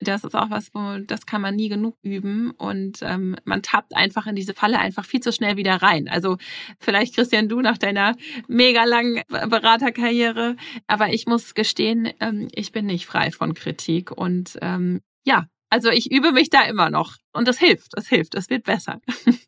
Das 0.00 0.24
ist 0.24 0.34
auch 0.34 0.50
was, 0.50 0.74
wo 0.74 0.98
das 0.98 1.24
kann 1.24 1.40
man 1.40 1.54
nie 1.54 1.68
genug 1.68 1.96
üben 2.02 2.50
und 2.50 2.98
ähm, 3.02 3.36
man 3.44 3.62
tappt 3.62 3.94
einfach 3.94 4.26
in 4.26 4.34
diese 4.34 4.52
Falle 4.52 4.80
einfach 4.80 5.04
viel 5.04 5.20
zu 5.20 5.32
schnell 5.32 5.56
wieder 5.56 5.76
rein. 5.76 6.08
Also 6.08 6.36
vielleicht 6.80 7.14
Christian, 7.14 7.48
du 7.48 7.60
nach 7.60 7.78
deiner 7.78 8.16
mega 8.48 8.82
langen 8.82 9.22
Beraterkarriere, 9.28 10.56
aber 10.88 11.12
ich 11.12 11.26
muss 11.26 11.54
gestehen, 11.54 12.12
ähm, 12.18 12.48
ich 12.52 12.72
bin 12.72 12.86
nicht 12.86 13.06
frei 13.06 13.30
von 13.30 13.54
Kritik 13.54 14.10
und 14.10 14.58
ähm, 14.60 15.00
ja, 15.24 15.46
also 15.70 15.88
ich 15.90 16.10
übe 16.10 16.32
mich 16.32 16.50
da 16.50 16.62
immer 16.62 16.90
noch 16.90 17.16
und 17.32 17.48
das 17.48 17.58
hilft, 17.58 17.96
das 17.96 18.08
hilft, 18.08 18.34
es 18.34 18.50
wird 18.50 18.64
besser. 18.64 19.00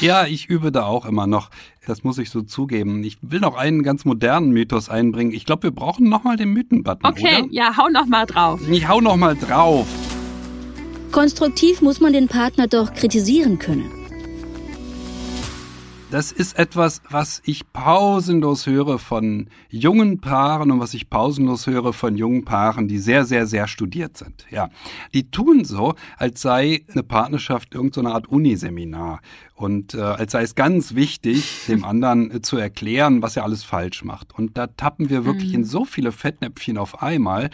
Ja, 0.00 0.26
ich 0.26 0.48
übe 0.48 0.72
da 0.72 0.86
auch 0.86 1.06
immer 1.06 1.28
noch. 1.28 1.48
Das 1.86 2.02
muss 2.02 2.18
ich 2.18 2.30
so 2.30 2.42
zugeben. 2.42 3.04
Ich 3.04 3.18
will 3.22 3.38
noch 3.38 3.56
einen 3.56 3.84
ganz 3.84 4.04
modernen 4.04 4.50
Mythos 4.50 4.88
einbringen. 4.88 5.30
Ich 5.30 5.46
glaube, 5.46 5.62
wir 5.62 5.70
brauchen 5.70 6.08
nochmal 6.08 6.36
den 6.36 6.48
Mythenbutton. 6.48 7.08
Okay, 7.08 7.42
oder? 7.42 7.52
ja, 7.52 7.76
hau 7.76 7.88
nochmal 7.88 8.26
drauf. 8.26 8.60
Ich 8.68 8.88
hau 8.88 9.00
nochmal 9.00 9.36
drauf. 9.36 9.86
Konstruktiv 11.12 11.82
muss 11.82 12.00
man 12.00 12.12
den 12.12 12.26
Partner 12.26 12.66
doch 12.66 12.92
kritisieren 12.94 13.60
können 13.60 13.99
das 16.10 16.32
ist 16.32 16.58
etwas, 16.58 17.02
was 17.08 17.40
ich 17.44 17.72
pausenlos 17.72 18.66
höre 18.66 18.98
von 18.98 19.48
jungen 19.68 20.20
Paaren 20.20 20.72
und 20.72 20.80
was 20.80 20.92
ich 20.94 21.08
pausenlos 21.08 21.66
höre 21.68 21.92
von 21.92 22.16
jungen 22.16 22.44
Paaren, 22.44 22.88
die 22.88 22.98
sehr, 22.98 23.24
sehr, 23.24 23.46
sehr 23.46 23.68
studiert 23.68 24.16
sind. 24.16 24.44
Ja, 24.50 24.70
die 25.14 25.30
tun 25.30 25.64
so, 25.64 25.94
als 26.16 26.42
sei 26.42 26.84
eine 26.92 27.04
Partnerschaft 27.04 27.74
irgendeine 27.74 28.08
so 28.08 28.14
Art 28.14 28.26
Uniseminar 28.26 29.20
und 29.60 29.92
äh, 29.92 30.00
als 30.00 30.32
sei 30.32 30.40
es 30.40 30.54
ganz 30.54 30.94
wichtig, 30.94 31.64
dem 31.68 31.84
anderen 31.84 32.30
äh, 32.30 32.40
zu 32.40 32.56
erklären, 32.56 33.20
was 33.20 33.36
er 33.36 33.44
alles 33.44 33.62
falsch 33.62 34.02
macht. 34.04 34.32
Und 34.36 34.56
da 34.56 34.68
tappen 34.68 35.10
wir 35.10 35.26
wirklich 35.26 35.50
mhm. 35.50 35.56
in 35.56 35.64
so 35.64 35.84
viele 35.84 36.12
Fettnäpfchen 36.12 36.78
auf 36.78 37.02
einmal. 37.02 37.50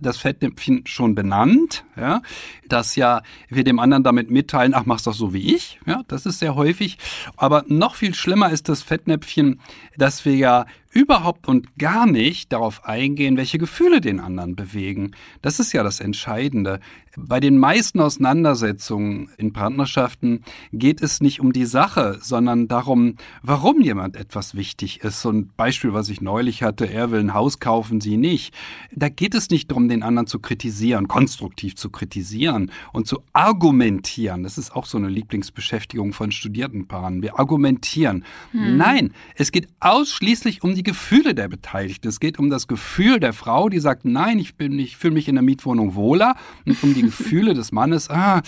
Das 0.00 0.18
Fettnäpfchen 0.18 0.86
schon 0.86 1.16
benannt, 1.16 1.84
ja, 1.96 2.22
dass 2.68 2.94
ja 2.94 3.22
wir 3.48 3.64
dem 3.64 3.80
anderen 3.80 4.04
damit 4.04 4.30
mitteilen, 4.30 4.74
ach, 4.74 4.86
machst 4.86 5.08
doch 5.08 5.14
so 5.14 5.34
wie 5.34 5.56
ich. 5.56 5.80
Ja, 5.86 6.02
das 6.06 6.24
ist 6.24 6.38
sehr 6.38 6.54
häufig. 6.54 6.98
Aber 7.36 7.64
noch 7.66 7.96
viel 7.96 8.14
schlimmer 8.14 8.50
ist 8.50 8.68
das 8.68 8.82
Fettnäpfchen, 8.82 9.60
dass 9.96 10.24
wir 10.24 10.36
ja 10.36 10.66
überhaupt 10.94 11.48
und 11.48 11.76
gar 11.76 12.06
nicht 12.06 12.52
darauf 12.52 12.84
eingehen, 12.84 13.36
welche 13.36 13.58
Gefühle 13.58 14.00
den 14.00 14.20
anderen 14.20 14.54
bewegen. 14.54 15.10
Das 15.42 15.58
ist 15.58 15.72
ja 15.72 15.82
das 15.82 16.00
Entscheidende. 16.00 16.80
Bei 17.16 17.40
den 17.40 17.58
meisten 17.58 18.00
Auseinandersetzungen 18.00 19.28
in 19.36 19.52
Partnerschaften 19.52 20.42
geht 20.72 21.02
es 21.02 21.20
nicht 21.20 21.40
um 21.40 21.52
die 21.52 21.64
Sache, 21.64 22.18
sondern 22.20 22.68
darum, 22.68 23.16
warum 23.42 23.80
jemand 23.80 24.16
etwas 24.16 24.54
wichtig 24.54 25.02
ist. 25.02 25.20
So 25.20 25.30
ein 25.30 25.50
Beispiel, 25.56 25.92
was 25.92 26.08
ich 26.08 26.20
neulich 26.20 26.62
hatte, 26.62 26.90
er 26.90 27.10
will 27.10 27.20
ein 27.20 27.34
Haus 27.34 27.58
kaufen, 27.58 28.00
sie 28.00 28.16
nicht. 28.16 28.54
Da 28.92 29.08
geht 29.08 29.34
es 29.34 29.50
nicht 29.50 29.70
darum, 29.70 29.88
den 29.88 30.02
anderen 30.02 30.26
zu 30.26 30.38
kritisieren, 30.38 31.08
konstruktiv 31.08 31.76
zu 31.76 31.90
kritisieren 31.90 32.70
und 32.92 33.06
zu 33.06 33.22
argumentieren. 33.32 34.42
Das 34.42 34.58
ist 34.58 34.74
auch 34.74 34.86
so 34.86 34.98
eine 34.98 35.08
Lieblingsbeschäftigung 35.08 36.12
von 36.12 36.30
Studiertenpaaren. 36.32 37.22
Wir 37.22 37.38
argumentieren. 37.38 38.24
Hm. 38.52 38.76
Nein, 38.76 39.12
es 39.36 39.52
geht 39.52 39.68
ausschließlich 39.80 40.62
um 40.62 40.74
die 40.74 40.83
Gefühle 40.84 41.34
der 41.34 41.48
Beteiligten. 41.48 42.08
Es 42.08 42.20
geht 42.20 42.38
um 42.38 42.50
das 42.50 42.68
Gefühl 42.68 43.18
der 43.18 43.32
Frau, 43.32 43.68
die 43.68 43.80
sagt, 43.80 44.04
nein, 44.04 44.38
ich 44.38 44.56
bin, 44.56 44.78
ich 44.78 44.96
fühle 44.96 45.14
mich 45.14 45.28
in 45.28 45.34
der 45.34 45.42
Mietwohnung 45.42 45.94
wohler 45.94 46.36
und 46.64 46.82
um 46.82 46.94
die 46.94 47.02
Gefühle 47.02 47.54
des 47.54 47.72
Mannes, 47.72 48.10
ah, 48.10 48.42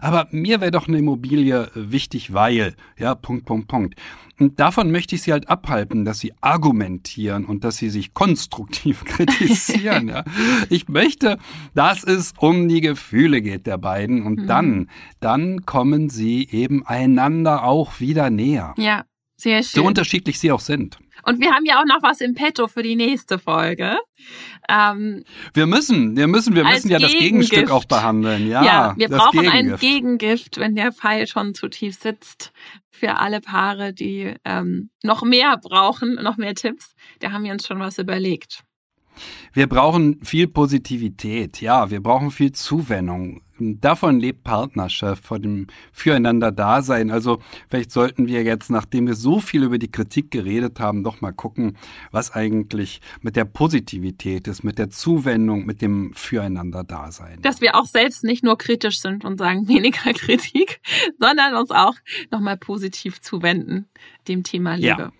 aber 0.00 0.28
mir 0.30 0.60
wäre 0.60 0.70
doch 0.70 0.88
eine 0.88 0.98
Immobilie 0.98 1.70
wichtig, 1.74 2.32
weil, 2.32 2.74
ja, 2.98 3.14
Punkt, 3.14 3.44
Punkt, 3.44 3.68
Punkt. 3.68 3.94
Und 4.40 4.58
davon 4.58 4.90
möchte 4.90 5.14
ich 5.14 5.22
sie 5.22 5.32
halt 5.32 5.48
abhalten, 5.50 6.06
dass 6.06 6.18
sie 6.18 6.32
argumentieren 6.40 7.44
und 7.44 7.62
dass 7.62 7.76
sie 7.76 7.90
sich 7.90 8.14
konstruktiv 8.14 9.04
kritisieren. 9.04 10.08
ja. 10.08 10.24
Ich 10.70 10.88
möchte, 10.88 11.38
dass 11.74 12.04
es 12.04 12.32
um 12.38 12.66
die 12.66 12.80
Gefühle 12.80 13.42
geht 13.42 13.66
der 13.66 13.76
beiden 13.76 14.22
und 14.22 14.40
mhm. 14.40 14.46
dann, 14.46 14.90
dann 15.20 15.66
kommen 15.66 16.08
sie 16.08 16.48
eben 16.50 16.86
einander 16.86 17.64
auch 17.64 18.00
wieder 18.00 18.30
näher. 18.30 18.74
Ja, 18.78 19.04
sehr 19.36 19.62
schön. 19.62 19.82
So 19.82 19.86
unterschiedlich 19.86 20.38
sie 20.38 20.52
auch 20.52 20.60
sind. 20.60 20.98
Und 21.24 21.40
wir 21.40 21.52
haben 21.52 21.64
ja 21.64 21.80
auch 21.80 21.86
noch 21.86 22.02
was 22.02 22.20
im 22.20 22.34
Petto 22.34 22.68
für 22.68 22.82
die 22.82 22.96
nächste 22.96 23.38
Folge. 23.38 23.96
Ähm, 24.68 25.24
wir 25.54 25.66
müssen, 25.66 26.16
wir 26.16 26.26
müssen, 26.26 26.54
wir 26.54 26.64
müssen 26.64 26.90
ja 26.90 26.98
das 26.98 27.12
Gegenstück 27.12 27.70
auch 27.70 27.84
behandeln. 27.84 28.48
Ja, 28.48 28.64
ja 28.64 28.94
wir 28.96 29.08
brauchen 29.08 29.40
Gegengift. 29.40 29.72
ein 29.72 29.78
Gegengift, 29.78 30.58
wenn 30.58 30.74
der 30.74 30.92
Pfeil 30.92 31.26
schon 31.26 31.54
zu 31.54 31.68
tief 31.68 31.98
sitzt. 31.98 32.52
Für 32.90 33.16
alle 33.16 33.40
Paare, 33.40 33.94
die 33.94 34.34
ähm, 34.44 34.90
noch 35.02 35.22
mehr 35.22 35.56
brauchen, 35.56 36.16
noch 36.16 36.36
mehr 36.36 36.54
Tipps, 36.54 36.94
da 37.20 37.32
haben 37.32 37.44
wir 37.44 37.52
uns 37.52 37.66
schon 37.66 37.80
was 37.80 37.98
überlegt. 37.98 38.62
Wir 39.52 39.68
brauchen 39.68 40.22
viel 40.22 40.48
Positivität, 40.48 41.60
ja, 41.60 41.90
wir 41.90 42.02
brauchen 42.02 42.30
viel 42.30 42.52
Zuwendung. 42.52 43.42
Davon 43.60 44.20
lebt 44.20 44.44
Partnerschaft, 44.44 45.24
von 45.24 45.42
dem 45.42 45.66
Füreinander-Dasein. 45.92 47.10
Also 47.10 47.40
vielleicht 47.68 47.90
sollten 47.90 48.26
wir 48.26 48.42
jetzt, 48.42 48.70
nachdem 48.70 49.06
wir 49.06 49.14
so 49.14 49.40
viel 49.40 49.62
über 49.62 49.78
die 49.78 49.90
Kritik 49.90 50.30
geredet 50.30 50.80
haben, 50.80 51.04
doch 51.04 51.20
mal 51.20 51.32
gucken, 51.32 51.76
was 52.10 52.32
eigentlich 52.32 53.00
mit 53.20 53.36
der 53.36 53.44
Positivität 53.44 54.48
ist, 54.48 54.64
mit 54.64 54.78
der 54.78 54.90
Zuwendung, 54.90 55.66
mit 55.66 55.82
dem 55.82 56.12
Füreinander-Dasein. 56.14 57.40
Dass 57.42 57.60
wir 57.60 57.76
auch 57.76 57.86
selbst 57.86 58.24
nicht 58.24 58.42
nur 58.42 58.58
kritisch 58.58 59.00
sind 59.00 59.24
und 59.24 59.38
sagen 59.38 59.68
weniger 59.68 60.12
Kritik, 60.12 60.80
sondern 61.18 61.54
uns 61.54 61.70
auch 61.70 61.94
nochmal 62.30 62.56
positiv 62.56 63.20
zuwenden 63.20 63.86
dem 64.28 64.42
Thema 64.42 64.74
Liebe. 64.74 64.86
Ja, 64.86 65.12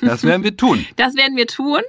das 0.00 0.22
werden 0.24 0.42
wir 0.42 0.56
tun. 0.56 0.84
Das 0.96 1.16
werden 1.16 1.36
wir 1.36 1.46
tun. 1.46 1.80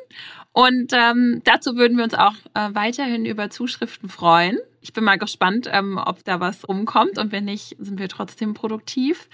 Und 0.55 0.93
ähm, 0.93 1.41
dazu 1.43 1.75
würden 1.75 1.97
wir 1.97 2.05
uns 2.05 2.13
auch 2.13 2.35
äh, 2.53 2.69
weiterhin 2.71 3.25
über 3.25 3.49
Zuschriften 3.49 4.07
freuen. 4.07 4.57
Ich 4.79 4.93
bin 4.93 5.03
mal 5.03 5.17
gespannt, 5.17 5.67
ähm, 5.69 5.99
ob 6.01 6.23
da 6.23 6.39
was 6.39 6.65
rumkommt 6.69 7.17
und 7.17 7.33
wenn 7.33 7.43
nicht, 7.43 7.75
sind 7.77 7.99
wir 7.99 8.07
trotzdem 8.07 8.53
produktiv. 8.53 9.27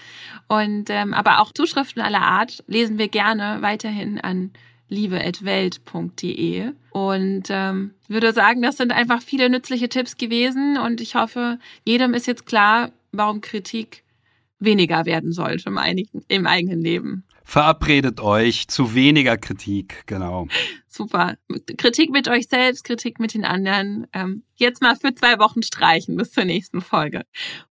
Und 0.48 0.90
ähm, 0.90 1.14
aber 1.14 1.40
auch 1.40 1.52
Zuschriften 1.52 2.02
aller 2.02 2.22
Art 2.22 2.64
lesen 2.66 2.98
wir 2.98 3.06
gerne 3.06 3.58
weiterhin 3.60 4.18
an 4.18 4.50
liebe.welt.de 4.88 6.72
und 6.90 7.44
ähm, 7.50 7.94
würde 8.08 8.32
sagen, 8.32 8.60
das 8.60 8.76
sind 8.78 8.90
einfach 8.90 9.22
viele 9.22 9.48
nützliche 9.48 9.88
Tipps 9.88 10.16
gewesen 10.16 10.76
und 10.76 11.00
ich 11.00 11.14
hoffe, 11.14 11.60
jedem 11.84 12.14
ist 12.14 12.26
jetzt 12.26 12.46
klar, 12.46 12.90
warum 13.12 13.40
Kritik 13.40 14.02
weniger 14.58 15.06
werden 15.06 15.30
sollte 15.30 15.68
im, 15.68 15.78
einigen, 15.78 16.24
im 16.26 16.48
eigenen 16.48 16.80
Leben. 16.80 17.22
Verabredet 17.52 18.18
euch 18.18 18.66
zu 18.68 18.94
weniger 18.94 19.36
Kritik, 19.36 20.04
genau. 20.06 20.48
Super. 20.88 21.34
Kritik 21.76 22.10
mit 22.10 22.26
euch 22.26 22.48
selbst, 22.48 22.82
Kritik 22.82 23.20
mit 23.20 23.34
den 23.34 23.44
anderen. 23.44 24.06
Ähm, 24.14 24.44
jetzt 24.54 24.80
mal 24.80 24.96
für 24.96 25.14
zwei 25.14 25.38
Wochen 25.38 25.62
streichen 25.62 26.16
bis 26.16 26.32
zur 26.32 26.46
nächsten 26.46 26.80
Folge. 26.80 27.26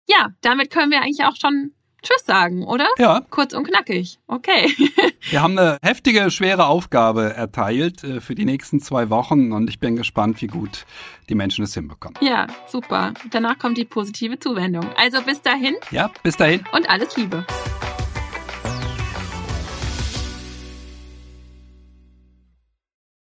Ja, 0.07 0.30
damit 0.41 0.71
können 0.71 0.89
wir 0.89 1.03
eigentlich 1.03 1.25
auch 1.25 1.36
schon 1.36 1.73
Tschüss 2.01 2.25
sagen, 2.25 2.63
oder? 2.63 2.88
Ja. 2.97 3.21
Kurz 3.30 3.53
und 3.53 3.67
knackig. 3.67 4.17
Okay. 4.25 4.67
wir 5.30 5.43
haben 5.43 5.59
eine 5.59 5.78
heftige, 5.84 6.32
schwere 6.32 6.65
Aufgabe 6.65 7.36
erteilt 7.36 8.03
äh, 8.03 8.19
für 8.19 8.34
die 8.34 8.45
nächsten 8.45 8.80
zwei 8.80 9.11
Wochen 9.11 9.51
und 9.51 9.69
ich 9.69 9.80
bin 9.80 9.95
gespannt, 9.95 10.41
wie 10.41 10.47
gut 10.47 10.88
die 11.30 11.36
Menschen 11.36 11.63
es 11.63 11.75
hinbekommen. 11.75 12.17
Ja, 12.21 12.47
super. 12.65 13.13
Danach 13.30 13.59
kommt 13.59 13.78
die 13.78 13.86
positive 13.86 14.39
Zuwendung. 14.39 14.89
Also 14.95 15.21
bis 15.21 15.39
dahin. 15.43 15.75
Ja, 15.91 16.09
bis 16.23 16.36
dahin. 16.36 16.63
Und 16.71 16.89
alles 16.89 17.15
Liebe. 17.15 17.45